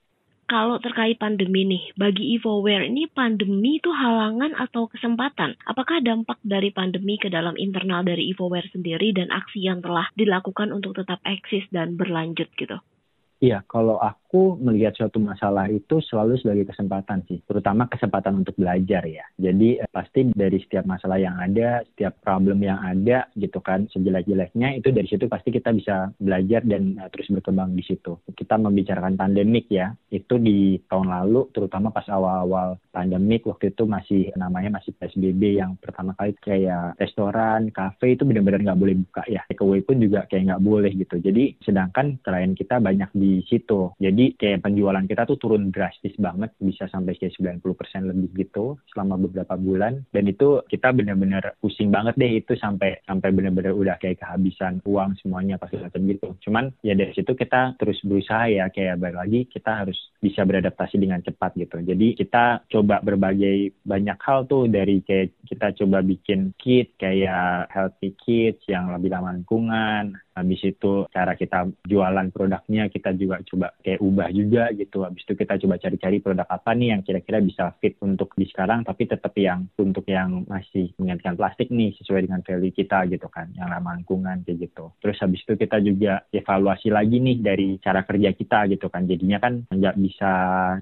kalau 0.50 0.82
terkait 0.82 1.14
pandemi 1.14 1.62
nih, 1.62 1.94
bagi 1.94 2.34
EvoWare 2.34 2.90
ini 2.90 3.06
pandemi 3.06 3.78
itu 3.78 3.86
halangan 3.94 4.58
atau 4.58 4.90
kesempatan? 4.90 5.54
Apakah 5.62 6.02
dampak 6.02 6.42
dari 6.42 6.74
pandemi 6.74 7.22
ke 7.22 7.30
dalam 7.30 7.54
internal 7.54 8.02
dari 8.02 8.34
EvoWare 8.34 8.66
sendiri 8.74 9.14
dan 9.14 9.30
aksi 9.30 9.62
yang 9.62 9.78
telah 9.78 10.10
dilakukan 10.18 10.74
untuk 10.74 10.98
tetap 10.98 11.22
eksis 11.22 11.62
dan 11.70 11.94
berlanjut 11.94 12.50
gitu? 12.58 12.82
Iya, 13.40 13.64
kalau 13.64 13.96
aku 13.96 14.60
melihat 14.60 14.92
suatu 14.92 15.16
masalah 15.16 15.64
itu 15.72 16.04
selalu 16.04 16.36
sebagai 16.44 16.68
kesempatan 16.68 17.24
sih, 17.24 17.40
terutama 17.48 17.88
kesempatan 17.88 18.44
untuk 18.44 18.52
belajar 18.60 19.00
ya. 19.08 19.24
Jadi 19.40 19.80
eh, 19.80 19.88
pasti 19.88 20.28
dari 20.36 20.60
setiap 20.60 20.84
masalah 20.84 21.16
yang 21.16 21.40
ada, 21.40 21.80
setiap 21.88 22.20
problem 22.20 22.60
yang 22.60 22.76
ada 22.84 23.32
gitu 23.40 23.64
kan, 23.64 23.88
sejelek-jeleknya 23.96 24.76
itu 24.76 24.92
dari 24.92 25.08
situ 25.08 25.24
pasti 25.24 25.56
kita 25.56 25.72
bisa 25.72 26.12
belajar 26.20 26.60
dan 26.68 27.00
uh, 27.00 27.08
terus 27.08 27.32
berkembang 27.32 27.72
di 27.72 27.80
situ. 27.80 28.20
Kita 28.28 28.60
membicarakan 28.60 29.16
pandemik 29.16 29.72
ya, 29.72 29.96
itu 30.12 30.36
di 30.36 30.76
tahun 30.92 31.08
lalu, 31.08 31.48
terutama 31.56 31.88
pas 31.88 32.04
awal-awal 32.12 32.76
pandemik 32.92 33.48
waktu 33.48 33.72
itu 33.72 33.88
masih 33.88 34.36
namanya 34.36 34.76
masih 34.76 34.92
PSBB 35.00 35.64
yang 35.64 35.80
pertama 35.80 36.12
kali 36.12 36.36
kayak 36.44 36.92
restoran, 37.00 37.72
kafe 37.72 38.20
itu 38.20 38.28
benar-benar 38.28 38.68
nggak 38.68 38.80
boleh 38.84 39.00
buka 39.00 39.24
ya. 39.32 39.40
Takeaway 39.48 39.80
pun 39.80 39.96
juga 39.96 40.28
kayak 40.28 40.44
nggak 40.52 40.64
boleh 40.68 40.92
gitu. 40.92 41.16
Jadi 41.16 41.56
sedangkan 41.64 42.20
klien 42.20 42.52
kita 42.52 42.76
banyak 42.76 43.08
di 43.16 43.29
di 43.38 43.44
situ. 43.46 43.94
Jadi 44.02 44.34
kayak 44.34 44.66
penjualan 44.66 45.04
kita 45.06 45.22
tuh 45.30 45.38
turun 45.38 45.70
drastis 45.70 46.14
banget, 46.18 46.50
bisa 46.58 46.90
sampai 46.90 47.14
kayak 47.14 47.38
90% 47.38 48.10
lebih 48.10 48.28
gitu 48.34 48.74
selama 48.90 49.20
beberapa 49.20 49.54
bulan. 49.54 50.02
Dan 50.10 50.26
itu 50.26 50.66
kita 50.66 50.90
benar-benar 50.90 51.54
pusing 51.62 51.94
banget 51.94 52.18
deh 52.18 52.42
itu 52.42 52.58
sampai 52.58 52.98
sampai 53.06 53.30
benar-benar 53.30 53.72
udah 53.76 53.96
kayak 54.02 54.18
kehabisan 54.18 54.82
uang 54.82 55.14
semuanya 55.22 55.56
pas 55.56 55.70
macam 55.70 56.02
gitu. 56.10 56.34
Cuman 56.42 56.74
ya 56.82 56.98
dari 56.98 57.14
situ 57.14 57.32
kita 57.38 57.78
terus 57.78 58.02
berusaha 58.02 58.50
ya 58.50 58.66
kayak 58.72 58.98
balik 58.98 59.18
lagi 59.20 59.40
kita 59.46 59.86
harus 59.86 59.96
bisa 60.20 60.44
beradaptasi 60.44 61.00
dengan 61.00 61.22
cepat 61.24 61.56
gitu. 61.56 61.80
Jadi 61.80 62.18
kita 62.18 62.66
coba 62.68 63.00
berbagai 63.00 63.72
banyak 63.86 64.18
hal 64.20 64.44
tuh 64.44 64.68
dari 64.68 65.00
kayak 65.00 65.32
kita 65.48 65.72
coba 65.84 66.04
bikin 66.04 66.52
kit 66.60 66.92
kayak 67.00 67.70
healthy 67.72 68.12
kits 68.20 68.64
yang 68.68 68.92
lebih 68.92 69.12
ramah 69.12 69.32
lingkungan, 69.32 70.16
habis 70.40 70.60
itu 70.64 71.04
cara 71.12 71.36
kita 71.36 71.68
jualan 71.84 72.28
produknya 72.32 72.88
kita 72.88 73.12
juga 73.14 73.44
coba 73.44 73.76
kayak 73.84 74.00
ubah 74.00 74.28
juga 74.32 74.72
gitu. 74.72 75.04
Habis 75.04 75.22
itu 75.28 75.34
kita 75.36 75.60
coba 75.60 75.76
cari-cari 75.76 76.18
produk 76.24 76.48
apa 76.48 76.72
nih 76.72 76.96
yang 76.96 77.02
kira-kira 77.04 77.38
bisa 77.44 77.76
fit 77.78 78.00
untuk 78.00 78.32
di 78.34 78.48
sekarang 78.48 78.82
tapi 78.82 79.04
tetap 79.04 79.36
yang 79.36 79.68
untuk 79.76 80.08
yang 80.08 80.48
masih 80.48 80.90
menggantikan 80.96 81.36
plastik 81.36 81.68
nih 81.68 81.92
sesuai 82.00 82.26
dengan 82.26 82.40
value 82.40 82.72
kita 82.72 83.06
gitu 83.12 83.28
kan 83.28 83.52
yang 83.54 83.68
ramah 83.68 84.00
lingkungan 84.00 84.42
kayak 84.42 84.70
gitu. 84.70 84.90
Terus 85.04 85.20
habis 85.20 85.44
itu 85.44 85.54
kita 85.60 85.78
juga 85.84 86.24
evaluasi 86.32 86.88
lagi 86.88 87.20
nih 87.20 87.36
dari 87.44 87.68
cara 87.82 88.02
kerja 88.02 88.32
kita 88.32 88.66
gitu 88.72 88.88
kan. 88.88 89.04
Jadinya 89.04 89.38
kan 89.38 89.68
nggak 89.68 89.96
bisa 90.00 90.32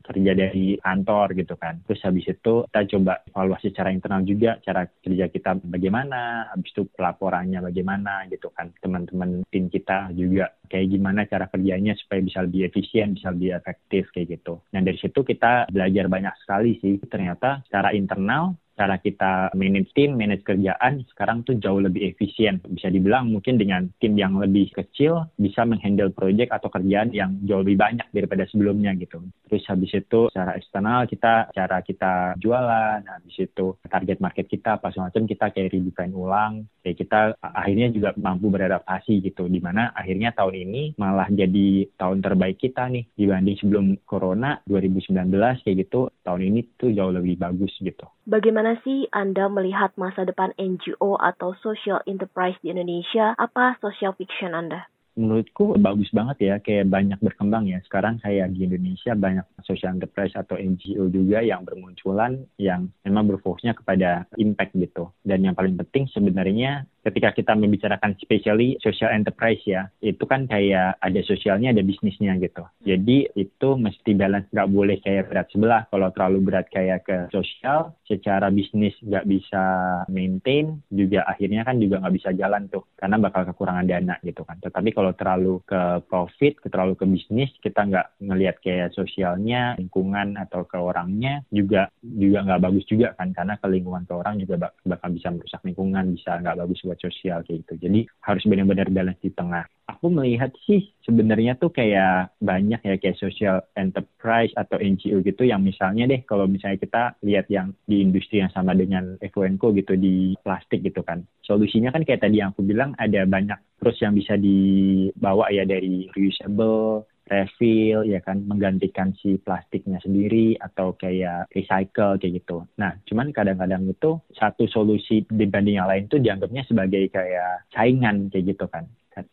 kerja 0.05 0.33
dari 0.33 0.79
kantor 0.79 1.35
gitu 1.35 1.55
kan. 1.59 1.83
Terus 1.85 2.01
habis 2.07 2.27
itu 2.29 2.55
kita 2.71 2.81
coba 2.97 3.13
evaluasi 3.27 3.75
secara 3.75 3.91
internal 3.91 4.23
juga 4.23 4.61
cara 4.63 4.87
kerja 4.87 5.27
kita 5.33 5.51
bagaimana 5.65 6.51
habis 6.53 6.71
itu 6.73 6.87
pelaporannya 6.93 7.61
bagaimana 7.65 8.29
gitu 8.29 8.53
kan 8.53 8.71
teman-teman 8.79 9.43
tim 9.49 9.73
kita 9.73 10.13
juga 10.13 10.53
kayak 10.69 10.87
gimana 10.93 11.25
cara 11.25 11.49
kerjanya 11.49 11.97
supaya 11.97 12.21
bisa 12.21 12.45
lebih 12.45 12.69
efisien, 12.69 13.17
bisa 13.17 13.33
lebih 13.33 13.57
efektif 13.57 14.13
kayak 14.13 14.39
gitu. 14.39 14.61
Dan 14.69 14.85
dari 14.85 15.01
situ 15.01 15.25
kita 15.25 15.73
belajar 15.73 16.07
banyak 16.07 16.35
sekali 16.45 16.77
sih. 16.79 17.01
Ternyata 17.09 17.65
secara 17.65 17.97
internal 17.97 18.53
cara 18.79 19.03
kita 19.03 19.51
manage 19.59 19.91
tim, 19.99 20.15
manage 20.15 20.47
kerjaan 20.47 21.03
sekarang 21.11 21.43
tuh 21.43 21.59
jauh 21.59 21.83
lebih 21.83 22.15
efisien. 22.15 22.63
Bisa 22.63 22.87
dibilang 22.95 23.35
mungkin 23.35 23.59
dengan 23.59 23.91
tim 23.99 24.15
yang 24.15 24.39
lebih 24.39 24.71
kecil 24.71 25.27
bisa 25.35 25.67
menghandle 25.67 26.15
project 26.15 26.55
atau 26.55 26.71
kerjaan 26.71 27.11
yang 27.11 27.43
jauh 27.43 27.67
lebih 27.67 27.83
banyak 27.83 28.07
daripada 28.15 28.47
sebelumnya 28.47 28.95
gitu. 28.95 29.19
Terus 29.51 29.67
habis 29.67 29.91
itu 29.91 30.31
secara 30.31 30.55
eksternal 30.55 31.11
kita 31.11 31.51
cara 31.51 31.83
kita 31.83 32.39
jualan, 32.39 33.03
habis 33.03 33.37
itu 33.43 33.75
target 33.83 34.23
market 34.23 34.47
kita 34.47 34.79
apa 34.79 34.95
semacam 34.95 35.27
kita 35.27 35.51
kayak 35.51 35.75
redefine 35.75 36.15
ulang. 36.15 36.55
Kayak 36.85 36.97
kita 37.03 37.21
akhirnya 37.43 37.89
juga 37.91 38.15
mampu 38.15 38.53
beradaptasi 38.53 39.25
gitu. 39.25 39.51
Di 39.51 39.59
mana 39.59 39.91
akhirnya 39.97 40.31
tahun 40.37 40.55
ini 40.69 40.83
malah 41.01 41.27
jadi 41.33 41.89
tahun 41.97 42.21
terbaik 42.21 42.61
kita 42.61 42.93
nih 42.93 43.09
dibanding 43.17 43.57
sebelum 43.59 43.85
Corona 44.05 44.61
2019 44.69 45.33
kayak 45.65 45.77
gitu. 45.89 46.13
Tahun 46.23 46.41
ini 46.45 46.77
tuh 46.77 46.93
jauh 46.93 47.13
lebih 47.13 47.41
bagus 47.41 47.73
gitu. 47.81 48.05
Bagaimana 48.29 48.68
sih 48.85 49.09
Anda 49.15 49.49
melihat 49.49 49.97
masa 49.97 50.29
depan 50.29 50.53
NGO 50.59 51.17
atau 51.17 51.57
social 51.65 52.05
enterprise 52.05 52.59
di 52.61 52.75
Indonesia? 52.75 53.33
Apa 53.39 53.81
social 53.81 54.13
fiction 54.19 54.53
Anda? 54.53 54.89
menurutku 55.19 55.75
bagus 55.83 56.07
banget 56.15 56.37
ya 56.39 56.55
kayak 56.63 56.87
banyak 56.87 57.19
berkembang 57.19 57.67
ya 57.67 57.83
sekarang 57.83 58.23
kayak 58.23 58.55
di 58.55 58.71
Indonesia 58.71 59.19
banyak 59.19 59.43
social 59.67 59.99
enterprise 59.99 60.31
atau 60.39 60.55
NGO 60.55 61.11
juga 61.11 61.43
yang 61.43 61.67
bermunculan 61.67 62.47
yang 62.55 62.87
memang 63.03 63.27
berfokusnya 63.35 63.75
kepada 63.75 64.31
impact 64.39 64.79
gitu 64.79 65.11
dan 65.27 65.43
yang 65.43 65.59
paling 65.59 65.75
penting 65.75 66.07
sebenarnya 66.15 66.87
ketika 67.07 67.33
kita 67.35 67.53
membicarakan 67.55 68.19
specially 68.19 68.75
social 68.83 69.11
enterprise 69.13 69.63
ya, 69.65 69.89
itu 70.03 70.23
kan 70.27 70.45
kayak 70.51 70.99
ada 70.99 71.21
sosialnya, 71.25 71.71
ada 71.71 71.83
bisnisnya 71.85 72.35
gitu. 72.43 72.65
Jadi 72.85 73.31
itu 73.39 73.69
mesti 73.79 74.13
balance, 74.19 74.51
nggak 74.51 74.71
boleh 74.71 74.97
kayak 75.03 75.31
berat 75.31 75.49
sebelah. 75.53 75.83
Kalau 75.89 76.09
terlalu 76.13 76.39
berat 76.45 76.67
kayak 76.69 77.07
ke 77.07 77.19
sosial, 77.31 77.95
secara 78.05 78.51
bisnis 78.51 78.95
nggak 79.05 79.27
bisa 79.29 79.65
maintain, 80.11 80.81
juga 80.91 81.25
akhirnya 81.29 81.63
kan 81.63 81.79
juga 81.79 82.03
nggak 82.03 82.15
bisa 82.17 82.31
jalan 82.35 82.67
tuh, 82.73 82.85
karena 82.99 83.17
bakal 83.21 83.47
kekurangan 83.49 83.87
dana 83.87 84.17
gitu 84.25 84.43
kan. 84.43 84.59
Tetapi 84.59 84.91
kalau 84.93 85.13
terlalu 85.15 85.55
ke 85.65 86.03
profit, 86.09 86.61
terlalu 86.67 86.95
ke 86.99 87.05
bisnis, 87.07 87.51
kita 87.63 87.87
nggak 87.87 88.07
ngelihat 88.25 88.57
kayak 88.61 88.93
sosialnya, 88.97 89.79
lingkungan 89.79 90.37
atau 90.37 90.65
ke 90.65 90.77
orangnya 90.77 91.45
juga 91.53 91.93
juga 92.03 92.45
nggak 92.45 92.63
bagus 92.63 92.85
juga 92.89 93.15
kan, 93.15 93.31
karena 93.33 93.55
ke 93.57 93.67
lingkungan 93.69 94.05
ke 94.05 94.15
orang 94.15 94.41
juga 94.41 94.73
bakal 94.85 95.09
bisa 95.13 95.29
merusak 95.33 95.63
lingkungan, 95.65 96.17
bisa 96.17 96.41
nggak 96.41 96.59
bagus 96.59 96.81
buat 96.89 96.99
sosial 96.99 97.45
kayak 97.45 97.69
gitu. 97.69 97.75
Jadi 97.85 98.01
harus 98.25 98.43
benar-benar 98.49 98.89
balance 98.89 99.21
di 99.21 99.29
tengah. 99.37 99.69
Aku 99.89 100.13
melihat 100.13 100.53
sih 100.69 100.93
sebenarnya 101.05 101.57
tuh 101.57 101.73
kayak 101.73 102.37
banyak 102.41 102.81
ya 102.81 102.95
kayak 103.01 103.17
social 103.17 103.65
enterprise 103.77 104.53
atau 104.57 104.77
NGO 104.77 105.25
gitu 105.25 105.49
yang 105.49 105.65
misalnya 105.65 106.05
deh 106.05 106.21
kalau 106.29 106.45
misalnya 106.45 106.77
kita 106.81 107.03
lihat 107.25 107.49
yang 107.49 107.73
di 107.89 108.05
industri 108.05 108.45
yang 108.45 108.53
sama 108.53 108.77
dengan 108.77 109.17
Evoenco 109.25 109.73
gitu 109.73 109.97
di 109.97 110.37
plastik 110.45 110.85
gitu 110.85 111.01
kan. 111.01 111.25
Solusinya 111.41 111.89
kan 111.89 112.05
kayak 112.05 112.21
tadi 112.25 112.45
yang 112.45 112.53
aku 112.53 112.61
bilang 112.65 112.93
ada 113.01 113.25
banyak 113.25 113.57
terus 113.81 113.97
yang 114.05 114.13
bisa 114.13 114.37
dibawa 114.37 115.49
ya 115.49 115.65
dari 115.65 116.11
reusable, 116.13 117.09
refill 117.29 118.05
ya 118.09 118.21
kan 118.25 118.45
menggantikan 118.45 119.15
si 119.21 119.37
plastiknya 119.39 120.01
sendiri 120.01 120.57
atau 120.59 120.97
kayak 120.97 121.53
recycle 121.53 122.17
kayak 122.19 122.43
gitu. 122.43 122.65
Nah, 122.81 122.97
cuman 123.05 123.31
kadang-kadang 123.31 123.85
itu 123.87 124.19
satu 124.35 124.65
solusi 124.67 125.25
dibanding 125.29 125.79
yang 125.79 125.89
lain 125.89 126.09
tuh 126.09 126.19
dianggapnya 126.19 126.65
sebagai 126.65 127.09
kayak 127.13 127.69
saingan 127.73 128.33
kayak 128.33 128.57
gitu 128.57 128.67
kan. 128.69 128.89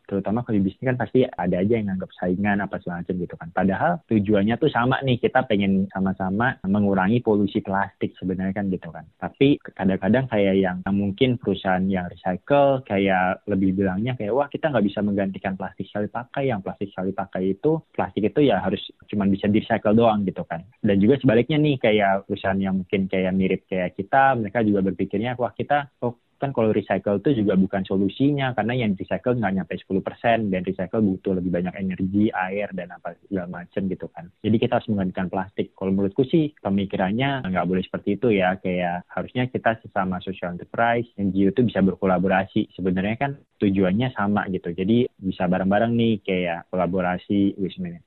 Terutama 0.07 0.41
kalau 0.45 0.57
di 0.57 0.71
bisnis 0.71 0.87
kan 0.87 0.97
pasti 0.97 1.25
ada 1.25 1.55
aja 1.61 1.73
yang 1.77 1.91
nganggap 1.91 2.11
saingan 2.17 2.63
apa 2.63 2.79
segala 2.81 3.03
macam 3.03 3.15
gitu 3.21 3.35
kan. 3.35 3.49
Padahal 3.51 3.91
tujuannya 4.07 4.55
tuh 4.57 4.71
sama 4.71 5.01
nih 5.03 5.17
kita 5.19 5.45
pengen 5.45 5.89
sama-sama 5.91 6.57
mengurangi 6.65 7.19
polusi 7.21 7.59
plastik 7.61 8.13
sebenarnya 8.17 8.55
kan 8.55 8.65
gitu 8.71 8.89
kan. 8.89 9.05
Tapi 9.19 9.61
kadang-kadang 9.61 10.25
kayak 10.31 10.55
yang 10.57 10.77
mungkin 10.89 11.37
perusahaan 11.37 11.83
yang 11.85 12.07
recycle 12.09 12.81
kayak 12.87 13.43
lebih 13.49 13.75
bilangnya 13.75 14.15
kayak 14.17 14.33
wah 14.33 14.47
kita 14.49 14.71
nggak 14.71 14.85
bisa 14.85 14.99
menggantikan 15.03 15.53
plastik 15.59 15.87
sekali 15.89 16.07
pakai. 16.09 16.43
Yang 16.49 16.61
plastik 16.65 16.89
sekali 16.93 17.11
pakai 17.11 17.43
itu 17.57 17.71
plastik 17.91 18.23
itu 18.27 18.39
ya 18.45 18.61
harus 18.61 18.81
cuma 19.09 19.25
bisa 19.29 19.49
di 19.49 19.61
recycle 19.61 19.97
doang 19.97 20.25
gitu 20.25 20.43
kan. 20.45 20.63
Dan 20.81 20.97
juga 21.01 21.17
sebaliknya 21.21 21.57
nih 21.61 21.75
kayak 21.81 22.29
perusahaan 22.29 22.59
yang 22.59 22.81
mungkin 22.81 23.07
kayak 23.09 23.33
mirip 23.33 23.61
kayak 23.69 23.97
kita 23.97 24.37
mereka 24.37 24.61
juga 24.65 24.79
berpikirnya 24.85 25.37
wah 25.37 25.53
kita 25.53 25.89
oh 26.01 26.24
kan 26.39 26.55
kalau 26.55 26.71
recycle 26.71 27.19
itu 27.19 27.43
juga 27.43 27.59
bukan 27.59 27.83
solusinya 27.83 28.55
karena 28.55 28.73
yang 28.73 28.95
recycle 28.95 29.35
nggak 29.35 29.53
nyampe 29.59 29.73
10% 29.75 30.51
dan 30.51 30.61
recycle 30.63 31.03
butuh 31.03 31.33
lebih 31.35 31.51
banyak 31.51 31.75
energi, 31.75 32.31
air 32.31 32.71
dan 32.71 32.95
apa 32.95 33.19
segala 33.27 33.63
macam 33.63 33.81
gitu 33.91 34.07
kan. 34.09 34.31
Jadi 34.39 34.55
kita 34.55 34.79
harus 34.79 34.87
menggantikan 34.87 35.27
plastik. 35.27 35.74
Kalau 35.85 36.01
menurutku 36.01 36.25
sih 36.25 36.49
pemikirannya 36.65 37.45
nggak 37.45 37.67
boleh 37.69 37.85
seperti 37.85 38.17
itu 38.17 38.33
ya. 38.33 38.57
Kayak 38.57 39.05
harusnya 39.05 39.45
kita 39.45 39.77
sesama 39.85 40.17
social 40.17 40.57
enterprise, 40.57 41.05
NGO 41.13 41.53
itu 41.53 41.61
bisa 41.61 41.85
berkolaborasi. 41.85 42.73
Sebenarnya 42.73 43.21
kan 43.21 43.37
tujuannya 43.61 44.09
sama 44.17 44.49
gitu. 44.49 44.73
Jadi 44.73 45.05
bisa 45.13 45.45
bareng-bareng 45.45 45.93
nih 45.93 46.25
kayak 46.25 46.73
kolaborasi 46.73 47.53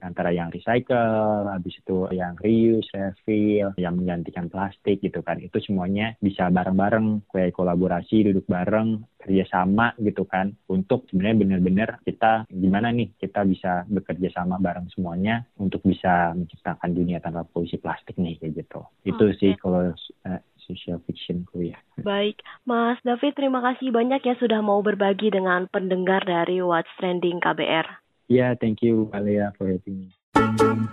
antara 0.03 0.35
yang 0.35 0.51
recycle, 0.51 1.47
habis 1.47 1.79
itu 1.79 2.11
yang 2.11 2.35
reuse, 2.43 2.91
refill, 2.91 3.79
yang 3.79 3.95
menggantikan 3.95 4.51
plastik 4.51 4.99
gitu 4.99 5.23
kan. 5.23 5.39
Itu 5.39 5.63
semuanya 5.63 6.19
bisa 6.19 6.51
bareng-bareng 6.51 7.31
kayak 7.31 7.55
kolaborasi 7.55 8.27
duduk 8.27 8.51
bareng 8.51 9.07
kerjasama 9.19 9.99
gitu 10.01 10.25
kan 10.25 10.55
untuk 10.71 11.05
sebenarnya 11.11 11.37
benar-benar 11.43 11.91
kita 12.07 12.47
gimana 12.49 12.95
nih 12.95 13.13
kita 13.19 13.43
bisa 13.45 13.85
bekerja 13.91 14.31
sama 14.33 14.57
bareng 14.63 14.87
semuanya 14.95 15.43
untuk 15.59 15.83
bisa 15.85 16.33
menciptakan 16.33 16.95
dunia 16.95 17.19
tanpa 17.19 17.45
polusi 17.45 17.68
plastik 17.77 18.17
nih 18.17 18.41
kayak 18.41 18.65
gitu 18.65 18.81
itu 19.05 19.25
okay. 19.29 19.37
sih 19.37 19.53
kalau 19.61 19.93
uh, 20.25 20.41
social 20.69 21.01
fiction 21.09 21.49
ya. 21.57 21.81
Baik, 22.05 22.45
Mas 22.69 23.01
David 23.01 23.33
terima 23.35 23.65
kasih 23.65 23.89
banyak 23.89 24.21
ya 24.21 24.37
sudah 24.37 24.61
mau 24.61 24.85
berbagi 24.85 25.33
dengan 25.33 25.65
pendengar 25.69 26.23
dari 26.29 26.61
What's 26.61 26.93
Trending 27.01 27.41
KBR. 27.41 27.89
Ya, 28.29 28.37
yeah, 28.37 28.51
thank 28.53 28.85
you 28.85 29.09
Alia 29.17 29.57
for 29.57 29.73
having 29.73 30.05
me. 30.05 30.09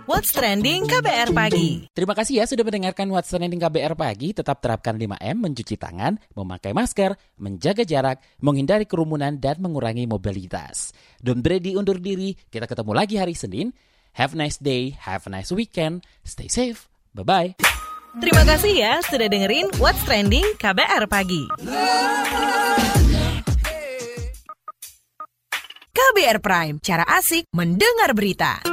What's 0.06 0.32
Trending 0.32 0.88
KBR 0.88 1.30
Pagi. 1.36 1.86
Terima 1.92 2.16
kasih 2.16 2.40
ya 2.40 2.44
sudah 2.48 2.64
mendengarkan 2.64 3.06
What's 3.12 3.30
Trending 3.30 3.60
KBR 3.60 3.94
Pagi. 3.94 4.32
Tetap 4.32 4.64
terapkan 4.64 4.96
5M, 4.96 5.36
mencuci 5.36 5.76
tangan, 5.76 6.16
memakai 6.32 6.72
masker, 6.72 7.14
menjaga 7.36 7.84
jarak, 7.84 8.22
menghindari 8.40 8.88
kerumunan, 8.88 9.36
dan 9.36 9.60
mengurangi 9.60 10.08
mobilitas. 10.08 10.96
Don't 11.20 11.44
ready 11.44 11.76
undur 11.76 12.00
diri. 12.00 12.32
Kita 12.48 12.64
ketemu 12.64 12.92
lagi 12.96 13.20
hari 13.20 13.36
Senin. 13.36 13.70
Have 14.16 14.32
a 14.32 14.40
nice 14.40 14.56
day, 14.56 14.96
have 15.04 15.28
a 15.28 15.30
nice 15.30 15.52
weekend. 15.52 16.00
Stay 16.24 16.48
safe. 16.48 16.88
Bye-bye. 17.12 17.60
Terima 18.16 18.48
kasih 18.48 18.72
ya 18.72 19.04
sudah 19.04 19.28
dengerin 19.28 19.68
What's 19.76 20.00
Trending 20.08 20.56
KBR 20.56 21.04
Pagi. 21.04 21.44
KBR 25.92 26.40
Prime, 26.40 26.80
cara 26.80 27.04
asik 27.12 27.44
mendengar 27.52 28.16
berita. 28.16 28.64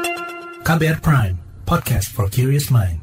KBR 0.64 1.04
Prime, 1.04 1.36
podcast 1.68 2.08
for 2.08 2.32
curious 2.32 2.72
mind. 2.72 3.03